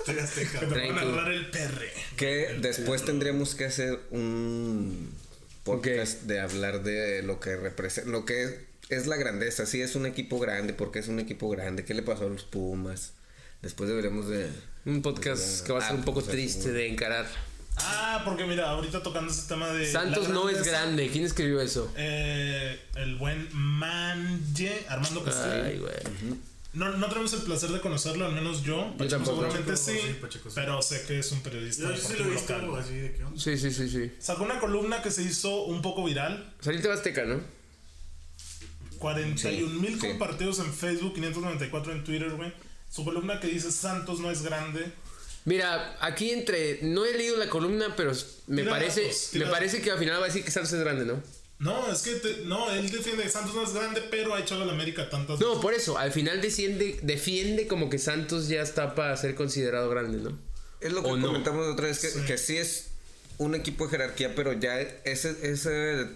Estoy 0.00 0.18
azteca. 0.18 0.60
Te 0.60 0.66
van 0.66 0.98
a 0.98 1.04
narrar 1.04 1.32
el 1.32 1.50
perre. 1.50 1.90
Que 2.16 2.56
después 2.60 3.04
tendríamos 3.04 3.54
que 3.54 3.64
hacer 3.64 3.98
un 4.10 5.12
podcast 5.64 6.22
de 6.22 6.40
hablar 6.40 6.84
de 6.84 7.22
lo 7.22 7.40
que 7.40 7.56
representa, 7.56 8.08
lo 8.10 8.24
que 8.24 8.44
es, 8.44 8.54
es 8.88 9.06
la 9.08 9.16
grandeza. 9.16 9.66
Sí, 9.66 9.82
es 9.82 9.96
un 9.96 10.06
equipo 10.06 10.38
grande, 10.38 10.72
porque 10.72 11.00
es 11.00 11.08
un 11.08 11.18
equipo 11.18 11.48
grande. 11.48 11.84
¿Qué 11.84 11.92
le 11.94 12.02
pasó 12.02 12.26
a 12.26 12.28
los 12.28 12.44
Pumas? 12.44 13.14
Después 13.62 13.88
deberíamos 13.88 14.28
de... 14.28 14.48
Un 14.84 15.02
podcast 15.02 15.66
que 15.66 15.72
va 15.72 15.80
a 15.80 15.82
ser 15.82 15.92
Ah, 15.92 15.94
un 15.96 16.04
poco 16.04 16.20
pues, 16.20 16.30
triste 16.30 16.70
de 16.70 16.86
encarar. 16.86 17.26
Ah, 17.78 18.22
porque 18.24 18.44
mira, 18.44 18.70
ahorita 18.70 19.02
tocando 19.02 19.30
ese 19.32 19.46
tema 19.48 19.68
de. 19.68 19.90
Santos 19.90 20.28
no 20.28 20.48
es 20.48 20.62
grande. 20.64 21.08
¿Quién 21.10 21.24
escribió 21.24 21.60
eso? 21.60 21.92
Eh, 21.96 22.80
el 22.96 23.16
buen 23.16 23.48
Manje, 23.52 24.86
Armando 24.88 25.22
Castillo. 25.22 25.62
Ay, 25.64 25.78
güey. 25.78 26.36
No, 26.72 26.90
no 26.96 27.06
tenemos 27.08 27.32
el 27.32 27.40
placer 27.40 27.70
de 27.70 27.80
conocerlo, 27.80 28.26
al 28.26 28.32
menos 28.32 28.62
yo. 28.62 28.92
Pacheco 28.98 29.08
tampoco. 29.08 29.36
Seguramente 29.42 29.72
Pacheco, 29.72 29.98
sí, 30.00 30.06
sí, 30.08 30.14
Pacheco, 30.20 30.48
sí. 30.50 30.54
pero 30.54 30.82
sé 30.82 31.02
que 31.06 31.18
es 31.20 31.32
un 31.32 31.40
periodista 31.40 31.82
Yo, 31.84 31.90
yo 31.94 31.96
sí 31.96 32.14
lo 32.18 32.24
he 32.26 32.30
visto 32.30 32.58
local. 32.58 32.80
así 32.82 32.94
de 32.94 33.12
que 33.14 33.24
onda. 33.24 33.40
Sí, 33.40 33.56
sí, 33.56 33.70
sí, 33.70 33.88
sí. 33.88 34.12
Sacó 34.18 34.44
una 34.44 34.58
columna 34.60 35.00
que 35.02 35.10
se 35.10 35.22
hizo 35.22 35.64
un 35.64 35.80
poco 35.80 36.04
viral. 36.04 36.52
Salió 36.60 36.80
en 36.84 36.90
Azteca, 36.90 37.24
¿no? 37.24 37.40
41 38.98 39.80
mil 39.80 39.94
Sí, 39.94 40.00
sí. 40.00 40.08
compartidos 40.08 40.58
en 40.60 40.72
Facebook, 40.72 41.14
594 41.14 41.92
en 41.92 42.04
Twitter, 42.04 42.30
güey. 42.32 42.52
Su 42.90 43.04
columna 43.04 43.40
que 43.40 43.48
dice 43.48 43.70
Santos 43.72 44.20
no 44.20 44.30
es 44.30 44.42
grande. 44.42 44.92
Mira, 45.46 45.96
aquí 46.00 46.30
entre. 46.32 46.80
No 46.82 47.06
he 47.06 47.16
leído 47.16 47.36
la 47.38 47.48
columna, 47.48 47.94
pero 47.96 48.12
me 48.48 48.62
Tira 48.62 48.72
parece. 48.72 49.02
datos, 49.04 49.30
me 49.32 49.46
parece 49.46 49.80
que 49.80 49.90
al 49.90 49.98
final 49.98 50.18
va 50.20 50.24
a 50.24 50.28
decir 50.28 50.44
que 50.44 50.50
Santos 50.50 50.72
es 50.74 50.80
grande, 50.80 51.04
¿no? 51.06 51.22
No, 51.58 51.90
es 51.90 52.02
que 52.02 52.16
te- 52.16 52.42
no, 52.44 52.70
él 52.70 52.90
defiende 52.90 53.22
que 53.22 53.30
Santos 53.30 53.54
no 53.54 53.62
es 53.62 53.72
grande, 53.72 54.02
pero 54.10 54.34
ha 54.34 54.40
echado 54.40 54.64
a 54.64 54.66
la 54.66 54.72
América 54.74 55.08
tantas 55.08 55.40
No, 55.40 55.58
por 55.62 55.72
eso. 55.72 55.96
Al 55.96 56.12
final 56.12 56.42
defiende, 56.42 56.98
defiende 57.02 57.66
como 57.66 57.88
que 57.88 57.98
Santos 57.98 58.48
ya 58.48 58.60
está 58.60 58.94
para 58.94 59.16
ser 59.16 59.34
considerado 59.34 59.88
grande, 59.88 60.18
¿no? 60.18 60.38
Es 60.82 60.92
lo 60.92 61.02
que 61.02 61.10
¿O 61.12 61.16
no? 61.16 61.28
comentamos 61.28 61.66
otra 61.68 61.86
vez, 61.86 61.98
que 62.00 62.08
Sí. 62.10 62.20
que 62.26 62.36
sí 62.36 62.58
es 62.58 62.88
un 63.38 63.54
equipo 63.54 63.84
de 63.84 63.90
jerarquía, 63.92 64.34
pero 64.34 64.52
ya 64.52 64.78
ese, 64.80 65.34
esa 65.50 65.70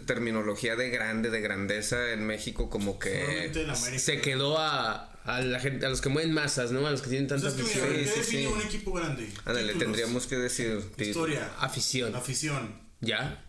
terminología 0.06 0.76
de 0.76 0.90
grande, 0.90 1.30
de 1.30 1.40
grandeza 1.40 2.12
en 2.12 2.26
México 2.26 2.68
como 2.68 2.98
que... 2.98 3.20
Solamente 3.24 3.62
en 3.62 3.70
América. 3.70 3.98
Se 3.98 4.20
quedó 4.20 4.58
a, 4.58 5.09
a 5.24 5.40
la 5.42 5.60
gente, 5.60 5.84
a 5.86 5.88
los 5.88 6.00
que 6.00 6.08
mueven 6.08 6.32
masas, 6.32 6.72
¿no? 6.72 6.86
A 6.86 6.90
los 6.90 7.02
que 7.02 7.08
tienen 7.10 7.28
Pues 7.28 7.42
tanta 7.42 7.62
es 7.62 7.68
que 7.68 7.74
mira, 7.74 7.86
afición. 7.86 7.98
Sí, 7.98 8.04
¿qué 8.04 8.10
sí, 8.10 8.20
define 8.20 8.42
sí. 8.42 8.52
un 8.54 8.60
equipo 8.62 8.92
grande? 8.92 9.28
Ándale, 9.44 9.74
tendríamos 9.74 10.26
que 10.26 10.36
decir... 10.36 10.80
Historia. 10.98 11.50
Afición. 11.58 12.14
Afición. 12.14 12.74
¿Ya? 13.00 13.44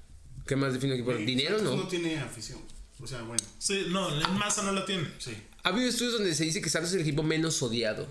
¿Qué 0.47 0.55
más 0.55 0.73
define 0.73 0.93
un 0.93 0.99
equipo? 0.99 1.13
Güey, 1.13 1.25
¿Dinero 1.25 1.57
Santos 1.57 1.75
no? 1.77 1.83
No 1.83 1.87
tiene 1.87 2.19
afición. 2.19 2.59
O 2.99 3.07
sea, 3.07 3.21
bueno, 3.23 3.41
Sí, 3.57 3.85
no, 3.89 4.13
en 4.13 4.33
masa 4.37 4.61
no 4.63 4.71
la 4.73 4.85
tiene. 4.85 5.07
sí. 5.17 5.35
Ha 5.63 5.69
habido 5.69 5.87
estudios 5.89 6.13
donde 6.13 6.33
se 6.35 6.43
dice 6.43 6.59
que 6.61 6.69
Santos 6.69 6.89
es 6.89 6.95
el 6.95 7.01
equipo 7.01 7.21
menos 7.23 7.61
odiado. 7.61 8.07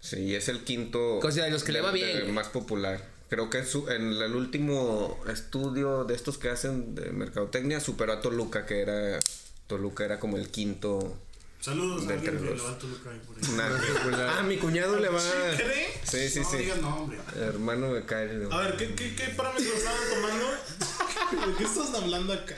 Sí, 0.00 0.34
es 0.34 0.48
el 0.48 0.64
quinto... 0.64 1.18
O 1.18 1.30
sea, 1.32 1.44
de 1.44 1.50
los 1.50 1.64
que 1.64 1.72
le 1.72 1.80
va 1.80 1.92
bien. 1.92 2.32
Más 2.34 2.48
popular. 2.48 3.06
Creo 3.30 3.48
que 3.50 3.64
su- 3.64 3.88
en 3.88 4.12
el 4.12 4.34
último 4.34 5.18
estudio 5.30 6.04
de 6.04 6.14
estos 6.14 6.36
que 6.38 6.48
hacen 6.50 6.94
de 6.94 7.10
mercadotecnia 7.12 7.80
superó 7.80 8.12
a 8.12 8.20
Toluca, 8.20 8.66
que 8.66 8.80
era... 8.80 9.18
Toluca 9.66 10.04
era 10.04 10.18
como 10.20 10.36
el 10.36 10.48
quinto... 10.48 11.18
Saludos 11.60 12.06
De 12.06 12.14
a 12.14 12.16
entre 12.16 12.32
los- 12.32 12.42
le 12.42 12.62
va 12.62 12.68
al 12.70 12.78
Toluca 12.78 13.10
ahí 13.10 13.20
por 13.26 13.36
ahí. 13.36 13.42
Nah. 13.54 14.38
ah, 14.38 14.42
mi 14.42 14.56
cuñado 14.56 14.98
le 14.98 15.08
va... 15.10 15.20
¿Cree? 15.56 15.88
Sí, 16.04 16.28
sí, 16.30 16.40
no 16.40 16.50
sí. 16.50 16.56
digas 16.56 16.80
nombre. 16.80 17.18
Hermano 17.36 17.92
de 17.92 18.06
Kyle. 18.06 18.48
A 18.50 18.58
ver, 18.62 18.76
¿qué, 18.76 18.94
qué, 18.94 19.14
qué 19.14 19.24
parámetros 19.36 19.74
estaban 19.74 20.00
tomando? 20.10 20.46
¿De 21.52 21.54
qué 21.58 21.64
estás 21.64 21.94
hablando 21.94 22.32
acá? 22.32 22.54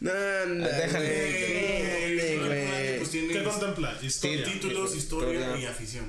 No, 0.00 0.10
anda, 0.10 0.68
Déjale. 0.68 1.06
Eh, 1.76 2.94
pues 2.98 3.10
tiene 3.10 3.32
¿Qué 3.34 3.42
contempla? 3.44 3.98
Historia. 4.02 4.44
títulos, 4.44 4.96
historia 4.96 5.58
y 5.58 5.66
afición. 5.66 6.06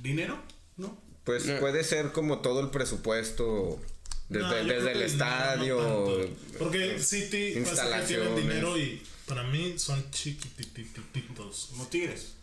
¿Dinero? 0.00 0.40
No. 0.76 0.96
Pues 1.24 1.44
puede 1.60 1.82
ser 1.84 2.12
como 2.12 2.40
todo 2.40 2.60
el 2.60 2.70
presupuesto 2.70 3.80
desde, 4.28 4.46
No, 4.46 4.62
yo 4.62 4.74
desde 4.74 4.92
el 4.92 5.02
estadio. 5.02 5.80
no 5.82 6.14
tanto. 6.22 6.36
Porque 6.58 6.98
City 7.00 7.20
pasa 7.20 7.24
que 7.24 7.30
tienen 7.30 7.66
instalaciones. 7.68 8.36
dinero 8.36 8.78
y 8.78 9.02
para 9.26 9.42
mí 9.44 9.78
son 9.78 10.10
chiquitititos. 10.10 11.68
Como 11.70 11.86
Tigres. 11.88 12.34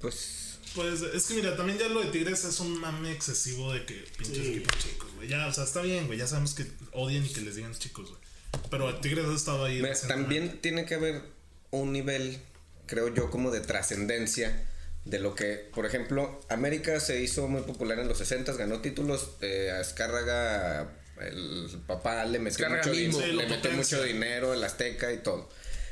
pues 0.00 0.58
Pues 0.74 1.02
es 1.02 1.26
que 1.26 1.34
mira, 1.34 1.54
también 1.56 1.78
ya 1.78 1.88
lo 1.88 2.00
de 2.02 2.10
Tigres 2.10 2.44
es 2.44 2.58
un 2.60 2.78
mame 2.80 3.12
excesivo 3.12 3.72
de 3.72 3.84
que 3.84 3.94
pinches 4.16 4.38
Sí. 4.44 4.50
equipos 4.54 4.78
chicos, 4.78 5.10
güey. 5.16 5.28
Ya, 5.28 5.46
o 5.46 5.52
sea, 5.52 5.64
está 5.64 5.82
bien, 5.82 6.06
güey. 6.06 6.18
Ya 6.18 6.26
sabemos 6.26 6.54
que 6.54 6.66
odian 6.92 7.24
y 7.24 7.28
que 7.28 7.42
les 7.42 7.56
digan 7.56 7.74
chicos, 7.74 8.08
güey. 8.08 8.20
Pero 8.70 8.98
Tigres 9.00 9.26
ha 9.26 9.34
estado 9.34 9.64
ahí. 9.64 9.80
recientemente. 9.82 10.08
también 10.08 10.60
tiene 10.62 10.86
que 10.86 10.94
haber 10.94 11.22
un 11.70 11.92
nivel, 11.92 12.38
creo 12.86 13.12
yo, 13.14 13.30
como 13.30 13.50
de 13.50 13.60
trascendencia 13.60 14.66
de 15.04 15.18
lo 15.18 15.34
que, 15.34 15.56
por 15.74 15.84
ejemplo, 15.84 16.40
América 16.48 17.00
se 17.00 17.20
hizo 17.22 17.48
muy 17.48 17.62
popular 17.62 17.98
en 17.98 18.08
los 18.08 18.18
60, 18.18 18.52
ganó 18.54 18.80
títulos, 18.80 19.30
eh, 19.42 19.70
a 19.72 19.80
Escárraga, 19.80 20.96
el 21.26 21.68
papá 21.86 22.24
le 22.24 22.38
metió, 22.38 22.68
mucho, 22.68 22.90
mismo. 22.90 23.20
le 23.20 23.46
metió 23.46 23.70
mucho 23.72 24.02
dinero, 24.02 24.52
el 24.54 24.62
Azteca 24.64 25.12
y 25.12 25.18
todo. 25.18 25.48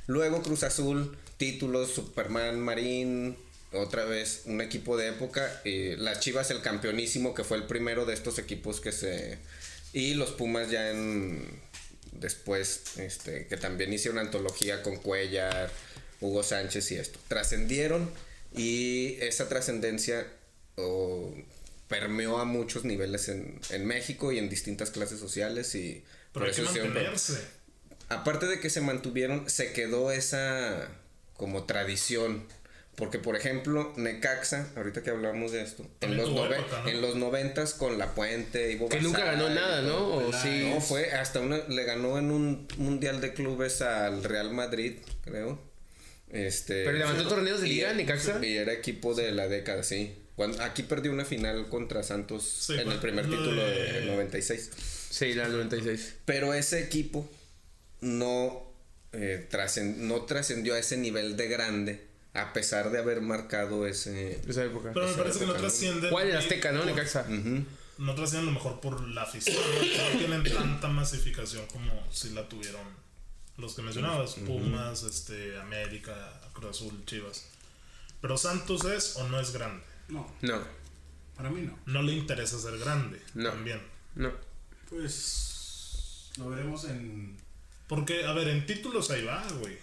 Luego 0.07 0.43
Cruz 0.43 0.63
Azul, 0.63 1.17
títulos, 1.37 1.91
Superman, 1.91 2.61
Marín, 2.61 3.37
otra 3.73 4.05
vez 4.05 4.43
un 4.47 4.61
equipo 4.61 4.97
de 4.97 5.09
época, 5.09 5.61
y 5.65 5.97
las 5.97 6.21
Chivas 6.21 6.51
el 6.51 6.63
campeonísimo 6.63 7.35
que 7.35 7.45
fue 7.45 7.57
el 7.57 7.65
primero 7.65 8.05
de 8.07 8.15
estos 8.15 8.39
equipos 8.39 8.81
que 8.81 8.93
se... 8.93 9.39
Y 9.93 10.15
los 10.15 10.31
Pumas 10.31 10.71
ya 10.71 10.91
en... 10.91 11.45
Después, 12.13 12.99
este, 12.99 13.47
que 13.47 13.57
también 13.57 13.93
hicieron 13.93 14.19
antología 14.19 14.83
con 14.83 14.97
Cuellar, 14.97 15.71
Hugo 16.21 16.43
Sánchez 16.43 16.91
y 16.93 16.97
esto. 16.97 17.19
Trascendieron 17.29 18.11
y 18.55 19.17
esa 19.21 19.49
trascendencia 19.49 20.27
oh, 20.77 21.33
permeó 21.91 22.39
a 22.39 22.47
muchos 22.47 22.85
niveles 22.87 23.29
en, 23.29 23.61
en 23.69 23.85
México 23.87 24.33
y 24.33 24.39
en 24.39 24.49
distintas 24.49 24.91
clases 24.91 25.19
sociales 25.21 25.75
y 25.75 26.03
Pero 26.33 26.47
hay 26.47 26.53
que 26.53 26.63
hicieron- 26.63 26.95
mantenerse. 26.95 27.39
aparte 28.09 28.47
de 28.47 28.61
que 28.61 28.71
se 28.71 28.81
mantuvieron, 28.81 29.51
se 29.51 29.73
quedó 29.75 30.11
esa 30.11 30.89
como 31.37 31.65
tradición. 31.65 32.47
Porque, 32.97 33.19
por 33.19 33.35
ejemplo, 33.35 33.95
Necaxa, 33.97 34.69
ahorita 34.77 35.03
que 35.03 35.09
hablamos 35.11 35.53
de 35.53 35.63
esto, 35.63 35.87
en 36.03 36.17
los, 36.19 36.27
tuvo 36.29 36.45
nove- 36.47 36.59
época, 36.59 36.83
¿no? 36.83 36.89
en 36.91 37.01
los 37.01 37.17
noventas 37.17 37.73
con 37.73 37.97
La 37.99 38.15
Puente, 38.15 38.71
Ivo 38.73 38.89
Que 38.91 39.01
nunca 39.01 39.25
ganó 39.25 39.49
nada, 39.49 39.81
¿no? 39.81 40.17
O 40.17 40.33
sí. 40.35 40.69
No, 40.75 40.81
fue 40.83 41.11
hasta 41.13 41.41
una, 41.41 41.59
le 41.69 41.85
ganó 41.85 42.19
en 42.19 42.31
un 42.31 42.69
mundial 42.77 43.21
de 43.23 43.33
clubes 43.33 43.81
al 43.81 44.23
Real 44.23 44.53
Madrid, 44.53 44.97
creo. 45.25 45.59
Este, 46.29 46.85
Pero 46.85 46.99
levantó 46.99 47.27
torneos 47.27 47.61
de 47.63 47.69
y- 47.69 47.75
liga, 47.77 47.93
Necaxa. 47.95 48.39
Y 48.45 48.57
era 48.57 48.73
equipo 48.73 49.15
de 49.15 49.33
la 49.33 49.49
década, 49.49 49.83
sí. 49.83 50.15
Cuando, 50.41 50.63
aquí 50.63 50.85
perdió 50.85 51.13
una 51.13 51.27
final 51.27 51.69
contra 51.69 52.03
Santos 52.03 52.43
Sí, 52.45 52.73
en 52.73 52.79
el 52.79 52.85
cuando- 52.87 53.03
primer 53.03 53.27
lo 53.29 53.37
título 53.37 53.63
de- 53.63 53.93
de 54.01 54.07
96. 54.07 54.71
Sí, 55.11 55.35
la 55.35 55.49
96. 55.49 56.15
Pero 56.25 56.55
ese 56.55 56.83
equipo 56.83 57.29
no, 58.01 58.63
eh, 59.13 59.47
trascen- 59.51 59.97
no 59.97 60.23
trascendió 60.23 60.73
a 60.75 60.79
ese 60.79 60.97
nivel 60.97 61.37
de 61.37 61.47
grande, 61.49 62.07
a 62.33 62.55
pesar 62.55 62.91
de 62.91 62.99
haber 62.99 63.21
marcado 63.21 63.87
ese... 63.87 64.41
Esa 64.49 64.65
época. 64.65 64.93
Pero 64.95 65.09
me 65.09 65.13
parece 65.15 65.41
que 65.41 65.47
no 65.47 65.53
trasciende. 65.53 66.09
¿Cuál 66.09 66.35
Azteca, 66.35 66.73
no? 66.73 66.87
Necaxa. 66.87 67.27
Ujú. 67.29 67.65
No 67.99 68.15
trascienden 68.15 68.49
a 68.49 68.53
lo 68.53 68.59
mejor 68.59 68.81
por 68.81 69.07
la 69.09 69.25
afición. 69.25 69.57
¿no? 69.57 70.11
No 70.15 70.19
tienen 70.19 70.43
tanta 70.45 70.89
masificación 70.89 71.67
como 71.67 71.93
si 72.11 72.31
la 72.31 72.49
tuvieron 72.49 72.81
los 73.59 73.75
que 73.75 73.83
mencionabas: 73.83 74.37
Pumas, 74.47 75.03
este, 75.03 75.59
América, 75.61 76.41
Cruz 76.55 76.71
Azul, 76.77 77.05
Chivas. 77.05 77.45
Pero 78.23 78.39
Santos 78.39 78.87
es 78.87 79.17
o 79.17 79.29
no 79.29 79.39
es 79.39 79.53
grande. 79.53 79.85
No, 80.11 80.27
No, 80.43 80.59
para 81.37 81.51
mí 81.51 81.63
no. 81.63 81.79
No 81.87 82.03
le 82.03 82.13
interesa 82.15 82.59
ser 82.59 82.79
grande. 82.79 83.21
No. 83.35 83.51
También. 83.51 83.81
no. 84.15 84.31
Pues 84.89 86.31
lo 86.37 86.49
veremos 86.51 86.85
en. 86.85 87.37
Porque, 87.89 88.25
a 88.25 88.33
ver, 88.33 88.49
en 88.49 88.67
títulos 88.67 89.11
ahí 89.11 89.25
va, 89.25 89.47
güey. 89.61 89.77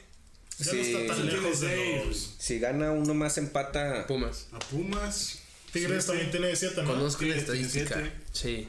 Ya 0.60 0.66
Sí. 0.66 0.76
no 0.78 0.82
está 0.82 1.08
tan 1.16 1.18
Sí, 1.18 1.24
lejos 1.36 1.60
de 1.62 1.68
tiene 1.76 2.06
los. 2.06 2.18
seis. 2.18 2.36
Si 2.40 2.60
gana 2.60 2.92
uno 2.92 3.14
más 3.14 3.38
empata... 3.38 4.08
Pumas. 4.08 4.48
A 4.54 4.60
Pumas. 4.60 5.40
Tigres 5.72 6.06
también 6.06 6.32
tiene 6.32 6.56
7, 6.56 6.82
¿no? 6.84 6.88
Conozco 6.90 7.24
la 7.26 7.36
Tigres 7.36 7.46
tiene 7.46 7.62
estadística. 7.84 8.14
Sí. 8.32 8.68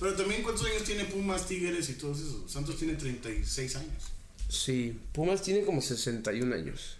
Pero 0.00 0.14
también, 0.14 0.42
¿cuántos 0.42 0.66
años 0.66 0.82
tiene 0.84 1.04
Pumas, 1.04 1.46
Tigres 1.46 1.88
y 1.90 1.94
todo 1.94 2.12
eso? 2.12 2.48
Santos 2.48 2.76
tiene 2.78 2.94
36 2.94 3.76
años. 3.76 4.02
Sí. 4.48 4.98
Pumas 5.12 5.42
tiene 5.42 5.64
como 5.64 5.80
61 5.80 6.54
años. 6.54 6.96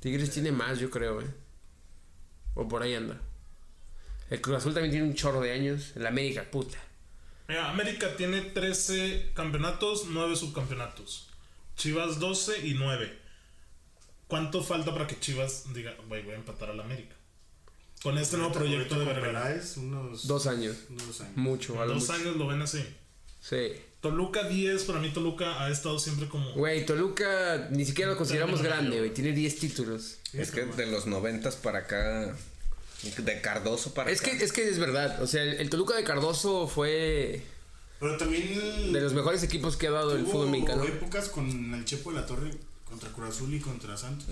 Tigres 0.00 0.30
tiene 0.30 0.52
más, 0.52 0.78
yo 0.78 0.90
creo, 0.90 1.20
¿eh? 1.20 1.26
O 2.58 2.66
por 2.66 2.82
ahí 2.82 2.94
anda. 2.94 3.20
El 4.30 4.40
Cruz 4.40 4.56
Azul 4.56 4.74
también 4.74 4.90
tiene 4.90 5.06
un 5.06 5.14
chorro 5.14 5.40
de 5.40 5.52
años. 5.52 5.92
El 5.94 6.04
América, 6.06 6.44
puta. 6.50 6.76
Mira, 7.46 7.70
América 7.70 8.16
tiene 8.16 8.40
13 8.42 9.30
campeonatos, 9.32 10.06
9 10.08 10.34
subcampeonatos. 10.36 11.28
Chivas 11.76 12.18
12 12.18 12.66
y 12.66 12.74
9. 12.74 13.16
¿Cuánto 14.26 14.62
falta 14.62 14.92
para 14.92 15.06
que 15.06 15.18
Chivas 15.20 15.72
diga, 15.72 15.94
güey, 16.08 16.22
voy 16.24 16.32
a 16.34 16.36
empatar 16.36 16.70
al 16.70 16.80
América? 16.80 17.14
Con 18.02 18.18
este 18.18 18.36
nuevo 18.36 18.52
proyecto 18.52 18.98
de 18.98 19.04
Vergara. 19.06 19.56
Unos 19.76 20.26
Dos 20.26 20.46
años. 20.48 20.76
dos 20.90 21.20
años. 21.20 21.36
Mucho, 21.36 21.80
algo 21.80 21.94
Dos 21.94 22.02
mucho. 22.08 22.12
años 22.20 22.36
lo 22.36 22.46
ven 22.48 22.60
así. 22.62 22.84
Sí. 23.40 23.72
Toluca 24.00 24.44
10, 24.44 24.84
para 24.84 25.00
mí 25.00 25.10
Toluca 25.12 25.62
ha 25.62 25.70
estado 25.70 25.98
siempre 25.98 26.28
como... 26.28 26.52
Güey, 26.52 26.86
Toluca 26.86 27.68
ni 27.72 27.84
siquiera 27.84 28.12
lo 28.12 28.16
consideramos 28.16 28.62
grande, 28.62 28.98
güey. 28.98 29.12
Tiene 29.12 29.32
10 29.32 29.58
títulos. 29.58 30.18
Es 30.32 30.50
que 30.52 30.64
de 30.64 30.86
los 30.86 31.06
noventas 31.06 31.56
para 31.56 31.80
acá, 31.80 32.36
de 33.02 33.40
Cardoso 33.40 33.94
para 33.94 34.10
Es 34.10 34.20
que, 34.20 34.30
acá. 34.32 34.44
es 34.44 34.52
que 34.52 34.68
es 34.68 34.78
verdad. 34.78 35.20
O 35.22 35.26
sea, 35.26 35.42
el, 35.42 35.54
el 35.54 35.68
Toluca 35.70 35.96
de 35.96 36.04
Cardoso 36.04 36.68
fue 36.68 37.42
Pero 37.98 38.16
también. 38.16 38.92
de 38.92 39.00
los 39.00 39.14
mejores 39.14 39.42
equipos 39.42 39.76
que 39.76 39.88
ha 39.88 39.90
dado 39.90 40.14
el 40.16 40.24
fútbol 40.26 40.50
mexicano. 40.50 40.84
épocas 40.84 41.28
con 41.28 41.74
el 41.74 41.84
Chepo 41.84 42.10
de 42.12 42.20
la 42.20 42.26
Torre 42.26 42.52
contra 42.84 43.10
Cruz 43.10 43.30
Azul 43.30 43.52
y 43.52 43.58
contra 43.60 43.96
Santos. 43.96 44.28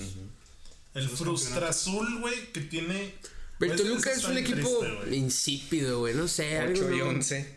El 0.95 1.05
Esos 1.07 1.19
Frustra 1.19 1.69
Azul, 1.71 2.21
güey, 2.21 2.53
que 2.53 2.61
tiene... 2.63 3.15
Pero 3.59 3.75
Toluca 3.75 4.13
es 4.13 4.23
un 4.25 4.39
equipo 4.39 4.79
triste, 4.81 5.17
insípido, 5.17 5.99
güey. 6.01 6.15
No 6.15 6.29
sé, 6.29 6.59
algo 6.59 6.85
8 6.87 6.95
y 6.95 6.99
no- 6.99 7.09
11. 7.09 7.57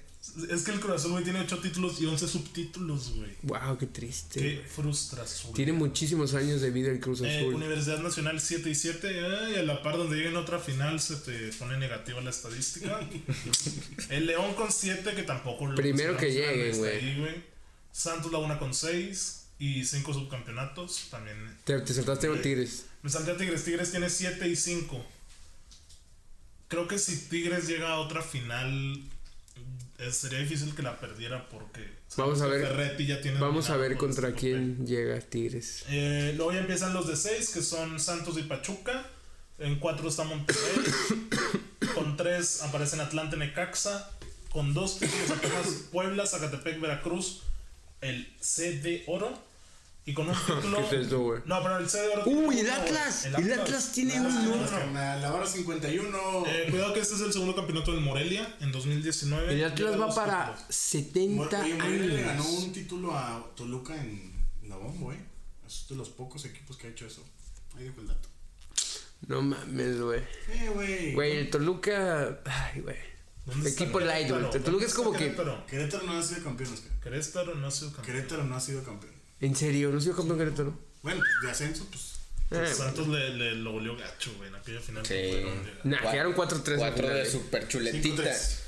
Es 0.50 0.64
que 0.64 0.72
el 0.72 0.80
Cruz 0.80 0.96
Azul, 0.96 1.12
güey, 1.12 1.24
tiene 1.24 1.40
8 1.42 1.60
títulos 1.60 2.00
y 2.02 2.06
11 2.06 2.28
subtítulos, 2.28 3.16
güey. 3.16 3.32
Wow, 3.44 3.78
qué 3.78 3.86
triste. 3.88 4.40
Qué 4.40 4.64
Frustra 4.68 5.24
Azul. 5.24 5.54
Tiene 5.54 5.74
muchísimos 5.74 6.34
años 6.34 6.62
de 6.62 6.72
vida 6.72 6.92
el 6.92 7.00
Cruz 7.00 7.22
Eh, 7.22 7.38
Azul. 7.40 7.56
Universidad 7.56 8.00
Nacional 8.00 8.40
7 8.40 8.70
y 8.70 8.76
7, 8.76 9.08
eh, 9.12 9.52
y 9.54 9.60
a 9.60 9.64
la 9.64 9.82
par 9.82 9.98
donde 9.98 10.16
lleguen 10.16 10.36
otra 10.38 10.60
final 10.60 11.00
se 11.00 11.16
te 11.18 11.52
pone 11.54 11.78
negativa 11.78 12.22
la 12.22 12.30
estadística. 12.30 13.00
el 14.10 14.26
León 14.26 14.54
con 14.56 14.72
7, 14.72 15.14
que 15.16 15.24
tampoco 15.24 15.68
lo 15.68 15.76
Primero 15.76 16.18
que 16.18 16.32
lleguen, 16.32 16.78
güey. 16.78 17.44
Santos 17.92 18.32
Laguna 18.32 18.60
con 18.60 18.74
6 18.74 19.46
y 19.60 19.84
5 19.84 20.14
subcampeonatos. 20.14 21.08
También. 21.10 21.38
Te, 21.64 21.80
te 21.82 21.94
saltaste 21.94 22.28
a 22.28 22.42
Tigres. 22.42 22.86
Me 23.02 23.10
salté 23.10 23.32
a 23.32 23.38
Tigres. 23.38 23.64
Tigres 23.64 23.92
tiene 23.92 24.10
7 24.10 24.48
y 24.48 24.56
5. 24.56 25.06
Creo 26.68 26.88
que 26.88 27.00
si 27.00 27.18
Tigres 27.30 27.68
llega 27.68 27.90
a 27.94 28.00
otra 28.00 28.22
final, 28.22 29.02
sería 30.12 30.40
difícil 30.40 30.74
que 30.76 30.82
la 30.82 31.00
perdiera 31.00 31.48
porque. 31.50 31.86
Vamos 32.18 32.42
a 32.42 32.48
ver- 32.48 32.62
Ferretti 32.68 33.06
ya 33.06 33.22
tiene 33.22 33.40
Vamos 33.40 33.70
a 33.70 33.78
ver 33.78 33.98
contra 33.98 34.30
este 34.30 34.40
quién 34.40 34.86
llega 34.88 35.20
Tigres. 35.20 35.84
eh, 35.90 36.34
luego 36.38 36.54
ya 36.54 36.60
empiezan 36.60 36.94
los 36.94 37.08
de 37.08 37.16
6, 37.16 37.50
que 37.50 37.62
son 37.62 38.00
Santos 38.00 38.38
y 38.38 38.44
Pachuca. 38.44 39.06
En 39.60 39.78
4 39.80 40.08
está 40.08 40.24
Monterrey. 40.24 40.62
con 41.96 42.16
3 42.18 42.62
aparecen 42.64 43.02
Atlante 43.02 43.36
Necaxa. 43.38 44.10
Con 44.52 44.74
2 44.74 45.00
títulos 45.00 45.30
apenas 45.32 45.68
Puebla, 45.92 46.26
Zacatepec, 46.26 46.80
Veracruz. 46.80 47.44
El 48.02 48.34
C 48.40 48.80
de 48.80 49.04
Oro. 49.08 49.38
Y 50.06 50.14
con 50.14 50.28
un 50.28 50.36
título. 50.48 50.78
¿Qué 50.90 50.96
es 50.96 51.02
esto, 51.04 51.20
güey? 51.20 51.42
No, 51.46 51.62
pero 51.62 51.78
el 51.78 51.90
C 51.90 52.02
de 52.02 52.08
Oro. 52.10 52.24
Uy, 52.26 52.34
el 52.34 52.40
uno, 52.42 52.50
güey. 52.50 52.70
Atlas. 52.70 53.26
El 53.26 53.54
Atlas 53.54 53.92
tiene 53.92 54.18
Ah, 54.18 54.22
uno. 54.22 54.56
no, 54.56 54.94
La 54.94 55.34
hora 55.34 55.46
51. 55.46 56.44
Eh, 56.48 56.68
cuidado 56.72 56.94
que 56.94 57.00
este 57.02 57.16
es 57.16 57.22
el 57.22 57.32
segundo 57.34 57.56
campeonato 57.56 57.92
del 57.92 58.02
Morelia 58.02 58.58
en 58.62 58.72
2019. 58.72 59.54
El 59.54 59.64
Atlas 59.66 60.00
va 60.00 60.14
para 60.16 60.46
títulos. 60.56 60.76
70 60.76 61.60
Oye, 61.62 61.74
Morelia 61.76 62.06
le 62.16 62.22
ganó 62.24 62.44
años. 62.44 62.64
un 62.64 62.74
título 62.74 63.16
a 63.16 63.52
Toluca 63.56 63.96
en 63.96 64.34
la 64.68 64.78
bomba, 64.78 65.14
eh. 65.14 65.26
Es 65.68 65.86
de 65.88 65.96
los 65.96 66.10
pocos 66.10 66.44
equipos 66.46 66.78
que 66.78 66.88
ha 66.88 66.90
hecho 66.90 67.06
eso. 67.06 67.24
Ahí 67.78 67.84
dejo 67.84 68.02
el 68.02 68.08
dato. 68.08 68.30
No 69.28 69.42
mames, 69.44 70.02
güey. 70.02 70.22
Eh, 70.48 70.72
güey. 70.74 71.14
Güey, 71.14 71.38
el 71.38 71.50
Toluca. 71.52 72.40
Ay, 72.46 72.82
güey. 72.82 72.96
¿Dónde 73.46 73.70
está 73.70 73.84
Equipo 73.84 74.00
light, 74.00 74.30
güey. 74.32 74.44
El 74.56 74.64
Toluca 74.64 74.86
es 74.86 74.94
como 74.96 75.12
¿Dónde 75.12 75.36
que. 75.36 75.66
Querétaro 75.68 76.04
no 76.06 76.14
ha 76.18 76.24
sido 76.24 76.44
campeón, 76.44 76.74
Oscar. 76.74 76.92
Querétaro 77.02 77.56
no 77.56 77.68
ha 77.68 77.72
sido 77.72 77.92
campeón. 77.92 78.16
Querétaro 78.16 78.44
no 78.46 78.56
ha 78.56 78.60
sido 78.60 78.84
campeón. 78.84 79.19
En 79.42 79.56
serio, 79.56 79.90
no 79.92 79.98
ha 79.98 80.02
sido 80.02 80.16
campeón 80.16 80.38
Querétaro. 80.38 80.74
Bueno, 81.02 81.22
de 81.44 81.52
ascenso, 81.52 81.86
pues. 81.90 82.16
Eh, 82.52 82.74
Santos 82.74 83.08
le, 83.08 83.30
le 83.36 83.56
lo 83.56 83.74
goleó 83.74 83.96
gacho, 83.96 84.34
güey, 84.38 84.50
en 84.50 84.56
aquella 84.56 84.80
final. 84.82 85.06
Sí. 85.06 85.32
Nah, 85.84 86.00
quedaron 86.12 86.34
4-3 86.34 86.72
al 86.72 86.78
Cuatro 86.78 87.04
final, 87.04 87.14
de 87.14 87.22
eh. 87.22 87.32
super 87.32 87.68
chuletita. 87.68 88.24
5-3. 88.24 88.60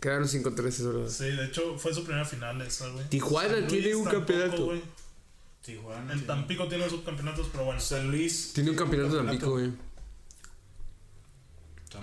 Quedaron 0.00 0.28
5-3, 0.28 0.66
es 0.66 0.86
verdad. 0.86 1.08
Sí, 1.08 1.24
de 1.24 1.44
hecho 1.46 1.78
fue 1.78 1.92
su 1.92 2.04
primera 2.04 2.24
final 2.24 2.60
esa, 2.62 2.88
güey. 2.88 3.08
Tijuana 3.08 3.66
tiene 3.66 3.94
un 3.94 4.04
tampoco, 4.04 4.26
campeonato. 4.26 4.72
Tijuana. 5.64 6.12
El 6.12 6.26
Tampico 6.26 6.68
tiene 6.68 6.88
subcampeonatos, 6.88 7.48
pero 7.52 7.64
bueno. 7.64 7.80
San 7.80 8.10
Luis. 8.10 8.52
Tiene 8.52 8.70
un 8.70 8.76
campeonato 8.76 9.16
de 9.16 9.24
Tampico, 9.24 9.50
güey. 9.50 9.70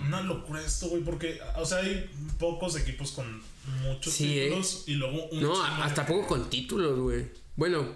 Una 0.06 0.22
locura 0.22 0.64
esto, 0.64 0.88
güey, 0.88 1.02
porque, 1.02 1.40
o 1.56 1.66
sea, 1.66 1.78
hay 1.78 2.08
pocos 2.38 2.76
equipos 2.76 3.10
con 3.12 3.42
muchos 3.82 4.14
Sí, 4.14 4.38
eh. 4.38 4.44
títulos 4.44 4.84
y 4.86 4.94
luego 4.94 5.26
un 5.26 5.42
No, 5.42 5.62
hasta 5.62 6.06
poco 6.06 6.26
con 6.28 6.48
títulos, 6.48 6.98
güey. 6.98 7.26
Bueno, 7.60 7.86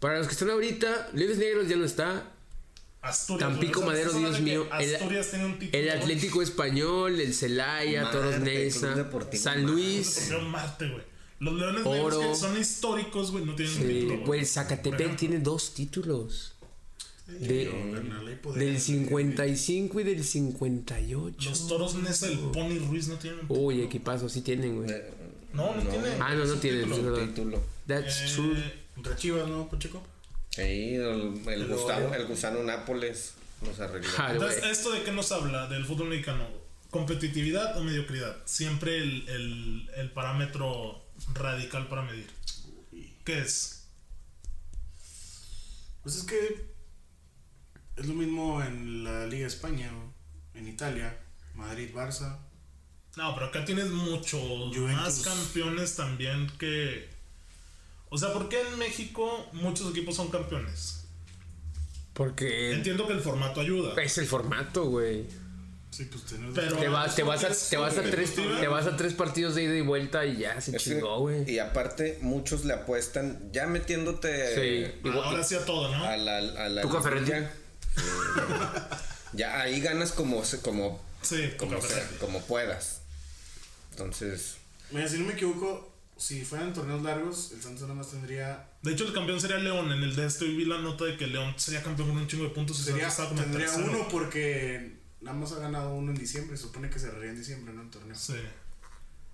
para 0.00 0.18
los 0.18 0.26
que 0.26 0.32
están 0.32 0.50
ahorita, 0.50 1.10
Leones 1.14 1.38
Negros 1.38 1.68
ya 1.68 1.76
no 1.76 1.84
está. 1.84 2.28
Asturias. 3.02 3.48
Tampico, 3.48 3.82
Madero, 3.82 4.12
Dios 4.12 4.40
mío, 4.40 4.66
el- 4.80 4.94
Asturias 4.96 5.30
tiene 5.30 5.46
un 5.46 5.58
título. 5.60 5.78
El. 5.80 5.90
Atlético 5.90 6.42
Español, 6.42 7.20
el 7.20 7.32
Celaya, 7.32 8.10
Toros 8.10 8.40
Neza, 8.40 9.08
San. 9.34 9.64
Luis. 9.64 10.32
Marte. 10.48 10.90
Los 11.38 11.54
Leones 11.54 11.86
Oro. 11.86 12.18
Negros 12.18 12.26
que 12.40 12.46
son 12.46 12.58
históricos, 12.60 13.30
güey, 13.30 13.44
no 13.44 13.54
tienen 13.54 13.74
un 13.76 13.80
Sí, 13.80 13.86
título. 13.86 14.08
güey. 14.16 14.26
güey, 14.26 14.40
Por 14.40 14.46
Zacatepec 14.48 15.16
tiene 15.16 15.38
dos 15.38 15.72
títulos. 15.72 16.54
De- 17.28 17.70
del 18.56 18.80
55 18.80 20.00
y 20.00 20.02
del 20.02 20.24
58. 20.24 21.48
Los 21.48 21.68
toros 21.68 21.94
Nesa, 21.94 22.26
el 22.26 22.38
Pony 22.40 22.80
Ruiz 22.88 23.06
no 23.06 23.14
tienen. 23.18 23.46
Uy, 23.48 23.82
equipazo, 23.82 24.28
sí 24.28 24.40
tienen, 24.40 24.78
güey. 24.78 24.90
Eh, 24.90 25.10
No, 25.52 25.74
no, 25.76 25.82
tiene. 25.82 26.08
Ah, 26.20 26.34
no, 26.34 26.44
no 26.44 26.54
tienen, 26.56 26.84
un 26.84 26.96
título. 26.96 27.18
título. 27.26 27.62
That's 27.86 28.20
Eh, 28.20 28.32
true. 28.34 28.79
Contra 29.00 29.16
Chivas, 29.16 29.48
¿no, 29.48 29.66
Pacheco? 29.66 30.02
Sí, 30.50 30.94
el, 30.94 31.40
el, 31.48 31.66
gusano, 31.66 32.14
el 32.14 32.26
gusano 32.26 32.62
Nápoles 32.62 33.32
nos 33.62 33.80
arregló. 33.80 34.10
Ah. 34.18 34.32
Entonces, 34.32 34.62
¿esto 34.64 34.92
de 34.92 35.02
qué 35.02 35.10
nos 35.10 35.32
habla 35.32 35.68
del 35.68 35.86
fútbol 35.86 36.08
mexicano? 36.08 36.46
¿Competitividad 36.90 37.78
o 37.78 37.82
mediocridad? 37.82 38.36
Siempre 38.44 38.98
el, 38.98 39.26
el, 39.26 39.90
el 39.96 40.10
parámetro 40.10 41.02
radical 41.32 41.88
para 41.88 42.02
medir. 42.02 42.28
¿Qué 43.24 43.38
es? 43.38 43.86
Pues 46.02 46.16
es 46.16 46.24
que 46.24 46.70
es 47.96 48.06
lo 48.06 48.12
mismo 48.12 48.62
en 48.62 49.02
la 49.02 49.26
Liga 49.26 49.46
España, 49.46 49.90
en 50.52 50.68
Italia, 50.68 51.18
Madrid, 51.54 51.88
Barça. 51.94 52.38
No, 53.16 53.32
pero 53.32 53.46
acá 53.46 53.64
tienes 53.64 53.88
muchos 53.88 54.42
Juventus. 54.76 54.90
más 54.94 55.20
campeones 55.20 55.96
también 55.96 56.50
que... 56.58 57.18
O 58.10 58.18
sea, 58.18 58.32
¿por 58.32 58.48
qué 58.48 58.60
en 58.60 58.78
México 58.78 59.48
muchos 59.52 59.90
equipos 59.90 60.16
son 60.16 60.28
campeones? 60.30 61.04
Porque 62.12 62.72
Entiendo 62.72 63.06
que 63.06 63.12
el 63.14 63.20
formato 63.20 63.60
ayuda. 63.60 63.94
es 64.02 64.18
el 64.18 64.26
formato, 64.26 64.84
güey. 64.86 65.26
Sí, 65.90 66.04
pues. 66.04 66.22
Pero- 66.54 66.76
Te, 66.76 66.88
vas, 66.88 67.14
te, 67.16 67.22
vas 67.22 67.42
a, 67.44 67.48
te, 67.48 67.76
vas 67.76 67.98
a 67.98 68.02
tres, 68.02 68.30
competitiva. 68.30 68.60
te 68.60 68.68
vas 68.68 68.86
a 68.86 68.96
tres 68.96 69.14
partidos 69.14 69.54
de 69.54 69.64
ida 69.64 69.76
y 69.76 69.80
vuelta 69.80 70.24
y 70.24 70.38
ya 70.38 70.60
se 70.60 70.76
chingó, 70.76 71.18
güey. 71.20 71.50
y 71.50 71.58
aparte, 71.58 72.18
muchos 72.22 72.64
le 72.64 72.74
apuestan, 72.74 73.50
ya 73.52 73.66
metiéndote 73.66 74.54
Sí. 74.54 74.92
Igual- 75.08 75.24
Ahora 75.24 75.42
sí 75.44 75.54
a 75.56 75.64
todo, 75.64 75.90
¿no? 75.90 76.04
a 76.04 76.16
la, 76.16 76.38
a 76.38 76.68
la 76.68 76.82
liguilla, 76.82 77.38
eh, 77.40 77.50
ya 79.32 79.60
ahí 79.60 79.80
ganas 79.80 80.12
como, 80.12 80.44
se- 80.44 80.60
como, 80.60 81.00
Sí, 81.22 81.50
como, 81.58 81.80
sea, 81.82 82.08
como 82.20 82.40
puedas. 82.42 83.00
Entonces, 83.90 84.56
Mira, 84.92 85.08
si 85.08 85.18
no 85.18 85.26
me 85.26 85.32
equivoco, 85.34 85.89
si 86.20 86.44
fueran 86.44 86.72
torneos 86.74 87.02
largos, 87.02 87.50
el 87.52 87.62
Santos 87.62 87.82
nada 87.82 87.94
más 87.94 88.10
tendría. 88.10 88.68
De 88.82 88.92
hecho, 88.92 89.06
el 89.06 89.12
campeón 89.14 89.40
sería 89.40 89.56
León. 89.58 89.90
En 89.90 90.02
el 90.02 90.14
de 90.14 90.26
este 90.26 90.44
vi 90.44 90.66
la 90.66 90.78
nota 90.78 91.06
de 91.06 91.16
que 91.16 91.26
León 91.26 91.54
sería 91.56 91.82
campeón 91.82 92.08
con 92.10 92.18
un 92.18 92.26
chingo 92.28 92.44
de 92.44 92.50
puntos 92.50 92.78
y 92.80 92.82
Sería, 92.84 93.08
como 93.08 93.30
en 93.30 93.36
tendría 93.36 93.66
tercero. 93.66 93.90
uno 93.90 94.08
porque 94.08 94.98
nada 95.22 95.36
más 95.36 95.52
ha 95.52 95.58
ganado 95.60 95.94
uno 95.94 96.12
en 96.12 96.18
diciembre. 96.18 96.56
Se 96.56 96.64
supone 96.64 96.90
que 96.90 96.98
cerraría 96.98 97.30
en 97.30 97.36
diciembre, 97.38 97.72
¿no? 97.72 97.82
El 97.82 97.90
torneo. 97.90 98.14
Sí. 98.14 98.34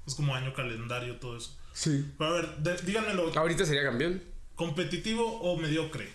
Es 0.06 0.14
como 0.14 0.34
año 0.34 0.54
calendario, 0.54 1.16
todo 1.16 1.36
eso. 1.36 1.58
Sí. 1.72 2.06
Pero 2.16 2.30
a 2.30 2.32
ver, 2.40 2.56
de- 2.58 2.76
díganmelo. 2.82 3.36
Ahorita 3.36 3.66
sería 3.66 3.82
campeón. 3.82 4.22
¿Competitivo 4.54 5.40
o 5.40 5.58
mediocre? 5.58 6.08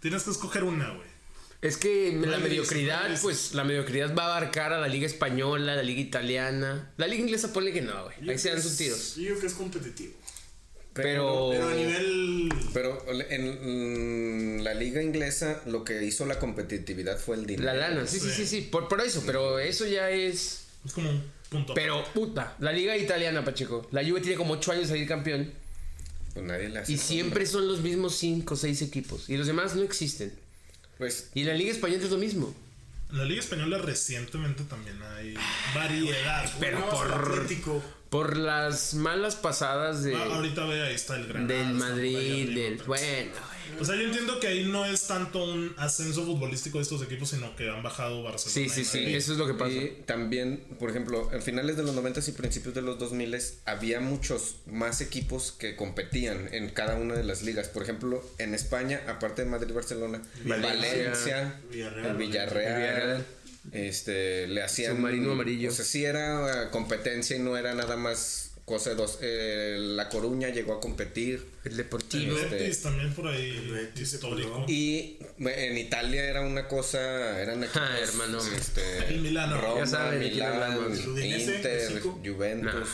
Tienes 0.00 0.22
que 0.24 0.30
escoger 0.30 0.64
una, 0.64 0.90
güey. 0.90 1.08
Es 1.66 1.76
que 1.76 2.16
la 2.24 2.38
mediocridad, 2.38 3.20
pues 3.20 3.54
la 3.54 3.64
mediocridad 3.64 4.14
va 4.14 4.26
a 4.26 4.36
abarcar 4.36 4.72
a 4.72 4.78
la 4.78 4.86
liga 4.86 5.06
española, 5.06 5.74
la 5.74 5.82
liga 5.82 6.00
italiana. 6.00 6.92
La 6.96 7.08
liga 7.08 7.22
inglesa 7.22 7.52
ponle 7.52 7.72
que 7.72 7.82
no, 7.82 8.04
güey. 8.04 8.30
Ahí 8.30 8.38
se 8.38 8.50
dan 8.50 8.62
sus 8.62 8.76
tiros. 8.76 9.16
Yo 9.16 9.30
creo 9.30 9.40
que 9.40 9.46
es 9.48 9.54
competitivo. 9.54 10.14
Pero... 10.92 11.50
Pero 11.50 11.68
a 11.68 11.74
nivel. 11.74 12.48
pero 12.72 13.04
en 13.08 14.62
la 14.62 14.74
liga 14.74 15.02
inglesa 15.02 15.62
lo 15.66 15.84
que 15.84 16.04
hizo 16.04 16.24
la 16.24 16.38
competitividad 16.38 17.18
fue 17.18 17.36
el 17.36 17.46
dinero. 17.46 17.66
La 17.66 17.74
lana, 17.74 18.06
sí, 18.06 18.20
sí, 18.20 18.30
sí, 18.30 18.46
sí. 18.46 18.60
Por, 18.62 18.88
por 18.88 19.00
eso, 19.00 19.22
pero 19.26 19.58
eso 19.58 19.86
ya 19.86 20.08
es... 20.10 20.66
Es 20.84 20.92
como 20.92 21.10
un 21.10 21.24
punto. 21.50 21.74
Pero, 21.74 22.04
puta, 22.14 22.56
la 22.60 22.72
liga 22.72 22.96
italiana, 22.96 23.44
Pacheco. 23.44 23.88
La 23.90 24.04
Juve 24.04 24.20
tiene 24.20 24.36
como 24.36 24.54
8 24.54 24.72
años 24.72 24.84
de 24.84 24.88
salir 24.90 25.08
campeón. 25.08 25.52
Pues 26.32 26.46
nadie 26.46 26.78
hace 26.78 26.92
Y 26.92 26.96
siempre 26.96 27.44
son 27.44 27.66
los 27.66 27.80
mismos 27.80 28.14
5 28.16 28.54
o 28.54 28.56
6 28.56 28.82
equipos. 28.82 29.28
Y 29.28 29.36
los 29.36 29.48
demás 29.48 29.74
no 29.74 29.82
existen. 29.82 30.32
Pues 30.98 31.30
Y 31.34 31.44
la 31.44 31.54
liga 31.54 31.70
española 31.72 32.02
es 32.04 32.10
lo 32.10 32.18
mismo. 32.18 32.54
En 33.10 33.18
la 33.18 33.24
Liga 33.24 33.40
Española 33.40 33.78
recientemente 33.78 34.64
también 34.64 34.98
hay 35.16 35.34
variedad. 35.74 36.50
Pero 36.58 36.88
por- 36.90 37.12
Atlético. 37.12 37.82
Por 38.10 38.36
las 38.36 38.94
malas 38.94 39.36
pasadas 39.36 40.02
de, 40.02 40.14
Ah, 40.16 40.24
ahorita 40.34 40.64
ve, 40.66 40.82
ahí 40.82 40.94
está 40.94 41.14
el 41.16 41.26
Granada. 41.26 41.54
del 41.54 41.74
Madrid, 41.74 42.54
del... 42.54 42.82
Bueno, 42.84 43.30
O 43.80 43.84
sea, 43.84 43.96
yo 43.96 44.02
entiendo 44.02 44.40
que 44.40 44.46
ahí 44.46 44.64
no 44.64 44.84
es 44.84 45.06
tanto 45.06 45.44
un 45.44 45.74
ascenso 45.76 46.24
futbolístico 46.24 46.78
de 46.78 46.82
estos 46.82 47.02
equipos, 47.02 47.30
sino 47.30 47.54
que 47.56 47.68
han 47.68 47.82
bajado 47.82 48.22
Barcelona. 48.22 48.72
sí, 48.72 48.84
sí, 48.84 48.84
sí. 48.84 49.14
Eso 49.14 49.32
es 49.32 49.38
lo 49.38 49.46
que 49.46 49.54
pasa. 49.54 49.72
Y 49.72 50.02
también, 50.06 50.64
por 50.78 50.90
ejemplo, 50.90 51.30
en 51.32 51.42
finales 51.42 51.76
de 51.76 51.82
los 51.82 51.94
90 51.94 52.20
y 52.26 52.32
principios 52.32 52.74
de 52.74 52.82
los 52.82 52.98
2000 52.98 53.26
había 53.64 54.00
muchos 54.00 54.56
más 54.66 55.00
equipos 55.00 55.52
que 55.52 55.76
competían 55.76 56.48
en 56.52 56.70
cada 56.70 56.96
una 56.96 57.14
de 57.14 57.24
las 57.24 57.42
ligas. 57.42 57.68
Por 57.68 57.82
ejemplo, 57.82 58.24
en 58.38 58.54
España, 58.54 59.02
aparte 59.08 59.44
de 59.44 59.50
Madrid 59.50 59.70
y 59.70 59.74
Barcelona, 59.74 60.22
Valencia, 60.44 60.70
Valencia, 60.70 61.60
Villarreal, 61.70 62.06
el 62.06 62.16
Villarreal, 62.16 62.72
el 62.72 62.78
Villarreal. 62.78 63.26
este, 63.72 64.46
le 64.48 64.62
hacían... 64.62 64.96
Submarino 64.96 65.32
amarillo. 65.32 65.70
O 65.70 65.72
sea, 65.72 65.84
sí 65.84 66.04
era 66.04 66.64
eh, 66.64 66.70
competencia 66.70 67.36
y 67.36 67.40
no 67.40 67.56
era 67.56 67.74
nada 67.74 67.96
más 67.96 68.45
cosa 68.66 68.94
dos. 68.94 69.20
Eh, 69.22 69.76
la 69.78 70.10
Coruña 70.10 70.50
llegó 70.50 70.74
a 70.74 70.80
competir. 70.80 71.46
El 71.64 71.70
El 71.72 71.76
Deportivo. 71.78 72.36
Este- 72.36 72.56
Betis 72.56 72.82
también 72.82 73.14
por 73.14 73.28
ahí 73.28 73.50
El 73.56 73.70
Betis 73.70 74.12
histórico. 74.12 74.64
Y 74.68 75.18
en 75.38 75.78
Italia 75.78 76.24
era 76.24 76.42
una 76.42 76.68
cosa, 76.68 77.40
eran 77.40 77.64
equipos, 77.64 77.82
Ah, 77.82 77.98
hermano. 78.00 78.38
este, 78.56 79.06
El 79.08 79.20
Milano. 79.20 79.58
Roma, 79.60 79.84
Ya 79.84 80.08
quién 80.10 80.20
Milán. 80.20 80.78
El 81.16 81.40
Inter. 81.40 82.02
Juventus, 82.24 82.88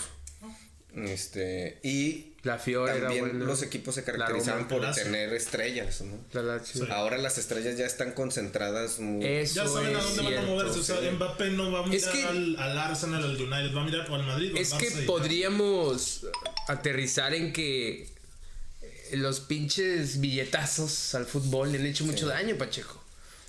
este, 0.95 1.79
y 1.83 2.33
La 2.43 2.59
Fiore 2.59 2.93
era 2.93 3.03
también 3.05 3.29
buena. 3.31 3.45
los 3.45 3.63
equipos 3.63 3.95
se 3.95 4.05
caracterizaban 4.05 4.69
por 4.69 4.83
Lazio. 4.83 5.05
tener 5.05 5.33
estrellas, 5.33 6.01
¿no? 6.03 6.19
La 6.33 6.43
Lazio. 6.43 6.93
Ahora 6.93 7.17
las 7.19 7.39
estrellas 7.39 7.79
ya 7.79 7.87
están 7.87 8.13
concentradas 8.13 8.99
muy... 8.99 9.25
Eso 9.25 9.55
Ya 9.65 9.69
saben 9.69 9.95
a 9.95 9.99
es 10.01 10.05
dónde 10.05 10.23
van 10.23 10.27
a 10.27 10.37
cierto. 10.37 10.47
moverse. 10.53 10.79
O 10.81 10.83
sea, 10.83 11.01
sí. 11.01 11.11
Mbappé 11.11 11.51
no 11.51 11.71
va 11.73 11.81
a 11.81 11.83
mirar 11.87 11.97
Es 11.97 12.07
que- 12.09 12.25
al, 12.25 12.57
al 12.59 12.79
Arsenal, 12.79 13.23
al 13.25 13.37
United, 13.37 13.75
va 13.77 13.83
a 13.83 13.85
mirar 13.85 14.11
al 14.11 14.23
Madrid. 14.27 14.51
al 14.53 14.59
Es 14.59 14.75
que 14.75 14.91
podríamos 15.07 16.27
aterrizar 16.69 17.33
en 17.35 17.53
que 17.53 18.09
los 19.13 19.41
pinches 19.41 20.21
billetazos 20.21 21.15
al 21.15 21.27
fútbol 21.27 21.71
le 21.73 21.79
han 21.79 21.87
hecho 21.87 22.05
mucho 22.05 22.27
daño, 22.27 22.57
Pacheco. 22.57 23.02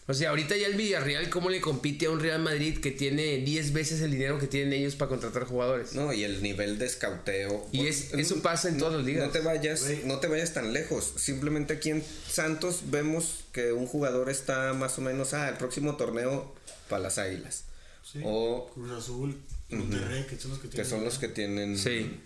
O 0.05 0.13
sea, 0.13 0.31
ahorita 0.31 0.57
ya 0.57 0.67
el 0.67 0.75
Villarreal, 0.75 1.29
¿cómo 1.29 1.49
le 1.49 1.61
compite 1.61 2.07
a 2.07 2.09
un 2.09 2.19
Real 2.19 2.41
Madrid 2.41 2.79
que 2.79 2.91
tiene 2.91 3.37
10 3.37 3.71
veces 3.71 4.01
el 4.01 4.11
dinero 4.11 4.37
que 4.37 4.47
tienen 4.47 4.73
ellos 4.73 4.95
para 4.95 5.07
contratar 5.07 5.45
jugadores? 5.45 5.93
No, 5.93 6.11
y 6.11 6.25
el 6.25 6.43
nivel 6.43 6.77
de 6.77 6.85
escauteo. 6.87 7.65
Y 7.71 7.87
es- 7.87 8.13
eso 8.13 8.41
pasa 8.41 8.67
en 8.67 8.77
todas 8.77 8.95
las 8.95 9.05
ligas. 9.05 9.25
No 9.27 9.31
te 9.31 9.39
vayas, 9.39 9.81
no 10.03 10.19
te 10.19 10.27
vayas 10.27 10.53
tan 10.53 10.73
lejos. 10.73 11.13
Simplemente 11.15 11.73
aquí 11.73 11.89
en 11.91 12.03
Santos 12.29 12.81
vemos 12.91 13.45
que 13.53 13.71
un 13.71 13.87
jugador 13.87 14.29
está 14.29 14.73
más 14.73 14.97
o 14.97 15.01
menos, 15.01 15.33
ah, 15.33 15.47
el 15.47 15.55
próximo 15.55 15.95
torneo 15.95 16.53
para 16.89 17.01
las 17.03 17.17
águilas. 17.17 17.63
Sí. 18.03 18.19
O 18.25 18.69
Cruz 18.73 18.91
Azul, 18.91 19.37
Monterrey, 19.69 20.25
que 20.29 20.37
son 20.37 20.51
los 20.51 20.59
que 20.59 20.67
que 20.67 20.73
tienen. 20.75 20.89
son 20.89 21.03
los 21.05 21.17
que 21.17 21.27
tienen 21.29 21.77
Sí. 21.77 22.19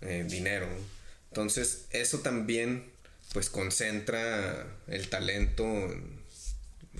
eh, 0.00 0.26
dinero. 0.28 0.66
Entonces, 1.30 1.84
eso 1.90 2.18
también, 2.18 2.84
pues, 3.32 3.48
concentra 3.50 4.66
el 4.88 5.08
talento 5.08 5.62
en, 5.64 6.19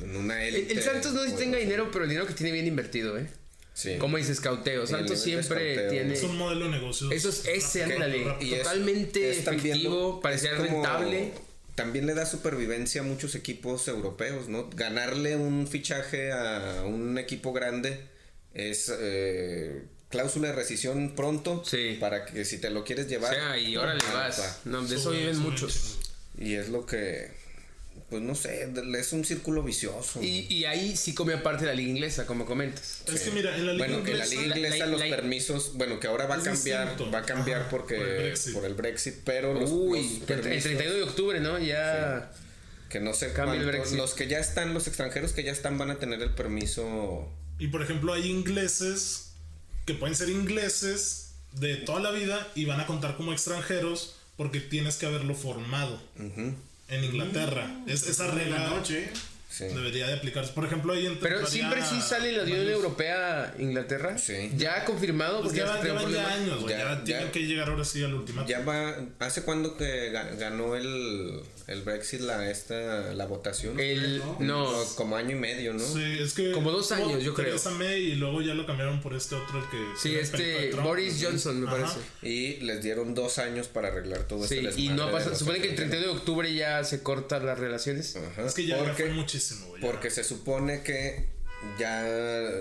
en 0.02 0.16
una 0.16 0.44
El, 0.44 0.54
élite. 0.56 0.74
el 0.74 0.82
Santos 0.82 1.12
no 1.12 1.22
sé 1.22 1.30
si 1.30 1.36
tenga 1.36 1.58
dinero, 1.58 1.88
pero 1.92 2.04
el 2.04 2.10
dinero 2.10 2.26
que 2.26 2.34
tiene 2.34 2.52
bien 2.52 2.66
invertido, 2.66 3.18
¿eh? 3.18 3.26
Sí. 3.74 3.96
Como 3.98 4.16
dices, 4.18 4.40
cauteo. 4.40 4.86
Santos 4.86 5.20
siempre 5.22 5.72
escauteo. 5.72 5.90
tiene... 5.90 6.14
Es 6.14 6.22
un 6.24 6.36
modelo 6.36 6.66
de 6.66 6.70
negocio. 6.72 7.10
Eso 7.10 7.28
es 7.30 7.46
ese, 7.46 7.84
ándale. 7.84 8.26
es- 8.40 8.58
Totalmente 8.58 9.30
es 9.30 9.44
también 9.44 9.76
efectivo, 9.76 10.20
parecía 10.20 10.52
es 10.52 10.58
rentable. 10.58 11.32
También 11.76 12.04
le 12.06 12.12
da 12.14 12.26
supervivencia 12.26 13.00
a 13.00 13.04
muchos 13.04 13.34
equipos 13.34 13.88
europeos, 13.88 14.48
¿no? 14.48 14.68
Ganarle 14.70 15.36
un 15.36 15.66
fichaje 15.66 16.30
a 16.32 16.82
un 16.84 17.16
equipo 17.16 17.52
grande 17.54 18.00
es 18.52 18.92
eh, 18.94 19.84
cláusula 20.10 20.48
de 20.48 20.54
rescisión 20.56 21.14
pronto 21.14 21.62
Sí. 21.64 21.96
para 21.98 22.26
que 22.26 22.44
si 22.44 22.58
te 22.58 22.68
lo 22.68 22.84
quieres 22.84 23.06
O 23.06 23.08
llevar. 23.08 23.32
sea, 23.34 23.56
y 23.56 23.76
órale 23.78 24.00
ah, 24.10 24.12
vas. 24.14 24.60
No, 24.66 24.82
de 24.84 24.96
eso 24.96 25.10
viven 25.12 25.38
muchos. 25.38 25.98
Y 26.38 26.54
es 26.54 26.68
lo 26.68 26.84
que, 26.84 27.30
pues 28.10 28.22
no 28.22 28.34
sé, 28.34 28.68
es 28.98 29.12
un 29.12 29.24
círculo 29.24 29.62
vicioso. 29.62 30.20
Y, 30.22 30.46
y 30.52 30.64
ahí 30.64 30.96
sí 30.96 31.14
come 31.14 31.32
aparte 31.34 31.64
la 31.64 31.72
liga 31.74 31.90
inglesa, 31.90 32.26
como 32.26 32.44
comentas. 32.44 33.02
Es 33.06 33.20
que 33.22 33.30
mira, 33.30 33.56
en 33.56 33.66
la 33.66 33.72
liga 33.72 33.86
bueno, 33.86 34.02
que 34.04 34.14
la 34.14 34.26
inglesa- 34.26 34.34
liga 34.42 34.48
la- 34.48 34.56
inglesa 34.56 34.86
la- 34.86 34.86
los 34.92 35.00
la- 35.00 35.16
permisos, 35.16 35.72
bueno, 35.74 36.00
que 36.00 36.06
ahora 36.08 36.26
va 36.26 36.34
a 36.34 36.42
cambiar, 36.42 36.88
distinto. 36.88 37.12
va 37.12 37.20
a 37.20 37.24
cambiar 37.24 37.60
Ajá, 37.62 37.70
porque 37.70 37.94
por 37.96 38.06
el 38.08 38.16
Brexit. 38.24 38.52
por 38.54 38.64
el 38.64 38.74
Brexit, 38.74 39.14
pero 39.24 39.54
los, 39.54 39.70
Uy, 39.70 39.98
los 39.98 40.06
el, 40.06 40.14
el 40.14 40.26
permisos- 40.42 40.62
31 40.64 40.94
de 40.96 41.02
octubre, 41.04 41.40
¿no? 41.40 41.58
Ya. 41.58 42.32
Que 42.88 42.98
no 42.98 43.14
sé 43.14 43.32
Cambia 43.32 43.60
el 43.60 43.64
Brexit. 43.66 43.96
los 43.96 44.14
que 44.14 44.26
ya 44.26 44.38
están, 44.40 44.74
los 44.74 44.88
extranjeros 44.88 45.32
que 45.32 45.44
ya 45.44 45.52
están 45.52 45.78
van 45.78 45.90
a 45.92 45.98
tener 46.00 46.20
el 46.20 46.30
permiso. 46.34 47.28
Y 47.60 47.68
por 47.68 47.82
ejemplo, 47.82 48.12
hay 48.12 48.28
ingleses 48.28 49.30
que 49.86 49.94
pueden 49.94 50.16
ser 50.16 50.28
ingleses 50.28 51.28
de 51.52 51.76
toda 51.76 52.00
la 52.00 52.10
vida 52.10 52.48
y 52.56 52.64
van 52.64 52.80
a 52.80 52.86
contar 52.86 53.16
como 53.16 53.32
extranjeros 53.32 54.16
porque 54.36 54.58
tienes 54.60 54.96
que 54.96 55.06
haberlo 55.06 55.34
formado 55.34 56.02
en 56.90 57.04
Inglaterra. 57.04 57.82
Es 57.86 58.06
esa 58.06 58.26
la 58.26 58.34
regla. 58.34 58.68
noche. 58.68 59.10
Sí. 59.50 59.64
Debería 59.64 60.06
de 60.06 60.14
aplicarse. 60.14 60.52
Por 60.52 60.64
ejemplo, 60.64 60.92
ahí 60.92 61.18
Pero 61.20 61.44
siempre 61.44 61.82
sí 61.84 62.00
sale 62.00 62.30
la 62.32 62.44
Unión 62.44 62.68
Europea 62.68 63.52
Inglaterra. 63.58 64.16
Sí. 64.16 64.50
Ya 64.56 64.76
ha 64.76 64.84
confirmado. 64.84 65.40
Pues 65.42 65.52
porque 65.52 65.58
ya, 65.58 65.80
trae 65.80 65.92
ya 65.92 65.98
problema. 66.00 66.28
años, 66.32 66.60
güey. 66.62 66.74
Ya- 66.74 66.78
Ya, 66.78 66.94
ya- 66.98 67.04
tienen 67.04 67.30
que 67.32 67.40
llegar 67.46 67.68
ahora 67.68 67.84
sí 67.84 68.02
al 68.04 68.14
último. 68.14 68.46
Ya 68.46 68.60
va, 68.64 68.96
¿hace 69.18 69.42
cuándo 69.42 69.76
que 69.76 70.12
ga- 70.12 70.36
ganó 70.38 70.76
el, 70.76 71.40
el 71.66 71.82
Brexit 71.82 72.20
la, 72.20 72.48
esta, 72.48 73.12
la 73.12 73.26
votación? 73.26 73.78
El, 73.80 74.18
no, 74.38 74.38
No, 74.38 74.84
como 74.94 75.16
año 75.16 75.36
y 75.36 75.40
medio, 75.40 75.72
¿no? 75.74 75.80
Sí, 75.84 76.18
es 76.20 76.32
que. 76.34 76.52
Como 76.52 76.70
dos 76.70 76.92
años, 76.92 77.22
yo 77.22 77.34
creo. 77.34 77.56
May 77.76 78.12
y 78.12 78.14
luego 78.14 78.42
ya 78.42 78.54
lo 78.54 78.66
cambiaron 78.66 79.00
por 79.00 79.14
este 79.14 79.34
otro, 79.34 79.58
el 79.58 79.68
que. 79.68 79.84
sí, 80.00 80.14
este 80.14 80.68
Trump. 80.70 80.84
Boris 80.86 81.20
Johnson 81.22 81.60
me 81.60 81.66
Ajá. 81.68 81.76
parece. 81.76 81.98
Y 82.22 82.56
les 82.58 82.82
dieron 82.84 83.14
dos 83.16 83.38
años 83.38 83.66
para 83.66 83.88
arreglar 83.88 84.22
todo 84.28 84.46
Sí, 84.46 84.58
este 84.64 84.80
y 84.80 84.88
no 84.90 85.04
ha 85.04 85.10
los 85.10 85.38
Supone 85.38 85.58
que 85.58 85.64
el 85.66 85.70
extranjeros. 85.72 85.76
31 85.90 86.06
de 86.06 86.18
octubre 86.18 86.54
ya 86.54 86.84
se 86.84 87.02
cortan 87.02 87.46
las 87.46 87.58
relaciones. 87.58 88.16
Ajá, 88.16 88.46
Es 88.46 88.54
que 88.54 88.66
ya, 88.66 88.76
ya 88.84 88.94
fue 88.94 89.10
muchísimo, 89.10 89.39
ya. 89.40 89.80
porque 89.80 90.10
se 90.10 90.24
supone 90.24 90.82
que 90.82 91.26
ya 91.78 92.04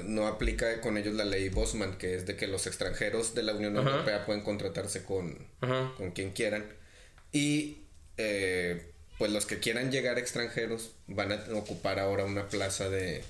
no 0.03 0.27
aplica 0.27 0.81
con 0.81 0.97
ellos 0.97 1.15
la 1.15 1.25
ley 1.25 1.49
Bosman, 1.49 1.97
que 1.97 2.15
es 2.15 2.25
de 2.25 2.35
que 2.35 2.47
los 2.47 2.67
extranjeros 2.67 3.33
de 3.33 3.43
la 3.43 3.53
Unión 3.53 3.77
Ajá. 3.77 3.89
Europea 3.89 4.25
pueden 4.25 4.43
contratarse 4.43 5.03
con, 5.03 5.47
con 5.97 6.11
quien 6.11 6.31
quieran. 6.31 6.65
Y 7.31 7.83
eh, 8.17 8.91
pues 9.17 9.31
los 9.31 9.45
que 9.45 9.59
quieran 9.59 9.91
llegar 9.91 10.19
extranjeros 10.19 10.95
van 11.07 11.31
a 11.31 11.43
ocupar 11.53 11.99
ahora 11.99 12.25
una 12.25 12.49
plaza 12.49 12.89
de, 12.89 13.23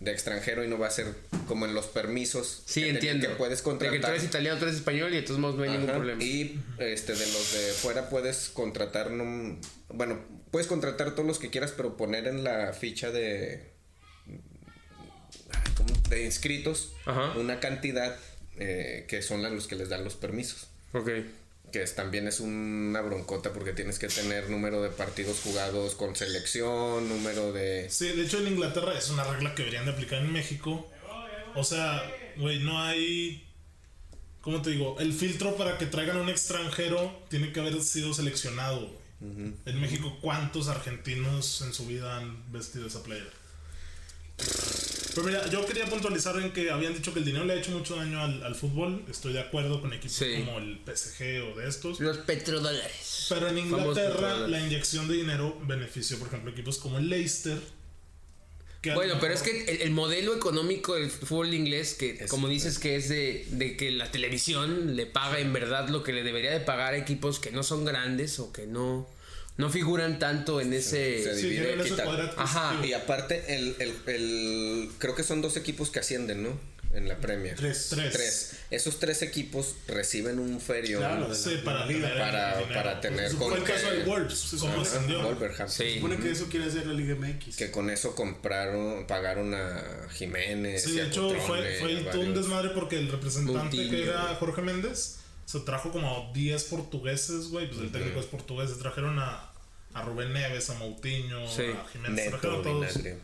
de 0.00 0.10
extranjero 0.12 0.64
y 0.64 0.68
no 0.68 0.78
va 0.78 0.86
a 0.86 0.90
ser 0.90 1.14
como 1.46 1.66
en 1.66 1.74
los 1.74 1.86
permisos 1.86 2.62
Sí, 2.66 2.82
que 2.82 2.88
entiendo. 2.90 3.28
que 3.28 3.34
puedes 3.34 3.58
De 3.58 3.62
que 3.62 3.62
tú 3.62 3.70
contratar. 3.70 4.10
eres 4.12 4.24
italiano, 4.24 4.58
tú 4.58 4.64
eres 4.64 4.76
español 4.76 5.12
y 5.14 5.18
modos 5.38 5.56
no 5.56 5.62
hay 5.62 5.70
ningún 5.70 5.86
problema. 5.90 6.22
Y 6.22 6.58
este 6.78 7.12
de 7.12 7.26
los 7.26 7.52
de 7.52 7.72
fuera 7.72 8.08
puedes 8.08 8.48
contratar 8.48 9.10
no, 9.10 9.58
bueno, 9.88 10.18
puedes 10.50 10.66
contratar 10.66 11.14
todos 11.14 11.26
los 11.26 11.38
que 11.38 11.50
quieras, 11.50 11.72
pero 11.76 11.96
poner 11.96 12.26
en 12.26 12.42
la 12.44 12.72
ficha 12.72 13.10
de 13.10 13.70
de 16.08 16.24
inscritos 16.24 16.92
Ajá. 17.06 17.32
una 17.38 17.60
cantidad 17.60 18.16
eh, 18.58 19.06
que 19.08 19.22
son 19.22 19.42
los 19.42 19.66
que 19.66 19.76
les 19.76 19.88
dan 19.88 20.02
los 20.04 20.16
permisos. 20.16 20.68
Ok. 20.92 21.08
Que 21.72 21.82
es, 21.82 21.94
también 21.94 22.26
es 22.26 22.40
una 22.40 23.00
broncota 23.00 23.52
porque 23.52 23.72
tienes 23.72 23.98
que 23.98 24.08
tener 24.08 24.50
número 24.50 24.82
de 24.82 24.88
partidos 24.90 25.40
jugados 25.40 25.94
con 25.94 26.16
selección, 26.16 27.08
número 27.08 27.52
de... 27.52 27.88
Sí, 27.90 28.08
de 28.08 28.24
hecho 28.24 28.38
en 28.38 28.48
Inglaterra 28.48 28.96
es 28.98 29.08
una 29.10 29.24
regla 29.24 29.54
que 29.54 29.62
deberían 29.62 29.84
de 29.84 29.92
aplicar 29.92 30.18
en 30.18 30.32
México. 30.32 30.90
O 31.54 31.64
sea, 31.64 32.02
güey, 32.36 32.60
no 32.60 32.80
hay. 32.82 33.46
¿Cómo 34.40 34.62
te 34.62 34.70
digo? 34.70 34.96
El 34.98 35.12
filtro 35.12 35.56
para 35.56 35.78
que 35.78 35.86
traigan 35.86 36.16
a 36.16 36.22
un 36.22 36.28
extranjero 36.28 37.24
tiene 37.28 37.52
que 37.52 37.60
haber 37.60 37.80
sido 37.82 38.14
seleccionado. 38.14 38.98
En 39.20 39.80
México, 39.80 40.16
¿cuántos 40.22 40.68
argentinos 40.68 41.60
en 41.60 41.74
su 41.74 41.86
vida 41.86 42.16
han 42.16 42.50
vestido 42.50 42.86
esa 42.86 43.02
playera? 43.02 43.28
Pero 45.14 45.26
mira, 45.26 45.48
yo 45.50 45.66
quería 45.66 45.86
puntualizar 45.86 46.36
en 46.38 46.52
que 46.52 46.70
habían 46.70 46.94
dicho 46.94 47.12
que 47.12 47.18
el 47.18 47.24
dinero 47.24 47.44
le 47.44 47.54
ha 47.54 47.56
hecho 47.56 47.72
mucho 47.72 47.96
daño 47.96 48.20
al, 48.22 48.42
al 48.44 48.54
fútbol. 48.54 49.04
Estoy 49.10 49.32
de 49.32 49.40
acuerdo 49.40 49.80
con 49.80 49.92
equipos 49.92 50.16
Sí. 50.16 50.44
como 50.44 50.58
el 50.58 50.78
PSG 50.86 51.42
o 51.52 51.58
de 51.58 51.68
estos. 51.68 51.98
Los 52.00 52.18
petrodólares. 52.18 53.26
Pero 53.28 53.48
en 53.48 53.58
Inglaterra 53.58 54.36
la 54.46 54.60
inyección 54.60 55.08
de 55.08 55.14
dinero 55.16 55.58
benefició, 55.66 56.18
por 56.18 56.28
ejemplo, 56.28 56.52
equipos 56.52 56.78
como 56.78 56.98
el 56.98 57.08
Leicester. 57.08 57.58
Bueno, 58.94 59.16
pero 59.20 59.34
es 59.34 59.42
que 59.42 59.64
el, 59.64 59.82
el 59.82 59.90
modelo 59.90 60.34
económico 60.34 60.94
del 60.94 61.10
fútbol 61.10 61.52
inglés, 61.52 61.94
que 61.94 62.24
como 62.28 62.48
dices 62.48 62.78
que 62.78 62.96
es 62.96 63.10
de, 63.10 63.46
de 63.50 63.76
que 63.76 63.90
la 63.90 64.10
televisión 64.10 64.96
le 64.96 65.04
paga 65.04 65.38
en 65.38 65.52
verdad 65.52 65.88
lo 65.90 66.02
que 66.02 66.14
le 66.14 66.22
debería 66.22 66.50
de 66.50 66.60
pagar 66.60 66.94
a 66.94 66.96
equipos 66.96 67.40
que 67.40 67.50
no 67.50 67.62
son 67.62 67.84
grandes 67.84 68.38
o 68.38 68.52
que 68.54 68.66
no, 68.66 69.06
no 69.56 69.68
figuran 69.70 70.18
tanto 70.18 70.60
en 70.60 70.72
ese... 70.72 71.22
se 71.22 71.34
Sí, 71.36 71.48
divide 71.50 71.74
equita- 71.76 72.04
poder 72.04 72.30
Ajá. 72.36 72.80
Y 72.84 72.92
aparte, 72.94 73.54
el, 73.54 73.76
el, 73.78 73.94
el- 74.06 74.90
creo 74.98 75.14
que 75.14 75.22
son 75.22 75.42
dos 75.42 75.56
equipos 75.56 75.90
que 75.90 75.98
ascienden, 76.00 76.42
¿no? 76.42 76.70
En 76.92 77.06
la 77.06 77.18
Premier. 77.18 77.54
Tres. 77.54 77.86
Tres. 77.90 78.12
Tres. 78.12 78.52
Esos 78.72 78.98
tres 78.98 79.22
equipos 79.22 79.76
reciben 79.86 80.40
un 80.40 80.60
ferio 80.60 80.98
Claro, 80.98 81.28
de 81.28 81.36
Sí, 81.36 81.60
para, 81.64 81.80
para, 81.80 81.88
dinero. 81.88 82.74
para 82.74 83.00
tener 83.00 83.30
Fue 83.30 83.46
con 83.48 83.58
el 83.58 83.62
caso 83.62 83.90
que- 83.90 83.96
de 83.98 84.02
Wolves, 84.04 84.46
como 84.58 84.72
Ajá, 84.72 84.82
ascendió. 84.82 85.22
Wolverhampton. 85.22 85.68
Sí. 85.70 85.84
Se 85.84 85.94
supone 85.96 86.16
que 86.16 86.30
eso 86.32 86.46
quiere 86.50 86.66
hacer 86.66 86.86
la 86.88 86.94
Liga 86.94 87.14
MX. 87.14 87.56
Que 87.56 87.70
con 87.70 87.90
eso 87.90 88.16
compraron, 88.16 89.06
pagaron 89.06 89.54
a 89.54 90.08
Jiménez. 90.14 90.82
Sí, 90.82 90.90
y 90.90 90.94
de 90.96 91.02
a 91.02 91.06
hecho 91.06 91.28
fue, 91.30 91.38
Cotrone, 91.38 91.74
fue 91.78 91.92
el- 91.92 92.04
todo 92.06 92.20
un 92.22 92.34
desmadre 92.34 92.70
porque 92.70 92.98
el 92.98 93.08
representante 93.08 93.58
Moutinho, 93.76 93.90
que 93.90 94.02
era. 94.08 94.22
Jorge 94.40 94.62
Méndez 94.62 95.16
se 95.50 95.60
trajo 95.60 95.90
como 95.90 96.30
10 96.34 96.64
portugueses, 96.64 97.48
güey, 97.48 97.68
pues 97.68 97.80
el 97.80 97.90
técnico 97.90 98.20
es 98.20 98.26
portugués, 98.26 98.70
se 98.70 98.76
trajeron 98.76 99.18
a, 99.18 99.50
a 99.94 100.02
Rubén 100.02 100.32
Neves, 100.32 100.70
a 100.70 100.74
Moutinho, 100.74 101.46
Sí. 101.48 101.62
a 101.64 101.86
Jiménez, 101.92 102.26
Neto, 102.26 102.30
trajeron 102.38 102.60
a 102.60 102.62
todos. 102.62 102.96
vinagre. 102.96 103.18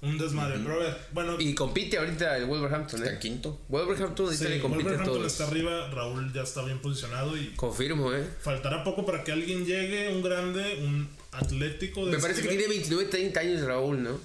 Un 0.00 0.16
desmadre, 0.16 0.60
pero 0.62 0.74
a 0.74 0.78
ver, 0.78 0.96
bueno, 1.12 1.36
Y 1.40 1.54
compite 1.54 1.98
ahorita 1.98 2.36
el 2.36 2.44
Wolverhampton, 2.46 3.02
Está 3.02 3.14
¿eh? 3.14 3.18
quinto. 3.18 3.60
Wolverhampton 3.68 4.32
sí, 4.32 4.44
le 4.44 4.60
compite 4.60 4.84
Wolverhampton 4.84 5.14
todos. 5.18 5.32
está 5.32 5.48
arriba, 5.48 5.88
Raúl 5.90 6.32
ya 6.32 6.42
está 6.42 6.62
bien 6.64 6.78
posicionado 6.78 7.36
y 7.36 7.48
Confirmo, 7.56 8.12
¿eh? 8.12 8.24
faltará 8.40 8.84
poco 8.84 9.04
para 9.04 9.24
que 9.24 9.32
alguien 9.32 9.66
llegue, 9.66 10.08
un 10.14 10.22
grande, 10.22 10.78
un 10.84 11.08
atlético. 11.32 12.06
de 12.06 12.12
Me 12.12 12.18
parece 12.18 12.42
que 12.42 12.48
nivel. 12.48 12.58
tiene 12.66 12.74
29, 12.74 13.10
30 13.10 13.40
años 13.40 13.60
Raúl, 13.62 14.00
¿no? 14.04 14.20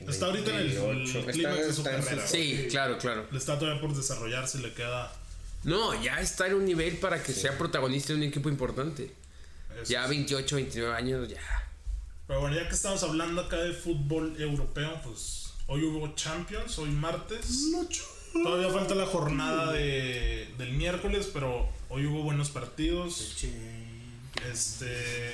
Está 0.00 0.26
ahorita 0.26 0.50
en 0.50 0.56
el, 0.56 0.72
el 0.72 0.82
28. 0.96 1.26
clímax 1.30 1.66
de 1.68 1.72
su 1.72 1.82
carrera. 1.84 2.26
su- 2.26 2.32
Sí, 2.36 2.66
claro, 2.68 2.98
claro. 2.98 3.24
Le 3.30 3.38
está 3.38 3.56
todavía 3.56 3.80
por 3.80 3.94
desarrollarse, 3.94 4.58
le 4.58 4.72
queda. 4.72 5.12
No, 5.64 6.00
ya 6.02 6.20
está 6.20 6.46
en 6.48 6.54
un 6.54 6.64
nivel 6.64 6.98
para 6.98 7.22
que 7.22 7.32
sea 7.32 7.56
protagonista 7.56 8.12
de 8.12 8.18
un 8.18 8.24
equipo 8.24 8.48
importante. 8.48 9.12
eso. 9.82 9.92
Ya 9.92 10.06
28, 10.06 10.56
29 10.56 10.94
años, 10.94 11.28
ya. 11.28 11.40
Pero 12.26 12.40
bueno, 12.40 12.56
ya 12.56 12.68
que 12.68 12.74
estamos 12.74 13.02
hablando 13.02 13.42
acá 13.42 13.56
de 13.58 13.72
fútbol 13.72 14.34
europeo, 14.40 15.00
pues 15.04 15.52
hoy 15.66 15.84
hubo 15.84 16.14
Champions, 16.14 16.78
hoy 16.78 16.90
martes. 16.90 17.66
Todavía 18.32 18.70
falta 18.70 18.94
la 18.94 19.06
jornada 19.06 19.72
de, 19.72 20.48
del 20.58 20.72
miércoles, 20.72 21.30
pero 21.32 21.68
hoy 21.90 22.06
hubo 22.06 22.22
buenos 22.22 22.50
partidos. 22.50 23.36
Este. 24.50 25.30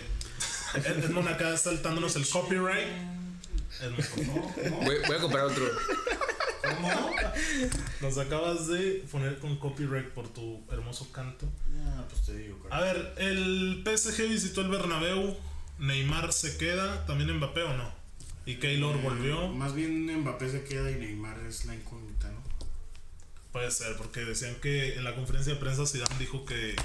Ed- 0.75 1.05
Edmond 1.05 1.29
acá 1.29 1.57
saltándonos 1.57 2.17
el 2.17 2.29
copyright. 2.29 2.89
Voy, 4.83 4.97
voy 5.07 5.17
a 5.17 5.21
comprar 5.21 5.45
otro. 5.45 5.65
Nos 8.01 8.19
acabas 8.19 8.67
de 8.69 9.05
poner 9.11 9.39
con 9.39 9.57
copyright 9.57 10.09
por 10.09 10.29
tu 10.29 10.63
hermoso 10.71 11.11
canto. 11.13 11.47
Ah, 11.85 12.05
pues 12.09 12.23
te 12.27 12.37
digo, 12.37 12.59
A 12.71 12.81
ver, 12.81 13.15
el 13.19 13.85
PSG 13.85 14.29
visitó 14.29 14.61
el 14.63 14.69
Bernabéu. 14.69 15.37
Neymar 15.79 16.33
se 16.33 16.57
queda. 16.57 17.07
¿También 17.07 17.37
Mbappé 17.37 17.63
o 17.63 17.77
no? 17.77 17.93
Y 18.47 18.57
Keylor 18.57 19.01
volvió. 19.01 19.49
Más 19.49 19.75
bien 19.75 20.07
Mbappé 20.21 20.51
se 20.51 20.65
queda 20.65 20.91
y 20.91 20.97
Neymar 20.97 21.39
es 21.41 21.65
la 21.67 21.75
incógnita, 21.75 22.31
¿no? 22.31 22.43
Puede 23.53 23.71
ser, 23.71 23.97
porque 23.97 24.21
decían 24.21 24.57
que 24.57 24.95
en 24.95 25.05
la 25.05 25.15
conferencia 25.15 25.55
de 25.55 25.61
prensa 25.61 25.87
Zidane 25.87 26.19
dijo 26.19 26.45
que, 26.45 26.77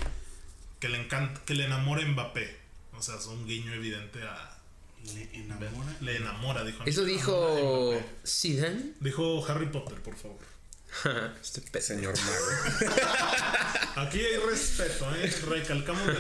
que 0.80 0.90
le 0.90 1.00
encanta, 1.00 1.42
que 1.46 1.56
le 1.56 1.66
enamora 1.66 2.06
Mbappé. 2.06 2.58
O 2.98 3.02
sea, 3.02 3.16
es 3.16 3.26
un 3.26 3.46
guiño 3.48 3.74
evidente 3.74 4.22
a. 4.24 4.58
Le 5.04 5.30
enamora. 5.36 5.98
Le 6.02 6.18
enamora, 6.18 6.64
dijo. 6.64 6.84
Eso 6.86 7.02
"Me 7.04 7.08
dijo 7.10 7.58
enamora 7.58 7.98
Mbappé". 8.00 8.28
Zidane. 8.28 8.94
Dijo 9.00 9.46
Harry 9.48 9.66
Potter, 9.68 10.02
por 10.02 10.16
favor. 10.16 10.38
este 11.42 11.62
pez. 11.62 11.86
Señor 11.86 12.14
Mago. 12.18 12.96
Aquí 14.08 14.20
hay 14.20 14.38
respeto, 14.38 15.14
¿eh? 15.16 15.34
Recalcamos. 15.50 16.02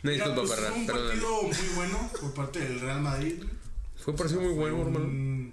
No 0.00 0.12
disculpa, 0.12 0.42
pues, 0.42 0.54
fue 0.60 0.70
un 0.70 0.86
partido 0.86 1.42
muy 1.42 1.56
bueno 1.74 2.12
por 2.20 2.32
parte 2.32 2.60
del 2.60 2.78
Real 2.78 3.00
Madrid. 3.00 3.34
güey. 3.38 3.48
Fue 4.04 4.14
por 4.14 4.28
sí 4.28 4.36
muy 4.36 4.52
bueno, 4.52 4.80
hermano. 4.82 5.06
un- 5.06 5.52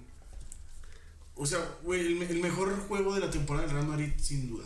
O 1.33 1.47
sea, 1.47 1.59
güey, 1.81 2.01
el, 2.01 2.15
me- 2.15 2.27
el 2.27 2.37
mejor 2.41 2.77
juego 2.87 3.15
de 3.15 3.21
la 3.21 3.31
temporada 3.31 3.65
del 3.65 3.75
Real 3.77 3.87
Madrid, 3.87 4.13
sin 4.21 4.47
duda. 4.47 4.65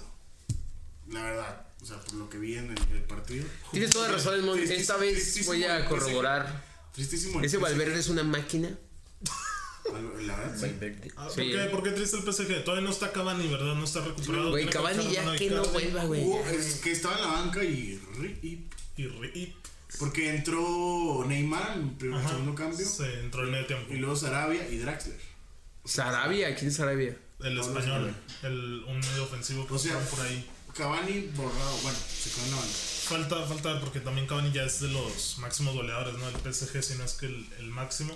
La 1.07 1.21
verdad. 1.23 1.65
O 1.81 1.85
sea, 1.85 1.97
por 2.01 2.13
lo 2.15 2.29
que 2.29 2.37
vi 2.37 2.57
en 2.57 2.65
el, 2.71 2.77
el 2.93 3.03
partido. 3.03 3.45
Tienes 3.71 3.91
toda 3.91 4.09
razón, 4.11 4.35
Edmond. 4.35 4.59
Esta 4.69 4.97
vez 4.97 5.45
voy 5.45 5.63
a 5.63 5.85
corroborar. 5.85 6.61
Tristísimo. 6.93 7.39
el 7.39 7.45
Ese 7.45 7.57
PSG. 7.57 7.61
Valverde 7.61 7.99
es 7.99 8.09
una 8.09 8.23
máquina. 8.23 8.77
La 9.91 10.35
verdad, 10.35 10.55
sí. 10.59 11.11
Ah, 11.17 11.23
¿Por, 11.25 11.33
Sí. 11.33 11.51
qué, 11.51 11.57
¿Por 11.71 11.83
qué 11.83 11.91
triste 11.91 12.17
el 12.17 12.23
PSG? 12.23 12.63
Todavía 12.63 12.85
no 12.85 12.91
está 12.91 13.11
Cavani, 13.11 13.47
¿verdad? 13.47 13.73
No 13.75 13.83
está 13.83 14.01
recuperado. 14.05 14.49
Güey, 14.51 14.69
Cavani 14.69 15.11
ya 15.11 15.35
que 15.35 15.49
no 15.49 15.63
vuelva, 15.65 16.03
güey. 16.05 16.31
Es 16.53 16.75
que 16.75 16.91
estaba 16.91 17.15
en 17.15 17.21
la 17.21 17.27
banca 17.27 17.63
y. 17.63 17.99
y- 18.43 18.67
Y, 18.97 19.03
y- 19.03 19.55
porque 19.97 20.35
entró 20.35 21.23
Neymar 21.25 21.77
en 21.77 21.83
el 21.83 21.91
primer- 21.95 22.19
Ajá. 22.19 22.29
segundo 22.29 22.53
cambio. 22.53 22.85
Se 22.85 23.21
entró 23.21 23.43
el 23.43 23.49
medio 23.51 23.65
tiempo. 23.65 23.91
Y 23.93 23.97
luego 23.97 24.15
Sarabia 24.15 24.67
y 24.69 24.77
Draxler. 24.77 25.17
Sarabia, 25.85 26.53
¿quién 26.55 26.67
es 26.69 26.75
Sarabia? 26.75 27.17
El 27.39 27.57
español, 27.57 28.13
el, 28.43 28.83
un 28.87 28.99
medio 28.99 29.23
ofensivo 29.23 29.65
que 29.65 29.73
O 29.73 29.79
sea, 29.79 29.97
por 30.09 30.19
ahí. 30.21 30.45
Cavani 30.77 31.31
borrado. 31.35 31.77
Bueno, 31.81 31.97
se 31.97 32.29
quedó 32.29 32.43
en 32.45 32.51
la 32.51 32.57
banca. 32.57 32.69
Falta, 33.09 33.43
falta 33.45 33.79
porque 33.79 33.99
también 33.99 34.27
Cavani 34.27 34.51
ya 34.51 34.63
es 34.63 34.79
de 34.81 34.87
los 34.89 35.37
máximos 35.39 35.73
goleadores, 35.73 36.13
¿no? 36.15 36.29
El 36.29 36.35
PSG, 36.53 36.83
si 36.83 36.93
no 36.95 37.03
es 37.03 37.13
que 37.13 37.25
el, 37.25 37.45
el 37.59 37.65
máximo. 37.67 38.13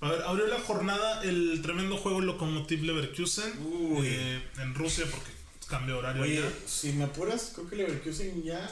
A 0.00 0.08
ver, 0.10 0.22
abrió 0.22 0.46
la 0.48 0.58
jornada 0.60 1.22
el 1.22 1.60
tremendo 1.62 1.96
juego 1.96 2.20
Lokomotiv 2.20 2.82
Leverkusen 2.82 3.52
Uy. 3.64 4.08
eh, 4.08 4.42
en 4.58 4.74
Rusia 4.74 5.04
porque 5.08 5.30
cambio 5.68 5.94
de 5.94 6.00
horario 6.00 6.22
Oye, 6.22 6.40
ya. 6.40 6.50
si 6.66 6.92
me 6.92 7.04
apuras, 7.04 7.52
creo 7.54 7.68
que 7.70 7.76
Leverkusen 7.76 8.42
ya 8.42 8.68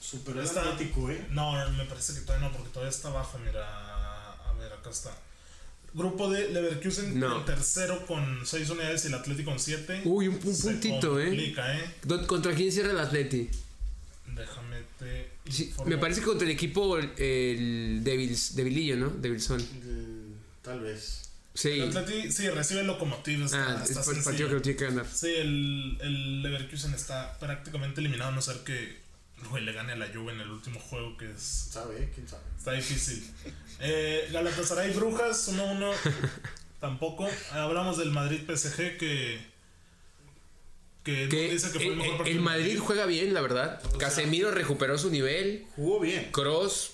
superó 0.00 0.40
el 0.40 0.46
Está- 0.46 0.62
Atlético, 0.72 1.10
¿eh? 1.10 1.26
No, 1.30 1.52
me 1.72 1.84
parece 1.84 2.14
que 2.14 2.20
todavía 2.20 2.48
no, 2.48 2.54
porque 2.56 2.70
todavía 2.70 2.90
está 2.90 3.08
abajo, 3.08 3.38
mira. 3.44 3.62
A 4.48 4.52
ver, 4.58 4.72
acá 4.72 4.88
está. 4.88 5.14
Grupo 5.92 6.30
de 6.30 6.48
Leverkusen 6.48 7.20
No. 7.20 7.38
en 7.40 7.44
tercero 7.44 8.04
con 8.06 8.40
6 8.46 8.68
unidades 8.70 9.04
y 9.04 9.08
el 9.08 9.14
Atlético 9.14 9.50
con 9.50 9.60
7. 9.60 10.00
Uy, 10.06 10.28
un, 10.28 10.34
un 10.36 10.40
puntito, 10.60 11.20
¿eh? 11.20 11.26
complica, 11.26 11.78
¿eh? 11.78 11.94
¿Dó- 12.04 12.26
¿Contra 12.26 12.54
quién 12.54 12.72
cierra 12.72 12.90
el 12.92 12.98
Atleti? 13.00 13.50
Déjame 14.34 14.82
te 14.98 15.30
Sí, 15.50 15.72
me 15.86 15.98
parece 15.98 16.20
que 16.20 16.26
contra 16.26 16.46
el 16.46 16.52
equipo 16.52 16.98
el, 16.98 17.12
el 17.18 18.04
Devils, 18.04 18.56
Devilillo, 18.56 18.96
¿no? 18.96 19.10
Devilson. 19.10 19.60
Eh, 19.60 20.34
Tal 20.62 20.80
vez. 20.80 21.30
Sí. 21.54 21.70
El 21.70 21.96
Atleti, 21.96 22.32
sí, 22.32 22.48
recibe. 22.50 22.80
Está, 23.44 23.76
Ah, 23.76 23.80
es 23.84 23.90
está 23.90 24.02
por 24.02 24.16
el 24.16 24.24
partido 24.24 24.48
que 24.48 24.54
lo 24.54 24.62
tiene 24.62 24.78
que 24.78 24.84
ganar. 24.86 25.06
Sí, 25.06 25.28
el, 25.36 25.98
el 26.00 26.42
Leverkusen 26.42 26.94
está 26.94 27.38
prácticamente 27.38 28.00
eliminado, 28.00 28.32
a 28.32 28.34
no 28.34 28.42
ser 28.42 28.56
que 28.64 29.04
güey, 29.50 29.64
le 29.64 29.72
gane 29.72 29.92
a 29.92 29.96
la 29.96 30.08
Juve 30.08 30.32
en 30.32 30.40
el 30.40 30.50
último 30.50 30.80
juego, 30.80 31.16
que 31.16 31.30
es 31.30 31.68
¿Sabe? 31.70 32.10
¿Quién 32.14 32.26
sabe? 32.28 32.42
Está 32.56 32.72
difícil. 32.72 33.30
Eh, 33.80 34.28
Galatasaray 34.32 34.92
Brujas 34.92 35.52
1-1. 35.52 35.92
Tampoco. 36.80 37.28
Hablamos 37.52 37.98
del 37.98 38.10
Madrid 38.10 38.40
PSG 38.48 38.96
que. 38.98 39.53
Que, 41.04 41.28
Que 41.28 41.48
que 41.50 41.58
fue 41.58 41.82
el 41.84 41.90
el, 41.92 41.96
mejor 41.96 42.10
el- 42.12 42.16
partido. 42.16 42.36
el 42.38 42.42
Madrid 42.44 42.78
juega 42.80 43.06
bien, 43.06 43.34
la 43.34 43.40
verdad. 43.42 43.80
Casemiro 43.98 44.50
recuperó 44.50 44.96
su 44.98 45.10
nivel. 45.10 45.66
Jugó 45.76 46.00
bien. 46.00 46.30
Cross 46.32 46.92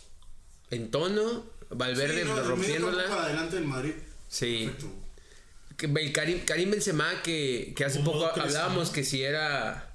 en 0.70 0.90
tono. 0.90 1.44
Valverde 1.70 2.22
Sí, 2.24 2.28
no, 2.28 2.42
rompiéndola. 2.42 3.04
para 3.08 3.24
adelante 3.26 3.54
del 3.56 3.64
Madrid. 3.66 3.92
Sí. 4.28 4.64
Perfecto. 4.72 4.92
Que 5.76 5.86
el 5.86 6.12
Karim, 6.12 6.40
Karim 6.44 6.70
Benzema 6.72 7.22
que, 7.22 7.72
que 7.76 7.84
hace 7.84 8.00
poco 8.00 8.26
hablábamos 8.26 8.90
que 8.90 9.04
si 9.04 9.22
era 9.22 9.86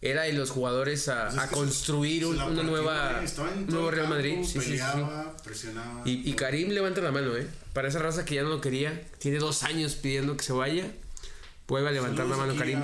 era 0.00 0.22
de 0.24 0.34
los 0.34 0.50
jugadores 0.50 1.08
a, 1.08 1.28
Pues 1.30 1.38
a 1.38 1.48
construir 1.48 2.26
un- 2.26 2.38
una 2.40 2.62
nueva 2.62 3.22
nuevo 3.66 3.88
el 3.88 3.94
Real 3.94 4.04
campo, 4.06 4.14
Madrid. 4.16 4.36
Sí, 4.42 4.44
sí, 4.44 4.52
sí, 4.52 4.60
sí. 4.60 4.68
peleaba, 4.70 5.36
presionaba. 5.42 6.02
Y, 6.04 6.28
y 6.30 6.32
Karim 6.34 6.68
levanta 6.70 7.00
la 7.00 7.10
mano, 7.10 7.36
¿eh? 7.36 7.46
Para 7.72 7.88
esa 7.88 7.98
raza 8.00 8.24
que 8.24 8.34
ya 8.36 8.42
no 8.42 8.50
lo 8.50 8.60
quería. 8.60 9.02
Tiene 9.18 9.38
dos 9.38 9.62
años 9.64 9.94
pidiendo 9.96 10.36
que 10.36 10.44
se 10.44 10.52
vaya. 10.52 10.86
Vuelve 11.66 11.88
a 11.88 11.92
levantar 11.92 12.26
la 12.26 12.36
mano 12.36 12.54
Karim. 12.56 12.78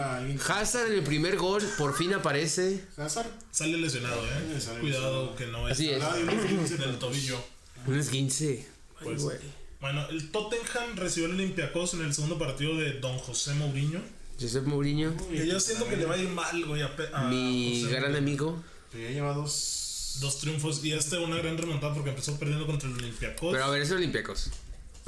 Hazard 0.49 0.87
en 0.87 0.95
el 0.95 1.03
primer 1.05 1.37
gol 1.37 1.63
por 1.77 1.95
fin 1.97 2.15
aparece. 2.15 2.83
Hazard. 2.97 3.29
Sale 3.51 3.77
lesionado, 3.77 4.25
eh. 4.25 4.59
Sale 4.61 4.81
Cuidado 4.81 5.35
lesionado. 5.35 5.37
que 5.37 5.47
no 5.49 5.69
es 5.69 5.73
Así 5.73 5.91
es. 5.91 6.03
Esguince, 6.03 6.77
del 6.79 6.99
tobillo. 6.99 7.45
Un 7.87 7.99
esguince. 7.99 8.67
Pues, 9.03 9.23
güey. 9.23 9.37
bueno, 9.81 10.07
el 10.09 10.31
Tottenham 10.31 10.97
recibió 10.97 11.27
el 11.29 11.35
Olympiacos 11.35 11.95
en 11.95 12.03
el 12.03 12.15
segundo 12.15 12.39
partido 12.39 12.75
de 12.77 13.01
Don 13.01 13.19
José 13.19 13.53
Mourinho. 13.55 14.01
Josep 14.41 14.65
Mourinho, 14.67 15.15
Que 15.31 15.47
yo 15.47 15.61
siento 15.61 15.87
que 15.87 15.97
le 15.99 16.07
va 16.07 16.15
a 16.15 16.19
ir 16.19 16.29
mal, 16.31 16.65
güey, 16.65 16.81
a 16.83 17.23
mi 17.29 17.83
José 17.83 17.93
gran 17.93 18.13
Mourinho. 18.13 18.19
amigo. 18.19 18.65
Pero 18.91 19.05
ya 19.05 19.11
lleva 19.11 19.35
dos. 19.35 20.17
Dos 20.21 20.39
triunfos 20.41 20.85
y 20.85 20.93
este 20.93 21.19
una 21.19 21.37
gran 21.37 21.57
remontada 21.57 21.95
porque 21.95 22.11
empezó 22.11 22.37
perdiendo 22.39 22.67
contra 22.67 22.89
el 22.89 22.95
Olympiacos. 22.97 23.53
Pero 23.53 23.65
a 23.65 23.71
ver, 23.71 23.83
es 23.83 23.91
Olympiacos. 23.93 24.51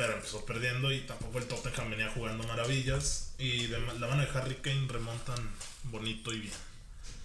Pero 0.03 0.15
empezó 0.17 0.45
perdiendo 0.45 0.91
y 0.91 1.03
tampoco 1.03 1.39
el 1.39 1.45
Tottenham 1.45 1.91
venía 1.91 2.11
jugando 2.11 2.43
maravillas. 2.49 3.29
Y 3.39 3.69
de 3.69 3.79
la 3.79 4.09
mano 4.09 4.23
de 4.23 4.29
Harry 4.37 4.57
Kane 4.57 4.89
remontan 4.89 5.39
bonito 5.85 6.33
y 6.33 6.41
bien. 6.41 6.53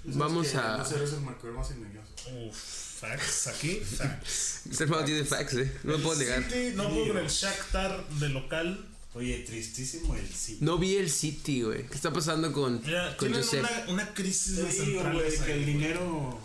¿Sabes 0.04 0.18
Vamos 0.18 0.54
a- 0.56 0.78
No 0.78 0.86
ser 0.86 1.02
el 1.02 1.22
marcador 1.22 1.54
más 1.54 1.72
engañoso. 1.72 2.12
Uf, 2.36 2.56
facts 3.00 3.48
aquí, 3.48 3.80
facts. 3.80 4.68
Este 4.70 4.84
hermano 4.84 5.06
tiene 5.06 5.26
facts, 5.26 5.56
¿eh? 5.56 5.72
No 5.84 5.94
lo 5.94 6.04
puedo 6.04 6.20
negar. 6.20 6.44
City 6.44 6.74
no 6.76 6.88
pudo 6.88 7.08
con 7.08 7.18
el 7.18 7.28
Shakhtar 7.30 8.08
de 8.10 8.30
local. 8.30 8.86
Oye, 9.16 9.40
tristísimo 9.40 10.16
el 10.16 10.30
sí. 10.32 10.60
No 10.62 10.78
vi 10.78 10.98
el 10.98 11.10
City, 11.10 11.64
güey. 11.64 11.88
¿Qué 11.88 11.96
está 11.96 12.14
pasando 12.14 12.54
con, 12.54 12.80
Mira, 12.86 13.18
con 13.18 13.32
tienen 13.32 13.50
una, 13.60 13.86
una 13.88 14.14
crisis 14.14 14.58
de 14.58 14.66
digo, 14.72 15.02
centrales 15.02 15.36
güey, 15.38 15.46
que 15.48 15.54
ahí, 15.54 15.60
el 15.62 15.66
dinero. 15.66 16.40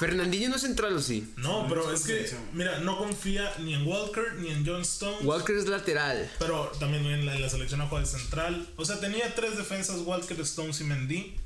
Fernandinho 0.00 0.48
no 0.48 0.56
es 0.56 0.62
central, 0.62 0.96
¿o 0.96 1.02
sí? 1.02 1.30
No, 1.36 1.66
pero 1.68 1.92
es 1.92 2.04
que, 2.04 2.26
mira, 2.54 2.78
no 2.78 2.96
confía 2.96 3.52
ni 3.58 3.74
en 3.74 3.86
Walker 3.86 4.32
ni 4.38 4.48
en 4.48 4.64
John 4.66 4.80
Stones. 4.80 5.22
Walker 5.26 5.54
es 5.54 5.66
lateral. 5.66 6.30
Pero 6.38 6.72
también 6.80 7.04
en 7.04 7.26
la, 7.26 7.34
en 7.34 7.42
la 7.42 7.50
selección 7.50 7.86
juega 7.86 8.06
de 8.06 8.10
central. 8.10 8.66
O 8.76 8.84
sea, 8.86 8.98
tenía 8.98 9.34
tres 9.34 9.58
defensas, 9.58 9.98
Walker, 9.98 10.40
Stones 10.40 10.80
y 10.80 10.84
Mendy. 10.84 11.36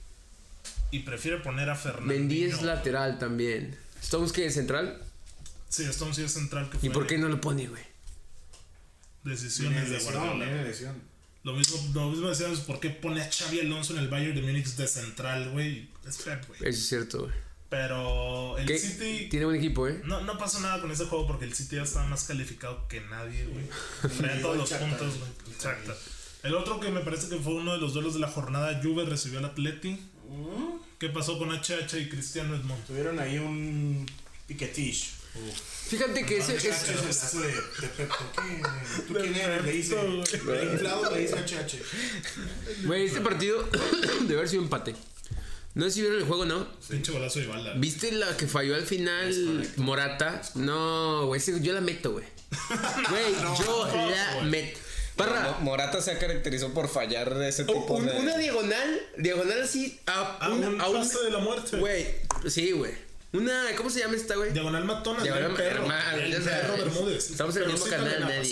Y 0.92 1.00
prefiere 1.00 1.38
poner 1.38 1.68
a 1.68 1.74
Fernando. 1.74 2.07
Mendy 2.07 2.44
es 2.44 2.62
lateral 2.62 3.18
también. 3.18 3.76
¿Stones 4.00 4.30
qué 4.30 4.46
es 4.46 4.55
central? 4.55 5.02
Sí, 5.68 5.82
Stones 5.86 6.14
sí 6.14 6.22
es 6.22 6.32
central 6.32 6.70
que 6.70 6.78
¿Y 6.86 6.90
por 6.90 7.09
qué 7.09 7.18
no 7.18 7.28
lo 7.28 7.40
pone, 7.40 7.66
güey? 7.66 7.82
decisiones 9.24 9.90
de 9.90 9.98
Guardiola. 9.98 10.46
Lo 11.42 11.55
mismo, 11.55 11.90
lo 11.92 12.11
mismo 12.11 12.28
decíamos, 12.28 12.61
¿por 12.61 12.78
qué 12.78 12.90
pone 12.90 13.20
a 13.20 13.28
Xavi 13.28 13.59
Alonso 13.59 13.94
en 13.94 13.98
el 13.98 14.09
Bayern 14.09 14.36
de 14.36 14.42
Múnich 14.42 14.76
de 14.76 14.86
central, 14.86 15.50
güey? 15.50 15.88
Es 16.07 16.24
güey. 16.24 16.61
Eso 16.61 16.68
es 16.68 16.86
cierto, 16.86 17.22
güey. 17.22 17.32
Pero 17.74 18.56
el 18.56 18.78
City... 18.78 19.26
Tiene 19.28 19.46
buen 19.46 19.56
equipo, 19.56 19.88
¿eh? 19.88 20.00
No, 20.04 20.20
no 20.20 20.38
pasó 20.38 20.60
nada 20.60 20.80
con 20.80 20.92
ese 20.92 21.06
juego 21.06 21.26
porque 21.26 21.44
el 21.44 21.54
City 21.54 21.74
ya 21.74 21.82
estaba 21.82 22.06
más 22.06 22.22
calificado 22.22 22.86
que 22.86 23.00
nadie, 23.00 23.46
güey. 23.46 23.64
Traía 24.16 24.40
todos 24.40 24.58
los 24.58 24.70
puntos, 24.70 25.18
güey. 25.18 25.30
Exacto. 25.52 25.92
El 26.44 26.54
otro 26.54 26.78
que 26.78 26.92
me 26.92 27.00
parece 27.00 27.28
que 27.28 27.36
fue 27.38 27.54
uno 27.54 27.72
de 27.72 27.78
los 27.78 27.92
duelos 27.92 28.14
de 28.14 28.20
la 28.20 28.28
jornada, 28.28 28.80
Juve 28.80 29.04
recibió 29.06 29.40
al 29.40 29.46
Atleti. 29.46 29.98
¿Qué 31.00 31.08
pasó 31.08 31.36
con 31.36 31.50
HH 31.50 31.98
y 31.98 32.08
Cristiano 32.08 32.54
Edmond? 32.54 32.86
Tuvieron 32.86 33.18
ahí 33.18 33.38
un 33.38 34.06
piquetish. 34.46 35.14
Fíjate 35.88 36.24
que 36.24 36.38
ese 36.38 36.56
HH 36.56 37.10
es... 37.10 37.34
es. 37.34 37.34
¿Tú 39.08 39.14
quién 39.14 39.34
eres? 39.34 39.64
Le 39.64 39.72
dice. 39.72 39.96
Inflado 40.72 41.10
le 41.10 41.22
dice 41.22 41.34
HH. 41.34 42.86
Güey, 42.86 43.06
este 43.06 43.20
partido 43.20 43.68
debe 44.20 44.34
haber 44.34 44.48
sido 44.48 44.62
empate. 44.62 44.94
No 45.74 45.84
sé 45.86 45.90
si 45.90 46.00
vieron 46.02 46.18
el 46.20 46.24
juego, 46.26 46.44
¿no? 46.44 46.66
Pinche 46.88 47.10
golazo 47.12 47.40
de 47.40 47.46
bala. 47.48 47.72
¿Viste 47.76 48.12
la 48.12 48.36
que 48.36 48.46
falló 48.46 48.74
al 48.76 48.84
final 48.86 49.68
Morata? 49.76 50.40
No, 50.54 51.26
güey, 51.26 51.40
yo 51.60 51.72
la 51.72 51.80
meto, 51.80 52.12
güey. 52.12 52.24
Güey, 53.10 53.32
yo 53.58 53.86
no, 53.92 54.10
la 54.10 54.42
meto. 54.44 54.78
Parra, 55.16 55.42
Mo- 55.58 55.64
Morata 55.64 56.00
se 56.00 56.16
caracterizó 56.18 56.72
por 56.74 56.88
fallar 56.88 57.34
de 57.34 57.48
ese 57.48 57.64
tipo 57.64 57.94
un- 57.94 58.06
de. 58.06 58.12
una 58.18 58.36
diagonal, 58.36 59.00
diagonal 59.18 59.62
así 59.62 60.00
a, 60.06 60.38
Ah, 60.40 60.50
un, 60.50 60.64
un 60.64 60.80
a 60.80 60.88
un- 60.88 60.96
pase 60.98 61.22
de 61.24 61.30
la 61.30 61.38
muerte. 61.38 61.76
Güey, 61.78 62.06
sí, 62.48 62.72
güey. 62.72 62.92
Una, 63.35 63.64
¿cómo 63.76 63.91
se 63.91 63.99
llama 63.99 64.14
esta, 64.14 64.37
güey? 64.37 64.53
Diagonal 64.53 64.85
matona. 64.85 65.20
Diagonal 65.20 65.55
perro. 65.55 65.82
hermano, 65.82 66.18
el 66.22 66.30
ya 66.30 66.39
perro 66.39 66.76
sabes. 66.76 66.85
Bermúdez. 66.85 67.30
Estamos 67.32 67.57
en 67.57 67.62
el 67.64 67.72
mismo 67.72 67.87
canal, 67.87 68.20
nadie. 68.20 68.45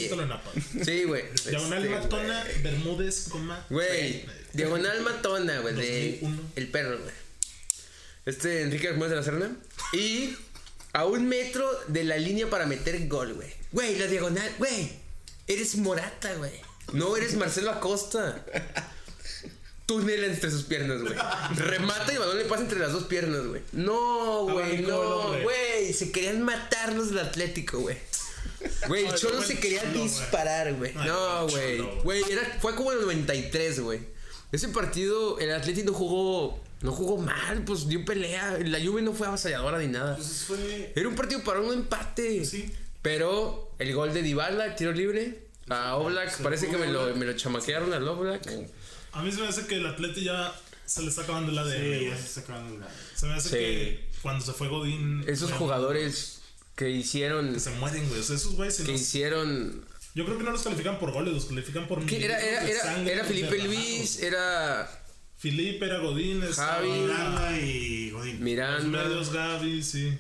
sí 0.84 1.04
güey. 1.04 1.24
Diagonal 1.48 1.84
Este, 1.84 1.98
matona, 1.98 2.44
Bermúdez, 2.64 3.28
coma. 3.28 3.64
Güey, 3.70 4.26
diagonal 4.52 5.00
matona, 5.02 5.60
güey, 5.60 5.74
de 5.76 6.18
2001. 6.20 6.42
el 6.56 6.68
perro, 6.68 6.98
güey. 6.98 7.14
Este 8.26 8.62
Enrique 8.62 8.88
Bermúdez 8.88 9.10
de 9.10 9.16
la 9.16 9.22
Serna. 9.22 9.56
Y 9.92 10.36
a 10.92 11.04
un 11.06 11.28
metro 11.28 11.70
de 11.86 12.02
la 12.02 12.16
línea 12.16 12.50
para 12.50 12.66
meter 12.66 13.06
gol, 13.06 13.34
güey. 13.34 13.52
Güey, 13.70 13.96
la 13.98 14.08
diagonal, 14.08 14.50
güey. 14.58 14.90
Eres 15.46 15.76
Morata, 15.76 16.34
güey. 16.34 16.60
No 16.92 17.16
eres 17.16 17.36
Marcelo 17.36 17.70
Acosta. 17.70 18.44
Túnel 19.86 20.24
entre 20.24 20.50
sus 20.50 20.62
piernas, 20.64 21.02
güey. 21.02 21.14
Remata 21.56 22.12
y 22.12 22.16
balón 22.16 22.38
le 22.38 22.44
pasa 22.44 22.62
entre 22.62 22.78
las 22.78 22.92
dos 22.92 23.04
piernas, 23.04 23.46
güey. 23.46 23.62
No, 23.72 24.44
güey, 24.44 24.82
no, 24.82 25.40
güey. 25.42 25.92
Se 25.92 26.12
querían 26.12 26.42
matar 26.42 26.92
los 26.94 27.10
del 27.10 27.18
Atlético, 27.18 27.78
güey. 27.80 27.96
Güey, 28.86 29.06
el 29.06 29.14
Cholo 29.14 29.42
se 29.42 29.58
quería 29.58 29.82
disparar, 29.84 30.74
güey. 30.74 30.94
No, 30.94 31.48
güey. 31.48 31.78
Güey, 32.02 32.24
fue 32.60 32.74
como 32.74 32.92
en 32.92 32.98
el 32.98 33.04
93, 33.04 33.80
güey. 33.80 34.00
Ese 34.52 34.68
partido, 34.68 35.38
el 35.38 35.52
Atlético 35.52 35.90
no 35.90 35.96
jugó, 35.96 36.60
no 36.82 36.92
jugó 36.92 37.16
mal, 37.16 37.64
pues 37.64 37.88
dio 37.88 38.04
pelea. 38.04 38.58
La 38.64 38.78
Juve 38.84 39.02
no 39.02 39.12
fue 39.12 39.26
avasalladora 39.26 39.78
ni 39.78 39.88
nada. 39.88 40.10
Entonces 40.10 40.44
fue. 40.44 40.92
Era 40.94 41.08
un 41.08 41.14
partido 41.16 41.42
para 41.42 41.60
un 41.60 41.72
empate. 41.72 42.44
Sí. 42.44 42.72
Pero 43.00 43.72
el 43.78 43.92
gol 43.94 44.12
de 44.14 44.22
Dybala, 44.22 44.76
tiro 44.76 44.92
libre, 44.92 45.46
a 45.68 45.96
Oblak, 45.96 46.40
parece 46.42 46.68
que 46.68 46.76
me 46.76 46.86
lo, 46.86 47.14
me 47.16 47.24
lo 47.24 47.32
chamaquearon 47.32 47.92
al 47.92 48.06
Oblak. 48.06 48.42
A 49.12 49.22
mí 49.22 49.30
se 49.32 49.40
me 49.40 49.48
hace 49.48 49.66
que 49.66 49.76
el 49.76 49.86
Atleti 49.86 50.24
ya 50.24 50.54
se 50.86 51.02
le 51.02 51.08
está 51.08 51.22
acabando 51.22 51.52
el 51.52 51.58
ADN. 51.58 51.98
Sí, 51.98 52.04
ya 52.06 52.16
se 52.16 52.24
está 52.26 52.40
acabando 52.40 52.74
el. 52.76 52.82
Se 53.16 53.26
me 53.26 53.34
hace 53.34 53.48
Sí. 53.48 53.54
que 53.56 54.08
cuando 54.22 54.44
se 54.44 54.52
fue 54.52 54.68
Godín. 54.68 55.24
Esos 55.26 55.52
jugadores 55.52 56.40
que 56.76 56.88
hicieron, 56.90 57.52
Que 57.54 57.60
se 57.60 57.70
mueren, 57.72 58.08
güey. 58.08 58.20
O 58.20 58.22
sea, 58.22 58.36
esos 58.36 58.54
güeyes. 58.54 58.76
si 58.76 58.84
que 58.84 58.92
hicieron... 58.92 59.84
Yo 60.14 60.24
creo 60.26 60.36
que 60.38 60.44
no 60.44 60.50
los 60.52 60.62
califican 60.62 60.98
por 60.98 61.10
goles, 61.12 61.32
los 61.32 61.46
califican 61.46 61.86
por. 61.88 62.04
¿qué? 62.04 62.22
Era, 62.24 62.38
era, 62.38 62.68
era, 62.68 62.82
sangre 62.82 63.14
era 63.14 63.24
Felipe. 63.24 63.58
Luis, 63.64 64.20
era 64.22 64.86
Felipe 65.38 65.86
era 65.86 65.98
Godín. 66.00 66.42
estaba 66.42 66.74
Javi. 66.74 66.90
Miranda 66.90 67.58
y 67.58 68.10
Godín. 68.10 68.32
Los 68.34 68.40
Miranda, 68.42 69.04
medios 69.04 69.32
Gaby, 69.32 69.82
sí. 69.82 70.12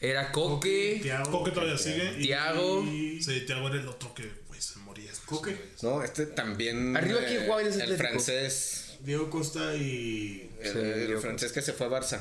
era 0.00 0.30
Coque. 0.30 1.00
Thiago, 1.02 1.30
Coque 1.32 1.50
todavía 1.50 1.76
sigue. 1.78 2.14
y- 2.18 2.22
Thiago. 2.26 2.84
Sí, 2.84 3.42
Thiago 3.46 3.68
era 3.68 3.80
el 3.80 3.88
otro 3.88 4.14
que, 4.14 4.30
güey, 4.46 4.60
se 4.62 4.78
moría. 4.78 5.10
estos 5.10 5.19
Coque. 5.30 5.56
No, 5.82 6.02
este 6.02 6.26
también. 6.26 6.96
Arriba, 6.96 7.20
¿quién 7.26 7.44
jugaba 7.44 7.62
en 7.62 7.68
ese 7.68 7.76
El 7.78 7.82
Atlético? 7.84 8.08
francés. 8.08 8.96
Diego 9.00 9.30
Costa 9.30 9.74
y. 9.76 10.50
El, 10.60 10.72
Sí, 10.72 10.78
el 10.78 11.06
Diego 11.06 11.20
francés 11.22 11.52
que 11.52 11.62
se 11.62 11.72
fue 11.72 11.86
a 11.86 11.90
Barça. 11.90 12.20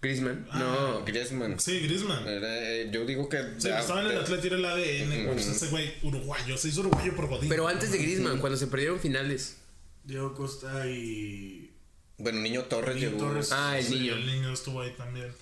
Griezmann. 0.00 0.46
Ah, 0.50 0.58
No, 0.60 1.04
Griezmann. 1.04 1.58
Sí, 1.58 1.80
Griezmann. 1.80 2.26
Era, 2.26 2.70
eh, 2.70 2.88
yo 2.92 3.04
digo 3.04 3.28
que. 3.28 3.38
Sí, 3.58 3.68
pues 3.68 3.80
estaba 3.80 4.00
en 4.02 4.10
el 4.12 4.18
Atleti, 4.18 4.46
era 4.46 4.56
el 4.56 4.64
ADN. 4.64 5.08
güey. 5.24 5.26
Pues 5.34 5.46
ese 5.48 5.66
güey 5.68 5.94
uruguayo. 6.02 6.56
Se 6.56 6.68
hizo 6.68 6.80
uruguayo 6.80 7.14
por 7.16 7.26
Godín. 7.28 7.48
Pero 7.48 7.66
antes 7.68 7.90
de 7.92 7.98
Griezmann, 7.98 8.38
cuando 8.38 8.56
se 8.56 8.68
perdieron 8.68 8.98
finales. 9.00 9.56
Diego 10.04 10.34
Costa 10.34 10.86
y. 10.86 11.72
Bueno, 12.16 12.40
Niño 12.40 12.64
Torres 12.64 12.96
Niño 12.96 13.10
llegó. 13.10 13.18
Torres. 13.28 13.50
Ah, 13.52 13.78
el 13.78 13.84
Sí, 13.84 13.94
niño. 13.96 14.14
El 14.14 14.26
niño 14.26 14.52
estuvo 14.52 14.80
ahí 14.80 14.92
también. 14.96 15.32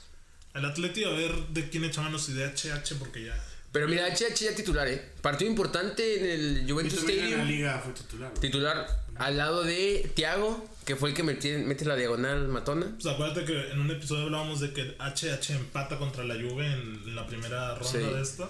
El 0.55 0.65
Atleti, 0.65 1.05
a 1.05 1.11
ver 1.11 1.35
de 1.49 1.69
quién 1.69 1.85
echamos 1.85 2.29
y 2.31 2.33
de 2.33 2.47
HH, 2.47 2.95
porque 2.99 3.25
ya. 3.27 3.45
Pero 3.77 3.89
mira, 3.89 4.09
HH 4.09 4.35
ya 4.45 4.55
titular, 4.55 4.89
¿eh? 4.89 5.03
Partido 5.21 5.51
importante 5.51 6.19
en 6.19 6.25
el 6.41 6.71
Juventus 6.71 6.99
también 6.99 7.19
en 7.19 7.25
la 7.25 7.37
Stadium. 7.37 7.49
liga 7.57 7.81
fue 7.85 7.93
titular. 7.93 8.33
Titular 8.35 9.05
al 9.17 9.37
lado 9.37 9.65
de 9.65 10.11
Thiago, 10.15 10.67
que 10.85 10.97
fue 10.97 11.11
el 11.11 11.15
que 11.15 11.23
mete, 11.23 11.59
mete 11.59 11.85
la 11.85 11.97
diagonal 11.97 12.49
matona. 12.49 12.87
Pues 13.01 13.07
acuérdate 13.13 13.45
que 13.45 13.73
en 13.73 13.81
un 13.81 13.91
episodio 13.91 14.25
hablábamos 14.25 14.61
de 14.61 14.73
que 14.73 14.97
HH 14.99 15.51
empata 15.55 15.99
contra 15.99 16.25
la 16.25 16.35
Juve 16.35 16.67
en 16.67 17.15
la 17.15 17.27
primera 17.27 17.75
ronda 17.75 17.91
Sí. 17.91 17.99
de 17.99 18.23
esta. 18.23 18.49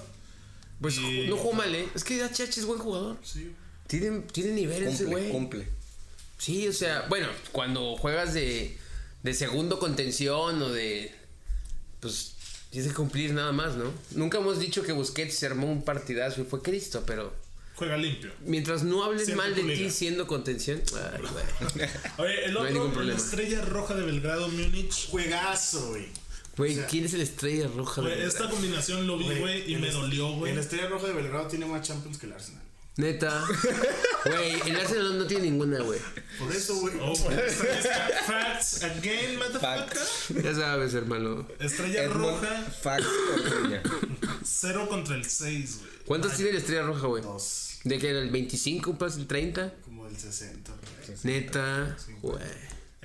Pues 0.80 0.98
Y- 0.98 1.26
no 1.28 1.36
jugó 1.36 1.54
mal, 1.54 1.74
¿eh? 1.74 1.88
Es 1.94 2.04
que 2.04 2.22
HH 2.22 2.58
es 2.60 2.64
buen 2.66 2.78
jugador. 2.78 3.16
Sí. 3.22 3.52
Tiene, 3.86 4.20
tiene 4.32 4.52
nivel 4.52 4.82
ese 4.84 5.04
Cumple, 5.04 5.20
güey. 5.20 5.30
cumple. 5.32 5.68
Sí, 6.38 6.68
o 6.68 6.72
sea, 6.72 7.06
bueno, 7.08 7.28
cuando 7.52 7.96
juegas 7.96 8.34
de, 8.34 8.76
de 9.22 9.34
segundo 9.34 9.78
contención 9.78 10.60
o 10.62 10.68
de. 10.70 11.14
Pues 12.00 12.35
tienes 12.70 12.90
que 12.90 12.96
cumplir 12.96 13.32
nada 13.32 13.52
más, 13.52 13.76
¿no? 13.76 13.92
Nunca 14.12 14.38
hemos 14.38 14.58
dicho 14.58 14.82
que 14.82 14.92
Busquets 14.92 15.34
se 15.34 15.46
armó 15.46 15.70
un 15.70 15.82
partidazo 15.82 16.40
y 16.40 16.44
fue 16.44 16.62
Cristo, 16.62 17.04
pero 17.06 17.32
Juega 17.74 17.96
limpio. 17.96 18.30
mientras 18.44 18.82
no 18.82 19.04
hables 19.04 19.26
Siempre 19.26 19.48
mal 19.48 19.54
de 19.54 19.74
ti 19.74 19.90
siendo 19.90 20.26
contención. 20.26 20.82
Ay, 20.94 21.22
güey. 21.22 21.88
Oye, 22.18 22.44
el 22.46 22.54
No 22.54 22.60
otro, 22.60 22.72
ningún 22.72 23.08
la 23.08 23.14
estrella 23.14 23.62
roja 23.62 23.94
de 23.94 24.02
Belgrado, 24.02 24.48
Múnich. 24.48 25.08
Juegazo, 25.10 25.88
güey. 25.90 26.06
Güey, 26.56 26.72
O 26.72 26.74
sea, 26.76 26.86
¿quién 26.86 27.04
es 27.04 27.12
el 27.12 27.20
estrella 27.20 27.68
roja 27.68 28.00
de 28.00 28.08
Güey, 28.14 28.22
esta 28.26 28.48
combinación 28.48 29.06
lo 29.06 29.18
vi, 29.18 29.26
güey, 29.38 29.70
y 29.70 29.76
me 29.76 29.90
dolió, 29.90 30.30
güey. 30.32 30.52
El 30.52 30.58
Estrella 30.58 30.88
Roja 30.88 31.08
de 31.08 31.12
Belgrado 31.12 31.48
tiene 31.48 31.66
más 31.66 31.86
Champions 31.86 32.16
que 32.16 32.24
el 32.26 32.32
Arsenal. 32.32 32.62
Neta. 32.96 33.44
Güey, 34.26 34.60
el 34.70 34.76
Arsenal 34.76 35.18
no 35.18 35.26
tiene 35.26 35.44
ninguna, 35.44 35.78
güey. 35.82 36.00
Por 36.36 36.50
eso, 36.50 36.74
güey. 36.80 36.94
Oh. 37.00 37.14
Facts 37.14 38.82
again, 38.82 39.38
motherfucker. 39.38 39.96
Facts. 39.96 40.28
Ya 40.42 40.52
sabes, 40.52 40.94
hermano. 40.94 41.46
Estrella 41.60 42.02
Edmond 42.02 42.42
roja, 42.42 42.64
Fax 42.82 43.04
Orduña. 43.34 43.82
0 44.42 44.88
contra 44.88 45.14
el 45.14 45.24
6, 45.24 45.78
güey. 45.78 45.90
¿Cuántos 46.06 46.34
tiene 46.34 46.52
la 46.52 46.58
estrella 46.58 46.82
roja, 46.82 47.06
güey? 47.06 47.22
Dos. 47.22 47.78
¿De 47.84 47.98
que 47.98 48.10
el 48.10 48.30
25 48.30 48.98
plus 48.98 49.14
el 49.16 49.28
30? 49.28 49.74
Como 49.84 50.08
el 50.08 50.16
60, 50.16 50.72
güey. 51.06 51.18
Neta. 51.22 51.96
Güey. 52.22 52.42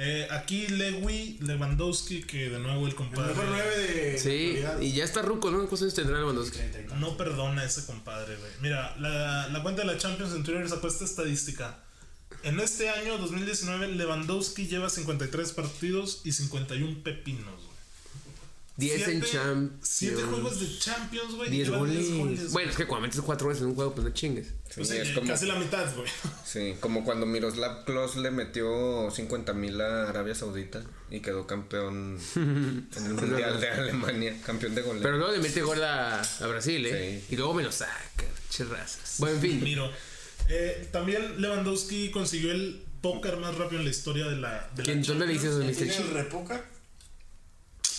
Eh, 0.03 0.27
aquí 0.31 0.67
Lewy 0.67 1.37
Lewandowski, 1.41 2.23
que 2.23 2.49
de 2.49 2.57
nuevo 2.57 2.85
el 2.85 2.89
El 2.89 2.95
compadre 2.95 3.35
mejor 3.35 3.45
9 3.49 3.77
de. 3.77 4.17
Sí, 4.17 4.63
y 4.81 4.93
ya 4.93 5.03
está 5.03 5.21
ruco, 5.21 5.51
¿no? 5.51 5.57
¿Cuántos 5.59 5.83
años 5.83 5.93
tendrá 5.93 6.17
Lewandowski? 6.17 6.57
No 6.97 7.17
perdona 7.17 7.61
a 7.61 7.65
ese 7.65 7.85
compadre, 7.85 8.35
güey. 8.35 8.51
Mira, 8.61 8.95
la, 8.99 9.47
la 9.49 9.61
cuenta 9.61 9.83
de 9.83 9.87
la 9.93 9.99
Champions 9.99 10.33
en 10.33 10.43
Twitter 10.43 10.67
sacó 10.67 10.87
esta 10.87 11.05
estadística. 11.05 11.83
En 12.41 12.59
este 12.59 12.89
año, 12.89 13.19
2019, 13.19 13.89
Lewandowski 13.89 14.65
lleva 14.65 14.89
53 14.89 15.51
partidos 15.51 16.21
y 16.23 16.31
51 16.31 17.03
pepinos, 17.03 17.63
güey. 17.63 17.70
10 18.81 19.07
en 19.07 19.21
Champions. 19.21 19.71
Siete 19.81 20.21
juegos 20.23 20.59
de 20.59 20.79
Champions, 20.79 21.35
güey. 21.35 21.49
y 21.49 21.51
10 21.51 21.67
lleva 21.67 21.77
goles. 21.77 21.97
10 21.99 22.17
goles. 22.17 22.51
Bueno, 22.51 22.71
es 22.71 22.77
que 22.77 22.87
cuando 22.87 23.07
metes 23.07 23.21
4 23.21 23.47
veces 23.47 23.61
en 23.61 23.69
un 23.69 23.75
juego, 23.75 23.93
pues 23.93 24.05
no 24.05 24.13
chingues. 24.13 24.47
Es 24.75 25.09
como, 25.13 25.27
casi 25.27 25.45
la 25.45 25.55
mitad, 25.55 25.95
güey. 25.95 26.07
sí, 26.45 26.75
como 26.79 27.03
cuando 27.03 27.25
Miroslav 27.25 27.85
Klose 27.85 28.19
le 28.19 28.31
metió 28.31 29.09
50 29.11 29.53
mil 29.53 29.79
a 29.79 30.09
Arabia 30.09 30.33
Saudita 30.33 30.83
y 31.09 31.19
quedó 31.19 31.45
campeón 31.45 32.19
en 32.35 33.05
el 33.05 33.13
Mundial 33.13 33.61
de 33.61 33.69
Alemania, 33.69 34.37
campeón 34.45 34.73
de 34.75 34.81
goleo. 34.81 35.03
Pero 35.03 35.17
luego 35.17 35.33
le 35.33 35.39
mete 35.39 35.61
gol 35.61 35.83
a, 35.83 36.21
a 36.21 36.47
Brasil, 36.47 36.85
¿eh? 36.85 37.21
Sí. 37.27 37.35
Y 37.35 37.37
luego 37.37 37.53
me 37.53 37.63
lo 37.63 37.71
saca, 37.71 38.25
chirrazas. 38.49 39.15
Bueno, 39.19 39.35
en 39.35 39.41
fin. 39.41 39.63
Miro. 39.63 39.91
Eh, 40.49 40.89
también 40.91 41.41
Lewandowski 41.41 42.11
consiguió 42.11 42.51
el 42.51 42.83
póker 43.01 43.37
más 43.37 43.55
rápido 43.55 43.79
en 43.79 43.85
la 43.85 43.91
historia 43.91 44.27
de 44.27 44.37
la. 44.37 44.69
De 44.75 44.81
la 44.81 44.83
¿Quién, 44.83 45.01
¿Dónde 45.03 45.27
le 45.27 45.33
dices 45.33 45.57
¿Ya 45.57 45.65
Mr. 45.65 45.75
tiene 45.75 45.95
el 45.95 46.29
Chip? 46.29 46.31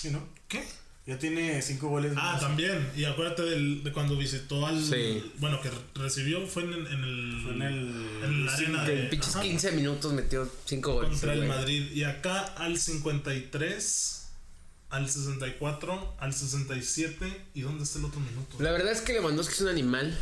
Sí, 0.03 0.11
¿no? 0.11 0.26
¿Qué? 0.48 0.64
Ya 1.07 1.18
tiene 1.18 1.61
5 1.62 1.88
goles. 1.88 2.12
Ah, 2.16 2.32
más. 2.32 2.40
también. 2.40 2.90
Y 2.96 3.05
acuérdate 3.05 3.42
del, 3.42 3.82
de 3.82 3.92
cuando 3.92 4.16
visitó 4.16 4.66
al. 4.66 4.82
Sí. 4.84 5.32
Bueno, 5.38 5.61
que 5.61 5.70
recibió 5.94 6.46
fue 6.46 6.62
en, 6.64 6.72
en 6.74 7.05
el. 7.05 7.40
Fue 7.42 7.53
en 7.55 7.62
el- 7.62 8.20
en 8.24 8.46
la 8.46 8.53
arena 8.55 8.84
de. 8.84 9.03
pinches 9.05 9.34
ajá, 9.36 9.42
15 9.42 9.72
minutos 9.72 10.12
metió 10.12 10.48
5 10.64 10.92
goles. 10.92 11.11
Contra 11.11 11.32
el 11.32 11.38
güey. 11.40 11.48
Madrid. 11.48 11.90
Y 11.92 12.05
acá 12.05 12.40
al 12.57 12.78
53, 12.78 14.28
al 14.90 15.09
64, 15.11 16.16
al 16.20 16.32
67. 16.34 17.46
¿Y 17.55 17.61
dónde 17.62 17.82
está 17.84 17.98
el 17.98 18.05
otro 18.05 18.20
minuto? 18.20 18.57
La 18.61 18.70
verdad 18.72 18.92
es 18.92 19.00
que 19.00 19.12
Lewandowski 19.14 19.55
es 19.55 19.61
un 19.61 19.68
animal. 19.68 20.18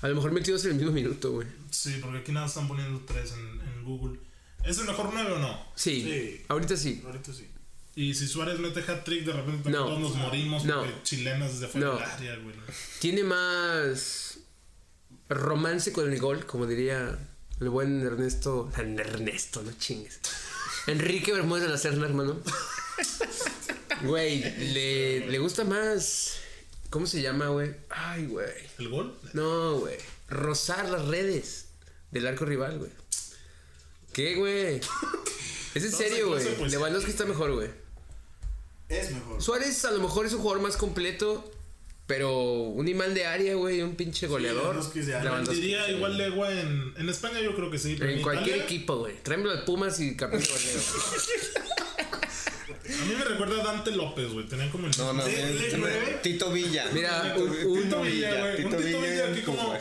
A 0.00 0.08
lo 0.08 0.16
mejor 0.16 0.32
metió 0.32 0.54
dos 0.54 0.64
en 0.64 0.72
el 0.72 0.76
mismo 0.78 0.90
minuto, 0.92 1.30
güey. 1.30 1.46
Sí, 1.70 1.98
porque 2.02 2.18
aquí 2.18 2.32
nada 2.32 2.46
están 2.46 2.66
poniendo 2.66 3.00
3 3.06 3.32
en, 3.34 3.60
en 3.60 3.84
Google. 3.84 4.18
¿Es 4.64 4.78
el 4.78 4.86
mejor 4.86 5.10
9 5.12 5.32
o 5.32 5.38
no? 5.38 5.64
Sí, 5.76 6.02
Sí. 6.02 6.42
ahorita 6.48 6.76
sí. 6.76 7.02
Ahorita 7.06 7.32
sí. 7.32 7.46
Y 7.94 8.14
si 8.14 8.26
Suárez 8.26 8.58
mete 8.58 8.80
hat-trick, 8.80 9.24
de 9.24 9.32
repente 9.32 9.68
No. 9.70 9.84
todos 9.86 10.00
nos 10.00 10.14
morimos 10.16 10.64
No. 10.64 10.80
porque 10.80 10.94
chilenas 11.02 11.52
desde 11.52 11.68
fuera 11.68 11.86
No. 11.88 11.94
del 11.94 12.02
área, 12.04 12.36
güey. 12.36 12.54
Tiene 13.00 13.22
más 13.24 14.38
romance 15.28 15.92
con 15.92 16.10
el 16.10 16.18
gol, 16.18 16.46
como 16.46 16.66
diría 16.66 17.18
el 17.60 17.68
buen 17.68 18.00
Ernesto. 18.00 18.70
Ernesto, 18.76 19.62
no 19.62 19.72
chingues. 19.78 20.20
Enrique 20.86 21.32
Bermúdez 21.32 21.64
de 21.64 21.68
la 21.68 21.78
Serna, 21.78 22.06
hermano. 22.06 22.40
Güey, 24.02 24.40
le, 24.72 25.26
le 25.28 25.38
gusta 25.38 25.64
más. 25.64 26.38
¿Cómo 26.90 27.06
se 27.06 27.22
llama, 27.22 27.48
güey? 27.48 27.74
Ay, 27.90 28.26
güey. 28.26 28.48
¿El 28.78 28.88
gol? 28.88 29.16
No, 29.32 29.76
güey. 29.78 29.96
Rozar 30.28 30.88
las 30.88 31.06
redes 31.06 31.66
del 32.10 32.26
arco 32.26 32.44
rival, 32.44 32.78
güey. 32.78 32.90
¿Qué, 34.12 34.34
güey? 34.36 34.80
Es 35.74 35.84
en 35.84 35.92
serio, 35.92 36.28
güey. 36.28 36.68
Lewandowski 36.68 37.10
está 37.10 37.24
mejor, 37.24 37.52
güey. 37.52 37.70
Es 38.92 39.10
mejor. 39.12 39.42
Suárez 39.42 39.84
a 39.84 39.90
lo 39.90 40.00
mejor 40.00 40.26
es 40.26 40.32
un 40.32 40.40
jugador 40.40 40.62
más 40.62 40.76
completo, 40.76 41.50
pero 42.06 42.42
un 42.42 42.86
imán 42.88 43.14
de 43.14 43.26
área, 43.26 43.54
güey, 43.54 43.80
un 43.82 43.96
pinche 43.96 44.26
goleador. 44.26 44.62
Lewandowski 44.62 44.98
es 45.00 45.06
de 45.06 45.14
área. 45.14 45.30
Lewandowski. 45.30 45.60
Diría 45.62 45.90
igual 45.90 46.18
Legua 46.18 46.52
en, 46.52 46.94
en 46.96 47.08
España, 47.08 47.40
yo 47.40 47.54
creo 47.54 47.70
que 47.70 47.78
sí. 47.78 47.96
pero 47.98 48.10
En 48.10 48.18
en 48.18 48.22
cualquier 48.22 48.56
Italia, 48.56 48.64
equipo, 48.64 48.96
güey. 48.98 49.22
Tráemelo 49.22 49.50
al 49.52 49.64
Pumas 49.64 49.98
y 50.00 50.16
campeón 50.16 50.42
goleo. 50.42 50.80
A 52.82 53.04
mí 53.04 53.14
me 53.16 53.24
recuerda 53.24 53.60
a 53.62 53.64
Dante 53.64 53.90
López, 53.92 54.32
güey. 54.32 54.46
Tenían 54.46 54.70
como 54.70 54.86
el. 54.86 54.92
No, 54.98 55.12
no, 55.12 55.24
¿De- 55.24 55.30
de 55.32 55.78
nueve? 55.78 56.20
Tito 56.22 56.50
Villa. 56.52 56.86
Mira, 56.92 57.34
un- 57.36 57.48
un- 57.48 57.82
Tito 57.84 58.02
Villa, 58.02 58.40
güey, 58.40 58.64
un 58.64 58.70
Tito 58.70 58.82
Tito 58.82 59.00
Villa 59.00 59.28
aquí 59.28 59.40
como- 59.42 59.78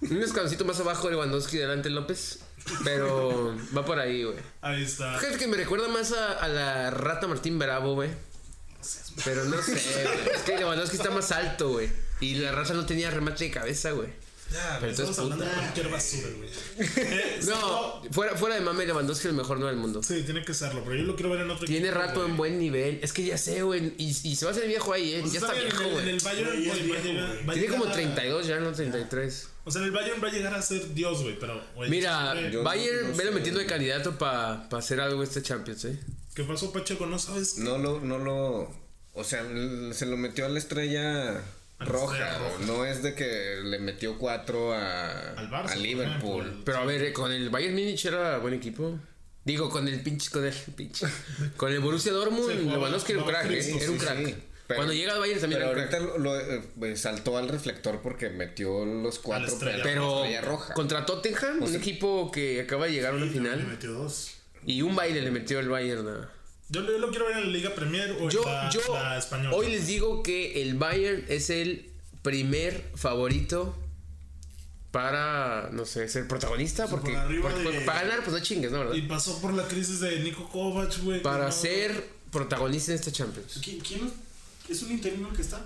un 0.00 0.22
escaloncito 0.22 0.64
más 0.64 0.78
abajo 0.80 1.06
de 1.08 1.12
Lewandowski 1.14 1.58
de 1.58 1.90
López. 1.90 2.40
Pero 2.84 3.54
va 3.76 3.84
por 3.84 3.98
ahí, 3.98 4.24
güey. 4.24 4.36
Ahí 4.62 4.82
está. 4.84 5.18
Fíjate 5.18 5.38
que 5.38 5.46
me 5.46 5.56
recuerda 5.56 5.88
más 5.88 6.12
a, 6.12 6.32
a 6.38 6.48
la 6.48 6.90
rata 6.90 7.26
Martín 7.26 7.58
Bravo, 7.58 7.94
güey. 7.94 8.10
Pero 9.24 9.44
no 9.44 9.62
sé, 9.62 9.72
güey. 9.72 10.36
Es 10.36 10.42
que 10.42 10.58
Lewandowski 10.58 10.96
está 10.96 11.10
más 11.10 11.30
alto, 11.32 11.70
güey. 11.70 11.88
Y 12.20 12.36
la 12.36 12.52
rata 12.52 12.74
no 12.74 12.86
tenía 12.86 13.10
remate 13.10 13.44
de 13.44 13.50
cabeza, 13.50 13.90
güey. 13.92 14.08
Ya, 14.52 14.76
Pero 14.78 14.92
estamos 14.92 15.18
hablando 15.18 15.44
de 15.44 15.50
cualquier 15.50 15.88
basura, 15.88 16.28
güey. 16.36 16.48
Eh, 16.96 17.40
No, 17.48 18.02
fuera, 18.12 18.36
fuera 18.36 18.54
de 18.56 18.60
mame, 18.60 18.84
Lewandowski 18.86 19.26
es 19.26 19.30
el 19.30 19.36
mejor 19.36 19.58
no 19.58 19.66
del 19.66 19.76
mundo. 19.76 20.02
Sí, 20.02 20.22
tiene 20.22 20.44
que 20.44 20.52
serlo, 20.54 20.82
pero 20.84 20.96
yo 20.96 21.02
lo 21.04 21.16
quiero 21.16 21.30
ver 21.30 21.40
en 21.40 21.50
otro 21.50 21.66
Tiene 21.66 21.88
equipo, 21.88 22.00
rato 22.02 22.20
güey. 22.20 22.30
en 22.30 22.36
buen 22.36 22.58
nivel. 22.58 23.00
Es 23.02 23.12
que 23.12 23.24
ya 23.24 23.38
sé, 23.38 23.62
güey. 23.62 23.94
Y, 23.98 24.10
y 24.22 24.36
se 24.36 24.44
va 24.44 24.52
a 24.52 24.54
hacer 24.54 24.68
viejo 24.68 24.92
ahí, 24.92 25.14
¿eh? 25.14 25.22
O 25.24 25.28
sea, 25.28 25.40
ya 25.40 25.46
está 25.48 25.52
viejo, 25.60 25.82
en, 25.82 25.88
el, 25.88 25.88
en 25.88 25.92
güey. 25.94 26.08
el 26.10 26.20
Bayern, 26.20 26.50
Güey, 26.50 26.82
viejo, 26.82 27.02
llegar- 27.02 27.42
güey. 27.44 27.58
Tiene 27.58 27.68
como 27.68 27.84
llegar 27.84 27.90
a- 27.98 28.14
32 28.14 28.46
ya, 28.46 28.60
no 28.60 28.72
33. 28.72 29.48
O 29.64 29.70
sea, 29.70 29.80
en 29.80 29.86
el 29.86 29.92
Bayern 29.92 30.22
va 30.22 30.28
a 30.28 30.32
llegar 30.32 30.54
a 30.54 30.62
ser 30.62 30.94
Dios, 30.94 31.22
güey, 31.22 31.38
pero. 31.38 31.60
güey, 31.74 31.90
Mira, 31.90 32.34
Bayern, 32.62 33.10
no 33.10 33.16
velo 33.16 33.30
sé. 33.30 33.34
metiendo 33.34 33.60
de 33.60 33.66
candidato 33.66 34.16
para 34.18 34.68
hacer 34.72 35.00
algo 35.00 35.22
este 35.22 35.42
Champions, 35.42 35.86
¿eh? 35.86 35.98
¿Qué 36.34 36.42
pasó, 36.44 36.72
Pacheco? 36.72 37.06
¿No 37.06 37.18
sabes? 37.18 37.58
No 37.58 37.78
lo, 37.78 38.00
no 38.00 38.18
lo, 38.18 38.70
o 39.12 39.24
sea, 39.24 39.42
se 39.92 40.06
lo 40.06 40.16
metió 40.16 40.46
a 40.46 40.48
la 40.48 40.58
estrella 40.58 41.40
roja. 41.78 42.16
estrella 42.18 42.38
roja. 42.38 42.66
No 42.66 42.84
es 42.84 43.02
de 43.02 43.14
que 43.14 43.60
le 43.62 43.78
metió 43.78 44.18
cuatro 44.18 44.72
a, 44.74 45.30
Al 45.34 45.50
Barça, 45.50 45.64
a 45.70 45.74
por 45.74 45.76
Liverpool. 45.76 46.40
ejemplo. 46.42 46.64
Pero 46.64 46.78
a 46.78 46.84
ver, 46.84 47.02
eh, 47.02 47.12
con 47.12 47.30
el 47.30 47.50
Bayern 47.50 47.74
Munich 47.74 48.04
era 48.04 48.38
buen 48.38 48.54
equipo. 48.54 48.98
Digo, 49.44 49.68
con 49.70 49.86
el 49.86 50.00
pinche, 50.02 50.30
con 50.30 50.44
el 50.44 50.54
pinche. 50.74 51.06
Con 51.58 51.70
el 51.72 51.80
Borussia 51.80 52.12
Dortmund, 52.12 52.48
Lewandowski 52.70 53.12
era 53.12 53.22
un 53.22 53.28
crack, 53.28 53.50
¿eh? 53.50 53.76
Era 53.78 53.90
un 53.90 53.98
Sí, 54.00 54.04
crack. 54.04 54.26
sí, 54.26 54.34
pero- 54.66 54.78
Cuando 54.78 54.94
llega 54.94 55.12
al 55.12 55.20
Bayern 55.20 55.40
también 55.40 55.60
Pero 55.62 55.78
ahorita 55.78 56.00
lo, 56.00 56.16
lo, 56.18 56.40
eh, 56.40 56.62
pues, 56.78 57.00
saltó 57.02 57.36
al 57.36 57.48
reflector 57.50 58.00
porque 58.00 58.30
metió 58.30 58.86
los 58.86 59.18
cuatro 59.18 59.46
estrella. 59.48 59.80
pero 59.82 60.00
Pero 60.00 60.16
estrella 60.24 60.40
roja. 60.40 60.72
contra 60.74 61.04
Tottenham, 61.04 61.62
un 61.62 61.74
equipo 61.76 62.30
que 62.32 62.62
acaba 62.62 62.86
de 62.86 62.92
llegar 62.92 63.12
a 63.12 63.16
una 63.16 63.26
Le 63.26 63.32
final. 63.32 63.66
metió 63.66 63.92
dos. 63.92 64.30
Y 64.66 64.82
un 64.82 64.94
baile 64.96 65.20
le 65.22 65.30
metió 65.30 65.60
el 65.60 65.68
Bayern. 65.68 66.06
a- 66.08 66.30
Yo, 66.70 66.82
yo 66.82 66.98
lo 66.98 67.10
quiero 67.10 67.26
ver 67.26 67.36
en 67.38 67.44
la 67.44 67.50
Liga 67.50 67.74
Premier 67.74 68.16
o 68.20 68.28
Yo, 68.30 68.42
en 68.42 68.52
la, 68.52 68.70
yo 68.70 68.80
la 68.94 69.18
española. 69.18 69.54
hoy 69.56 69.68
les 69.70 69.86
digo 69.86 70.22
que 70.22 70.62
el 70.62 70.74
Bayern 70.76 71.24
es 71.28 71.50
el 71.50 71.90
primer 72.22 72.90
favorito 72.94 73.76
para, 74.90 75.70
no 75.72 75.84
sé, 75.84 76.08
ser 76.08 76.28
protagonista. 76.28 76.86
por 76.86 77.00
Porque, 77.00 77.16
arriba 77.16 77.50
porque- 77.50 77.78
de- 77.78 77.84
para 77.84 78.02
ganar, 78.02 78.20
pues 78.24 78.32
no 78.36 78.40
chingues, 78.42 78.70
¿no? 78.70 78.78
¿verdad? 78.80 78.94
Y 78.94 79.02
pasó 79.02 79.40
por 79.40 79.52
la 79.52 79.66
crisis 79.66 80.00
de 80.00 80.20
Nico 80.20 80.48
Kovac, 80.48 80.96
güey. 81.02 81.20
Para 81.22 81.46
no- 81.46 81.52
ser 81.52 82.08
protagonista 82.30 82.92
en 82.92 82.98
este 82.98 83.12
Champions. 83.12 83.60
¿Quién, 83.62 83.80
quién 83.80 84.12
es 84.68 84.82
un 84.82 84.92
interino 84.92 85.28
el 85.30 85.36
que 85.36 85.42
está? 85.42 85.64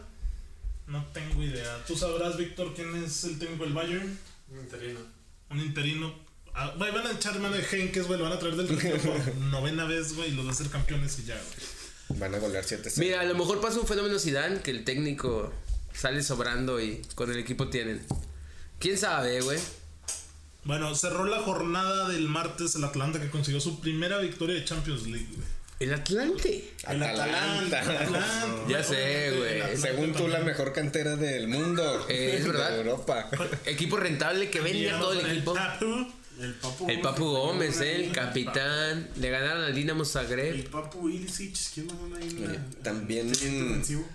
No 0.87 1.05
tengo 1.13 1.43
idea. 1.43 1.85
¿Tú 1.87 1.95
sabrás, 1.97 2.37
Víctor, 2.39 2.73
quién 2.75 2.95
es 3.05 3.23
el 3.25 3.39
técnico 3.39 3.65
del 3.65 3.75
Bayern? 3.75 4.19
Un 4.51 4.59
interino. 4.61 5.01
Un 5.51 5.61
interino. 5.61 6.15
Ah, 6.61 6.75
güey, 6.77 6.91
van 6.91 7.07
a 7.07 7.13
echar 7.13 7.39
mano 7.39 7.55
de 7.55 7.63
Henkes, 7.63 8.09
güey. 8.09 8.19
Lo 8.19 8.25
van 8.25 8.33
a 8.33 8.39
traer 8.41 8.57
del 8.57 8.69
retiro 8.81 8.99
por 8.99 9.37
novena 9.37 9.85
vez, 9.85 10.17
güey. 10.17 10.31
Y 10.31 10.35
los 10.35 10.45
va 10.45 10.51
a 10.51 10.53
hacer 10.53 10.69
campeones 10.69 11.17
y 11.21 11.25
ya, 11.25 11.37
güey. 11.37 12.19
Van 12.21 12.35
a 12.35 12.39
golear 12.39 12.65
7 12.65 12.91
Mira, 12.97 13.21
a 13.21 13.25
lo 13.25 13.35
mejor 13.35 13.61
pasa 13.61 13.79
un 13.79 13.87
fenómeno 13.87 14.19
Zidane 14.19 14.61
que 14.61 14.71
el 14.73 14.83
técnico 14.83 15.53
sale 15.93 16.23
sobrando 16.23 16.81
y 16.81 17.03
con 17.15 17.31
el 17.31 17.39
equipo 17.39 17.69
tienen. 17.69 18.05
¿Quién 18.81 18.99
sabe, 18.99 19.41
güey? 19.41 19.59
Bueno, 20.65 20.93
cerró 20.97 21.27
la 21.27 21.39
jornada 21.43 22.09
del 22.09 22.29
martes 22.29 22.75
el 22.75 22.83
Atlanta 22.85 23.21
que 23.21 23.31
consiguió 23.31 23.61
su 23.61 23.81
primera 23.81 24.19
victoria 24.19 24.57
de 24.57 24.65
Champions 24.65 25.07
League, 25.07 25.29
güey. 25.33 25.47
El 25.79 25.95
Atlante. 25.95 26.73
El 26.89 27.03
Atalanta. 27.03 27.81
Atlanta, 28.03 28.69
Ya 28.69 28.83
sé, 28.83 29.33
güey. 29.37 29.77
Según 29.77 30.13
tú, 30.13 30.27
la 30.27 30.41
mejor 30.41 30.73
cantera 30.73 31.15
del 31.15 31.47
mundo. 31.47 32.05
Eh, 32.09 32.37
es 32.41 32.47
verdad. 32.47 32.71
De 32.71 32.79
Europa. 32.79 33.31
Equipo 33.65 33.97
rentable 33.97 34.51
que 34.51 34.61
vende 34.61 34.91
a 34.91 34.99
todo 34.99 35.13
el 35.13 35.25
equipo. 35.25 35.55
El 36.41 36.55
Papu. 36.55 36.89
El 36.89 37.01
Papu 37.01 37.25
Gómez, 37.25 37.81
eh, 37.81 38.05
el 38.07 38.13
capitán. 38.13 39.09
Le 39.17 39.31
ganaron 39.31 39.65
al 39.65 39.75
Dinamo 39.75 40.03
El 40.03 40.09
Zagreb. 40.09 40.71
Papu 40.71 41.09
Ilicic. 41.09 41.57
¿Quién 41.75 41.89
ahí 42.17 42.31
la- 42.31 42.53
Eh, 42.55 42.59
también- 42.83 43.33
Teniente 43.33 43.71
ofensivo? 43.73 44.09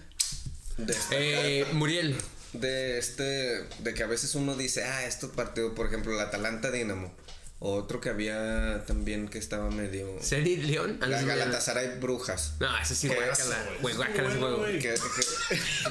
Destacar 0.78 1.18
Eh, 1.22 1.66
Muriel. 1.74 2.16
de 2.54 2.98
este. 3.00 3.24
De 3.80 3.94
que 3.94 4.04
a 4.04 4.08
veces 4.08 4.36
uno 4.36 4.56
dice, 4.56 4.84
ah, 4.84 5.06
estos 5.06 5.32
partidos, 5.32 5.74
por 5.74 5.88
ejemplo, 5.88 6.14
el 6.14 6.20
Atalanta 6.20 6.72
Dinamo. 6.72 7.14
Otro 7.66 8.02
que 8.02 8.10
había 8.10 8.84
también 8.86 9.30
que 9.30 9.38
estaba 9.38 9.70
medio. 9.72 10.18
Zenit 10.22 10.64
León. 10.64 10.98
Ah, 11.02 11.06
no, 11.06 11.12
La 11.12 11.22
güey- 11.22 11.28
Galatasaray 11.28 11.98
Brujas. 12.00 12.56
No, 12.60 12.78
ese 12.78 12.94
sí, 12.94 13.08
¿Qué 13.08 13.16
guácala. 13.16 13.66
es, 13.76 13.82
Güey, 13.82 13.96
guácala 13.96 14.30
ese 14.30 14.38
juego. 14.40 14.58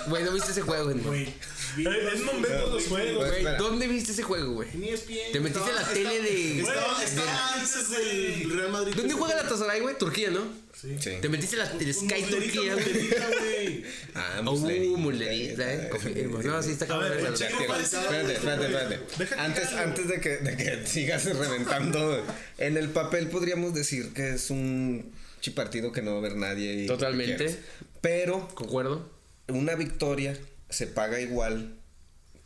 Güey, 0.09 0.25
¿no 0.25 0.33
viste 0.33 0.51
ese 0.53 0.61
juego, 0.63 0.93
güey? 0.95 1.35
Eh, 1.79 2.09
Es 2.15 2.21
momento 2.23 2.49
de 2.49 2.71
los 2.73 2.85
juegos. 2.87 3.29
Güey. 3.29 3.45
¿dónde 3.59 3.87
viste 3.89 4.13
ese 4.13 4.23
juego, 4.23 4.53
güey? 4.55 4.69
En 4.75 4.85
ESPN. 4.85 5.33
Te 5.33 5.41
metiste 5.41 5.69
en 5.71 5.77
la 5.77 5.89
tele 5.89 6.21
de. 6.21 6.61
Estaba, 6.61 7.55
antes 7.55 7.91
del 7.91 8.51
Real 8.51 8.71
Madrid. 8.73 8.95
¿Dónde 8.97 9.15
juega 9.15 9.37
la 9.43 9.49
Tazaray, 9.49 9.81
güey? 9.81 9.97
Turquía, 9.99 10.31
¿no? 10.31 10.41
Sí. 10.75 10.97
Te 11.21 11.29
metiste 11.29 11.57
en 11.57 11.61
la 11.61 11.71
el 11.71 11.95
Sky 11.95 12.05
Muslerita, 12.05 12.31
Turquía, 12.31 12.75
güey. 12.75 12.85
muslerita, 12.87 13.29
güey. 13.29 13.85
Ah, 14.15 14.41
Uh, 14.41 14.43
Mulerita, 14.43 14.99
mulerita, 14.99 15.75
eh. 15.75 15.89
Confirmo. 15.91 16.43
No, 16.43 16.63
sí 16.63 16.71
está 16.73 16.85
A 16.85 16.89
cabrón. 16.89 17.11
ver, 17.11 17.19
Espérate, 17.33 18.33
espérate, 18.35 18.65
espérate. 18.67 19.35
Antes, 19.41 19.73
antes 19.73 20.09
de 20.09 20.21
que, 20.21 20.29
de 20.39 20.57
que 20.57 20.87
sigas 20.87 21.25
reventando, 21.25 22.23
en 22.59 22.77
el 22.77 22.89
papel 22.91 23.29
podríamos 23.29 23.73
decir 23.75 24.13
que 24.13 24.35
es 24.35 24.51
un 24.51 25.13
chipartido 25.41 25.93
que 25.93 26.03
no 26.03 26.11
va 26.13 26.17
a 26.17 26.21
haber 26.21 26.37
nadie. 26.37 26.85
Y 26.85 26.87
Totalmente. 26.87 27.57
Pero 28.01 28.49
Concuerdo. 28.55 29.09
una 29.49 29.75
victoria 29.77 30.37
se 30.73 30.87
paga 30.87 31.21
igual 31.21 31.77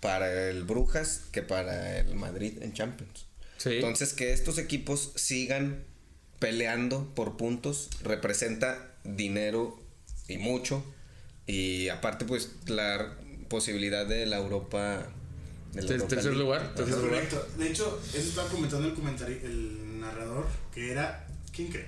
para 0.00 0.48
el 0.50 0.64
Brujas 0.64 1.22
que 1.32 1.42
para 1.42 1.98
el 1.98 2.14
Madrid 2.16 2.62
en 2.62 2.72
Champions. 2.74 3.26
Sí. 3.56 3.70
Entonces, 3.76 4.12
que 4.12 4.32
estos 4.32 4.58
equipos 4.58 5.12
sigan 5.16 5.84
peleando 6.38 7.14
por 7.14 7.36
puntos 7.36 7.88
representa 8.02 8.94
dinero 9.04 9.80
y 10.28 10.38
mucho. 10.38 10.84
Y 11.46 11.88
aparte, 11.88 12.24
pues, 12.24 12.50
la 12.66 13.16
posibilidad 13.48 14.04
de 14.06 14.26
la 14.26 14.36
Europa. 14.38 15.08
de 15.72 15.82
la 15.82 15.88
Ter- 15.88 15.96
Europa 15.96 16.08
tercer 16.14 16.34
lugar, 16.36 16.60
Ajá. 16.62 16.74
tercer 16.74 16.94
lugar. 16.98 17.10
Correcto. 17.10 17.48
De 17.58 17.68
hecho, 17.68 18.00
eso 18.08 18.18
estaba 18.28 18.48
comentando 18.48 18.88
el 18.88 18.94
comentario, 18.94 19.36
el 19.42 20.00
narrador, 20.00 20.46
que 20.74 20.90
era. 20.90 21.26
¿Quién 21.52 21.68
cree? 21.68 21.86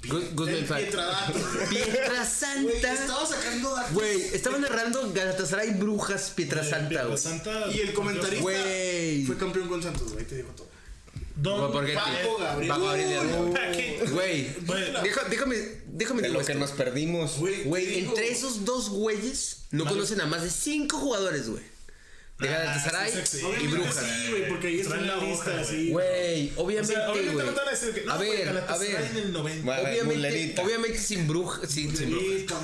Pietra 0.00 0.20
Güey, 0.34 2.24
Santa. 2.24 2.92
estaba 2.92 3.26
sacando 3.26 3.74
datos. 3.74 3.92
Güey, 3.92 4.20
estaba 4.32 4.58
narrando 4.58 5.12
Galatasaray 5.12 5.74
Brujas 5.74 6.30
Pietra 6.30 6.62
Santa, 6.64 6.88
Pietra 6.88 7.06
güey. 7.06 7.18
Santa. 7.18 7.66
Y 7.72 7.80
el 7.80 7.92
comentarista 7.92 8.40
Güey. 8.40 9.24
fue 9.26 9.36
campeón 9.36 9.68
con 9.68 9.82
Santos, 9.82 10.12
güey, 10.12 10.24
te 10.24 10.36
dijo 10.36 10.48
todo. 10.56 10.68
Don 11.36 11.72
Porque- 11.72 11.94
Paco 11.94 12.38
Gabriel. 12.38 12.68
Paco 12.68 12.84
Gabriel. 12.86 14.10
Güey, 14.10 14.46
déjame, 15.30 15.56
déjame 15.86 16.28
lo 16.28 16.40
que 16.44 16.54
nos 16.54 16.70
perdimos. 16.72 17.38
Güey, 17.38 17.98
entre 18.00 18.30
esos 18.30 18.64
dos 18.64 18.88
güeyes 18.90 19.64
no 19.70 19.84
conocen 19.86 20.20
a 20.20 20.26
más 20.26 20.42
de 20.42 20.50
cinco 20.50 20.98
jugadores, 20.98 21.48
güey. 21.48 21.62
De 22.40 22.48
Ah, 22.48 22.52
Galatasaray 22.52 23.12
sí, 23.12 23.18
sí. 23.24 23.38
y 23.40 23.44
obviamente 23.44 23.76
Brujas. 23.76 23.96
Sí, 24.06 24.30
güey, 24.30 24.48
porque 24.48 24.66
ahí 24.68 24.80
está 24.80 24.96
la 24.96 25.16
lista, 25.16 25.64
sí. 25.64 25.90
Güey, 25.90 26.52
O 26.56 26.62
obviamente, 26.64 26.94
sea, 26.94 27.10
obviamente 27.10 27.44
no 27.44 27.50
te 27.52 27.58
van 27.60 27.68
a 27.68 27.70
decir 27.70 27.94
que 27.94 28.00
no, 28.02 28.12
A 28.12 28.16
güey, 28.16 28.30
ver, 28.30 28.64
a 28.66 28.78
ver. 28.78 29.02
en 29.10 29.16
el 29.18 29.32
90. 29.32 29.64
Bueno, 29.64 29.82
Obviamente, 29.82 30.14
Mulerita. 30.14 30.62
obviamente 30.62 30.98
sin 30.98 31.26
bruja, 31.28 31.66
sin, 31.66 31.94
sin. 31.96 32.10
Mulerita, 32.10 32.56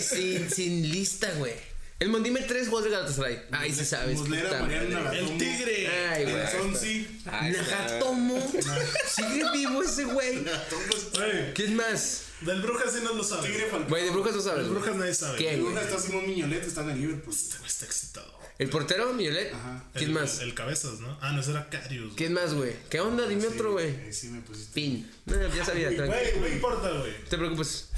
sin, 0.00 0.50
sin 0.50 0.90
lista, 0.90 1.32
güey. 1.38 1.52
El 2.00 2.08
Mondime 2.10 2.40
tres 2.42 2.68
goles 2.70 2.90
de 2.90 2.96
Galatasaray. 2.96 3.42
Ay, 3.52 3.72
sí 3.72 3.84
sabes. 3.84 4.18
Muslera. 4.18 4.68
El 5.12 5.38
Tigre. 5.38 5.88
Ay, 6.10 6.24
güey. 6.24 7.06
Nagatomo. 7.52 8.52
Sigue 9.08 9.44
vivo 9.52 9.82
ese 9.82 10.04
güey. 10.04 10.44
¿Quién 11.54 11.76
más? 11.76 12.20
del 12.40 12.60
Brujas 12.60 12.92
sí 12.92 12.98
no 13.02 13.14
lo 13.14 13.24
sabes. 13.24 13.46
Tigre 13.50 13.66
Falcao. 13.70 13.88
Güey, 13.88 14.04
de 14.04 14.10
Brujas 14.10 14.34
no 14.34 14.40
sabes. 14.42 14.64
Del. 14.64 14.74
Brujas 14.74 14.96
nadie 14.96 15.14
sabe. 15.14 15.38
¿Quién, 15.38 15.54
En 15.54 15.60
güey? 15.62 15.72
una 15.72 15.82
está 15.82 15.98
Simón 15.98 16.26
Miñolet, 16.26 16.62
está 16.64 16.82
en 16.82 16.90
el 16.90 17.00
Liverpool. 17.00 17.34
Este 17.34 17.56
güey 17.56 17.68
está 17.68 17.86
excitado. 17.86 18.43
¿El 18.58 18.68
portero, 18.70 19.12
Miolet? 19.14 19.52
Ajá. 19.52 19.84
¿Quién 19.94 20.10
El- 20.10 20.14
más? 20.14 20.38
El, 20.40 20.54
cabezas, 20.54 21.00
¿no? 21.00 21.18
Ah, 21.20 21.32
no, 21.32 21.40
ese 21.40 21.50
era 21.50 21.68
Carius. 21.68 22.04
güey. 22.04 22.16
¿Quién 22.16 22.32
más, 22.34 22.54
güey? 22.54 22.72
¿Qué 22.88 23.00
onda? 23.00 23.26
Dime 23.26 23.46
otro, 23.48 23.72
güey. 23.72 24.12
Sí 24.12 24.28
me 24.28 24.40
pusiste. 24.42 24.72
Pin. 24.74 25.10
No, 25.26 25.54
ya 25.54 25.64
sabía. 25.64 25.90
Güey, 25.90 26.38
no 26.40 26.46
importa, 26.48 26.90
güey. 26.90 27.12
No 27.22 27.28
te 27.28 27.36
preocupes. 27.38 27.88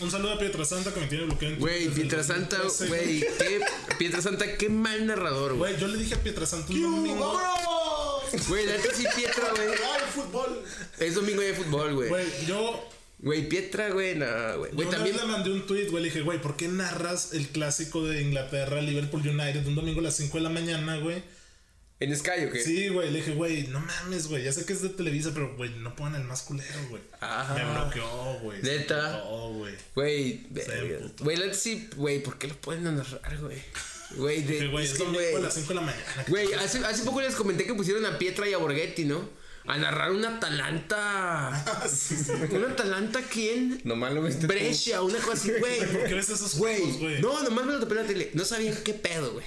Un 0.00 0.10
saludo 0.10 0.32
a 0.32 0.38
Pietrasanta 0.38 0.92
que 0.92 1.00
me 1.00 1.06
tiene 1.06 1.24
bloqueado 1.26 1.54
en 1.54 1.60
Güey, 1.60 1.88
Pietrasanta, 1.90 2.58
2013, 2.58 2.88
güey. 2.88 3.20
Qué, 3.38 3.60
Pietrasanta, 3.98 4.56
qué 4.56 4.68
mal 4.68 5.06
narrador, 5.06 5.54
güey. 5.54 5.72
Güey, 5.72 5.80
yo 5.80 5.88
le 5.88 5.98
dije 5.98 6.14
a 6.14 6.22
Pietrasanta 6.22 6.72
un 6.72 6.82
domingo. 6.82 7.32
¡Vámonos! 7.34 8.48
Güey, 8.48 8.66
la 8.66 8.72
neta 8.72 8.94
sí, 8.94 9.04
Pietra, 9.14 9.50
güey. 9.54 9.68
¡Ay, 9.68 10.02
fútbol! 10.14 10.64
Es 10.98 11.14
domingo 11.14 11.40
de 11.40 11.54
fútbol, 11.54 11.94
güey. 11.94 12.08
Güey, 12.08 12.46
yo. 12.46 12.88
Güey, 13.22 13.48
Pietra, 13.48 13.90
güey, 13.90 14.14
no, 14.14 14.26
güey. 14.58 14.72
Yo 14.72 14.78
una 14.80 14.90
también. 14.90 15.16
vez 15.16 15.24
le 15.24 15.30
mandé 15.30 15.50
un 15.50 15.66
tweet, 15.66 15.88
güey. 15.88 16.02
Le 16.02 16.08
dije, 16.08 16.22
güey, 16.22 16.40
¿por 16.40 16.56
qué 16.56 16.68
narras 16.68 17.34
el 17.34 17.48
clásico 17.48 18.06
de 18.06 18.22
Inglaterra, 18.22 18.80
Liverpool 18.80 19.20
United, 19.20 19.66
un 19.66 19.74
domingo 19.74 20.00
a 20.00 20.04
las 20.04 20.16
5 20.16 20.38
de 20.38 20.42
la 20.42 20.48
mañana, 20.48 20.96
güey? 20.98 21.22
¿En 22.00 22.16
Sky 22.16 22.46
o 22.48 22.50
qué? 22.50 22.64
Sí, 22.64 22.88
güey. 22.88 23.10
Le 23.10 23.18
dije, 23.18 23.32
güey, 23.32 23.66
no 23.66 23.78
mames, 23.78 24.28
güey. 24.28 24.42
Ya 24.42 24.52
sé 24.52 24.64
que 24.64 24.72
es 24.72 24.80
de 24.80 24.88
Televisa, 24.88 25.32
pero, 25.34 25.54
güey, 25.56 25.68
no 25.68 25.94
pongan 25.94 26.14
el 26.22 26.26
más 26.26 26.40
culero, 26.42 26.80
güey. 26.88 27.02
Ajá. 27.20 27.54
Me 27.54 27.64
bloqueó, 27.70 28.38
güey. 28.40 28.62
¿Neta? 28.62 29.22
güey. 29.22 29.74
Güey, 29.94 30.46
güey, 31.20 31.36
neta 31.36 31.54
sí, 31.54 31.90
güey, 31.96 32.22
¿por 32.22 32.38
qué 32.38 32.48
lo 32.48 32.54
pueden 32.56 32.84
narrar, 32.84 33.38
güey? 33.38 33.58
Güey, 34.16 34.42
de, 34.44 34.68
güey, 34.68 34.86
es 34.86 34.96
domingo 34.96 35.36
a 35.36 35.40
las 35.40 35.54
5 35.54 35.68
de 35.68 35.74
la 35.74 35.80
mañana. 35.82 36.24
Güey, 36.26 36.54
hace, 36.54 36.78
hace 36.78 37.04
poco 37.04 37.20
les 37.20 37.34
comenté 37.34 37.64
que 37.64 37.74
pusieron 37.74 38.06
a 38.06 38.18
Pietra 38.18 38.48
y 38.48 38.54
a 38.54 38.58
Borghetti, 38.58 39.04
¿no? 39.04 39.28
A 39.70 39.78
narrar 39.78 40.10
un 40.10 40.24
Atalanta. 40.24 41.64
¿Un 42.50 42.64
Atalanta 42.64 43.22
quién? 43.22 43.80
Nomás 43.84 44.12
lo 44.12 44.20
viste. 44.24 44.40
tú. 44.40 44.46
Brescia, 44.48 45.00
una 45.00 45.18
cosa 45.18 45.34
así, 45.34 45.52
güey. 45.60 45.78
¿Por 45.78 46.06
qué 46.06 46.14
ves 46.14 46.28
esos 46.28 46.56
Güey, 46.56 47.20
no, 47.20 47.40
nomás 47.44 47.66
me 47.66 47.74
lo 47.74 47.78
topé 47.78 47.94
en 47.94 48.00
la 48.00 48.06
tele. 48.08 48.30
No 48.34 48.44
sabían 48.44 48.74
qué 48.82 48.94
pedo, 48.94 49.32
güey. 49.32 49.46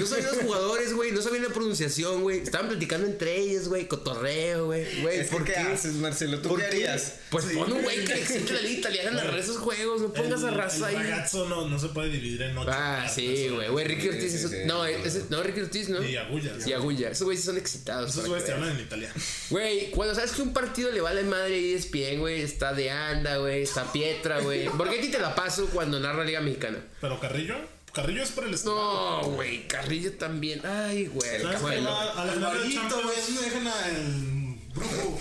No 0.00 0.06
sabían 0.06 0.26
los 0.32 0.38
jugadores, 0.44 0.92
güey. 0.94 1.12
No 1.12 1.22
sabían 1.22 1.42
la 1.44 1.48
pronunciación, 1.50 2.22
güey. 2.22 2.38
Estaban 2.40 2.68
platicando 2.68 3.06
entre 3.06 3.36
ellos, 3.40 3.68
güey. 3.68 3.86
Cotorreo, 3.88 4.66
güey. 4.66 5.02
Güey, 5.02 5.26
¿por 5.28 5.44
¿qué 5.44 5.52
qué? 5.54 5.58
haces, 5.60 5.94
Marcelo? 5.94 6.40
¿Tú 6.40 6.48
¿Por 6.50 6.60
qué 6.60 6.66
qué? 6.70 6.88
harías? 6.88 7.14
Pues 7.30 7.44
pon 7.46 7.72
un 7.72 7.82
güey 7.82 8.04
que 8.04 8.14
le 8.14 8.20
exige 8.22 8.52
la 8.52 8.60
liga 8.60 8.78
italiana 8.78 9.10
a 9.10 9.14
narrar 9.24 9.38
esos 9.38 9.56
juegos. 9.58 10.00
No 10.02 10.12
pongas 10.12 10.42
a 10.44 10.50
raza 10.50 10.90
el 10.90 10.96
ahí. 10.96 11.10
ragazzo 11.10 11.48
no, 11.48 11.68
no 11.68 11.78
se 11.78 11.88
puede 11.88 12.10
dividir 12.10 12.42
en 12.42 12.56
ocho 12.58 12.70
Ah, 12.72 12.96
partes, 13.06 13.14
sí, 13.14 13.48
güey. 13.48 13.68
Güey, 13.68 13.86
Ricky 13.86 14.08
Ortiz. 14.08 14.30
sí, 14.30 14.36
eso- 14.38 14.48
sí. 14.48 14.56
no, 14.66 14.84
ese- 14.84 15.24
no, 15.30 15.42
Ricky 15.42 15.60
Ortiz, 15.60 15.88
¿no? 15.88 16.02
Y 16.04 16.16
agullas. 16.16 16.66
Y 16.66 16.72
Agulla. 16.72 17.10
Esos 17.10 17.24
güeyes 17.24 17.40
sí 17.42 17.46
son 17.46 17.58
excitados. 17.58 18.10
Esos 18.10 18.26
güeyes 18.26 18.44
te 18.46 18.52
hablan 18.52 18.70
en 18.76 18.80
italiano. 18.80 19.14
Güey, 19.50 19.90
cuando 19.90 20.14
sabes 20.14 20.32
que 20.32 20.42
un 20.42 20.52
partido 20.52 20.90
le 20.90 21.00
vale 21.00 21.22
madre 21.22 21.58
y 21.58 21.74
es 21.74 21.90
bien, 21.90 22.20
güey, 22.20 22.40
está 22.42 22.72
de 22.72 22.90
anda, 22.90 23.38
güey, 23.38 23.62
está 23.62 23.90
Pietra, 23.92 24.40
güey. 24.40 24.68
Borghetti 24.68 25.08
te 25.10 25.18
la 25.18 25.34
paso 25.34 25.66
cuando 25.72 25.98
narra 26.00 26.24
Liga 26.24 26.40
Mexicana. 26.40 26.78
Pero 27.00 27.18
Carrillo, 27.20 27.56
Carrillo 27.96 28.22
es 28.22 28.30
por 28.30 28.44
el 28.44 28.52
estado. 28.52 29.22
No, 29.22 29.28
güey, 29.30 29.66
Carrillo 29.68 30.12
también. 30.18 30.60
Ay, 30.66 31.06
güey. 31.06 31.40
¿Sabes 31.40 31.56
qué 31.56 31.62
bueno. 31.62 31.98
a 31.98 32.04
la 32.04 32.22
Al 32.22 32.30
final 32.30 33.02
güey, 33.02 33.16
dejan 33.42 33.66
al 33.66 34.58
brujo? 34.74 35.18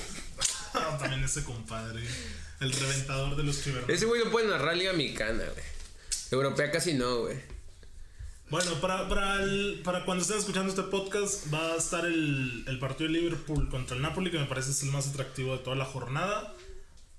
También 1.00 1.24
ese 1.24 1.46
compadre. 1.46 2.04
El 2.60 2.74
reventador 2.74 3.38
de 3.38 3.44
los 3.44 3.64
chivermanos. 3.64 3.96
Ese 3.96 4.06
güey 4.06 4.26
lo 4.26 4.30
puede 4.30 4.48
narrar 4.50 4.76
Liga 4.76 4.92
Mexicana, 4.92 5.44
güey. 5.46 5.66
Europea 6.32 6.70
casi 6.70 6.94
no, 6.96 7.22
güey. 7.22 7.38
Bueno, 8.50 8.74
para, 8.82 9.08
para, 9.08 9.42
el- 9.42 9.82
para 9.86 10.04
cuando 10.04 10.24
estén 10.24 10.38
escuchando 10.38 10.70
este 10.70 10.84
podcast, 10.84 11.52
va 11.54 11.74
a 11.74 11.78
estar 11.78 12.06
el, 12.06 12.66
el 12.68 12.78
partido 12.80 13.10
de 13.10 13.18
Liverpool 13.20 13.70
contra 13.70 13.96
el 13.96 14.02
Napoli, 14.02 14.32
que 14.32 14.38
me 14.38 14.48
parece 14.48 14.72
es 14.72 14.84
el 14.84 14.92
más 14.92 15.08
atractivo 15.08 15.54
de 15.54 15.64
toda 15.64 15.78
la 15.78 15.86
jornada. 15.86 16.54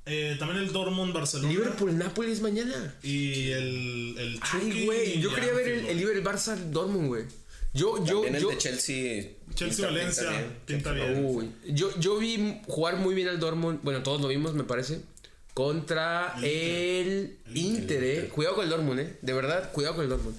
Eh, 0.07 0.37
también 0.39 0.63
el 0.63 0.73
Dortmund-Barcelona. 0.73 1.53
Liverpool-Nápoles 1.53 2.33
es 2.35 2.41
mañana. 2.41 2.95
Y 3.03 3.51
el, 3.51 4.15
el 4.17 4.41
Ay, 4.41 4.61
Chucky 4.61 4.85
güey, 4.87 5.21
yo 5.21 5.35
quería 5.35 5.53
ver 5.53 5.67
el, 5.67 5.79
Anfield, 5.81 5.91
el 5.91 5.97
Liverpool-Barça-Dortmund, 5.99 7.09
güey. 7.09 7.25
Yo, 7.75 8.03
yo, 8.05 8.23
También 8.23 8.37
el 8.37 8.43
yo. 8.43 8.49
de 8.51 8.59
Chelsea. 8.59 9.25
Chelsea-Valencia, 9.55 10.31
pinta 10.65 10.93
bien. 10.93 11.25
Uy, 11.25 11.51
yo, 11.67 11.91
yo 11.99 12.19
vi 12.19 12.61
jugar 12.69 12.97
muy 12.97 13.15
bien 13.15 13.29
al 13.29 13.41
Dortmund. 13.41 13.81
Bueno, 13.83 14.03
todos 14.03 14.21
lo 14.21 14.29
vimos, 14.29 14.55
me 14.55 14.65
parece. 14.65 15.01
Contra 15.53 16.37
el, 16.43 17.39
Inter, 17.55 18.05
eh. 18.05 18.29
Cuidado 18.29 18.57
con 18.57 18.65
el 18.65 18.71
Dortmund, 18.71 19.01
eh. 19.01 19.17
De 19.23 19.33
verdad, 19.33 19.73
cuidado 19.73 19.97
con 19.97 20.05
el 20.05 20.11
Dortmund. 20.11 20.37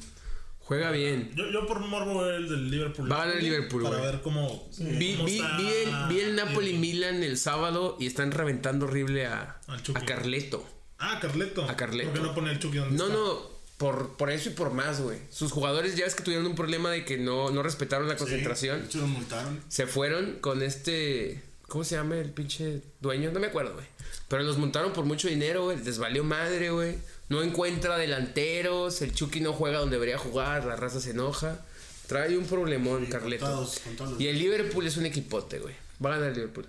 Juega 0.68 0.92
bien. 0.92 1.32
Yo, 1.34 1.50
yo 1.50 1.66
por 1.66 1.80
morbo 1.80 2.26
el 2.30 2.50
del 2.50 2.70
Liverpool. 2.70 3.10
Va 3.10 3.16
a 3.16 3.20
ganar 3.26 3.38
el 3.38 3.44
Liverpool, 3.46 3.84
Para 3.84 3.98
güey. 4.00 4.12
ver 4.12 4.22
cómo. 4.22 4.70
Vi, 4.78 5.14
cómo 5.14 5.26
vi, 5.26 5.36
está 5.40 5.58
vi 5.58 5.64
el, 5.68 5.72
vi 6.10 6.20
el 6.20 6.36
Liverpool. 6.36 6.36
Napoli-Milan 6.36 7.24
el 7.24 7.38
sábado 7.38 7.96
y 8.02 8.06
están 8.06 8.32
reventando 8.32 8.86
horrible 8.86 9.28
a, 9.28 9.62
Carleto. 10.06 10.68
Ah, 11.00 11.20
Carleto. 11.22 11.64
A 11.70 11.76
Carleto. 11.78 12.10
¿Por 12.12 12.20
qué 12.20 12.28
no 12.28 12.36
pone 12.36 12.52
el 12.52 12.60
Chucky 12.60 12.78
donde 12.80 12.98
No, 12.98 13.06
está? 13.06 13.16
no. 13.18 13.40
por, 13.78 14.18
por 14.18 14.30
eso 14.30 14.50
y 14.50 14.54
por 14.54 14.74
más, 14.74 15.00
güey. 15.00 15.20
Sus 15.30 15.54
jugadores 15.54 15.96
ya 15.96 16.06
es 16.06 16.16
que 16.16 16.24
tuvieron 16.24 16.46
un 16.46 16.56
problema 16.56 16.92
de 16.92 17.06
que 17.06 17.18
no, 17.18 17.50
no 17.52 17.64
respetaron 17.64 18.08
la 18.10 18.16
Sí, 18.16 18.20
concentración. 18.20 18.84
hecho, 18.84 18.98
lo 19.00 19.08
multaron. 19.08 19.62
Se 19.70 19.88
fueron 19.88 20.40
con 20.42 20.62
este. 20.64 21.44
¿Cómo 21.70 21.84
se 21.86 21.96
llama 21.96 22.16
el 22.18 22.32
pinche 22.32 22.82
dueño? 23.00 23.32
No 23.32 23.40
me 23.40 23.48
acuerdo, 23.48 23.74
güey. 23.74 23.86
Pero 24.28 24.44
los 24.44 24.58
montaron 24.58 24.94
por 24.94 25.06
mucho 25.06 25.28
dinero, 25.28 25.66
güey. 25.66 25.78
Les 25.84 25.98
valió 26.00 26.24
madre, 26.24 26.70
güey. 26.70 26.98
No 27.30 27.42
encuentra 27.44 27.98
delanteros. 27.98 29.02
El 29.02 29.14
Chucky 29.14 29.40
no 29.40 29.54
juega 29.54 29.80
donde 29.80 29.96
debería 29.96 30.18
jugar. 30.18 30.66
La 30.66 30.76
raza 30.76 31.00
se 31.00 31.12
enoja. 31.12 31.60
Trae 32.08 32.38
un 32.38 32.46
problemón, 32.46 33.06
Sí, 33.06 33.12
con 33.12 33.20
Carleto. 33.20 33.46
todos, 33.46 33.80
con 33.80 33.96
todos 33.96 34.20
Y 34.22 34.28
el 34.28 34.40
Liverpool 34.40 34.86
es 34.88 34.98
un 34.98 35.06
equipote, 35.06 35.60
güey. 35.60 35.76
Va 36.04 36.10
a 36.10 36.14
ganar 36.14 36.30
el 36.30 36.36
Liverpool. 36.36 36.66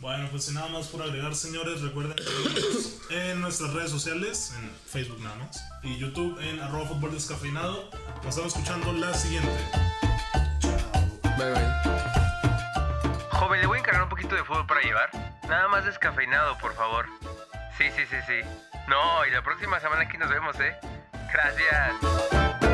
Bueno, 0.00 0.28
pues 0.30 0.44
sin 0.44 0.54
nada 0.54 0.68
más 0.68 0.86
por 0.86 1.02
agregar, 1.02 1.34
señores, 1.34 1.80
recuerden 1.80 2.14
seguirnos 2.16 2.92
en 3.10 3.40
nuestras 3.40 3.72
redes 3.72 3.90
sociales, 3.90 4.52
en 4.56 4.70
Facebook 4.86 5.20
nada 5.20 5.34
más, 5.36 5.60
y 5.82 5.98
YouTube 5.98 6.38
en 6.40 6.60
arroba 6.60 6.86
fútbol 6.88 7.12
descafeinado. 7.12 7.90
Nos 8.22 8.26
estamos 8.28 8.54
escuchando 8.54 8.92
la 8.92 9.12
siguiente. 9.12 9.50
Bye, 11.36 11.50
bye. 11.52 12.17
Joven, 13.38 13.60
le 13.60 13.68
voy 13.68 13.76
a 13.76 13.80
encargar 13.80 14.02
un 14.02 14.08
poquito 14.08 14.34
de 14.34 14.42
fútbol 14.42 14.66
para 14.66 14.80
llevar. 14.80 15.10
Nada 15.48 15.68
más 15.68 15.84
descafeinado, 15.84 16.58
por 16.58 16.74
favor. 16.74 17.06
Sí, 17.76 17.84
sí, 17.94 18.04
sí, 18.10 18.16
sí. 18.26 18.40
No, 18.88 19.24
y 19.26 19.30
la 19.30 19.42
próxima 19.42 19.78
semana 19.78 20.02
aquí 20.02 20.18
nos 20.18 20.28
vemos, 20.28 20.58
¿eh? 20.58 20.76
Gracias. 21.32 22.67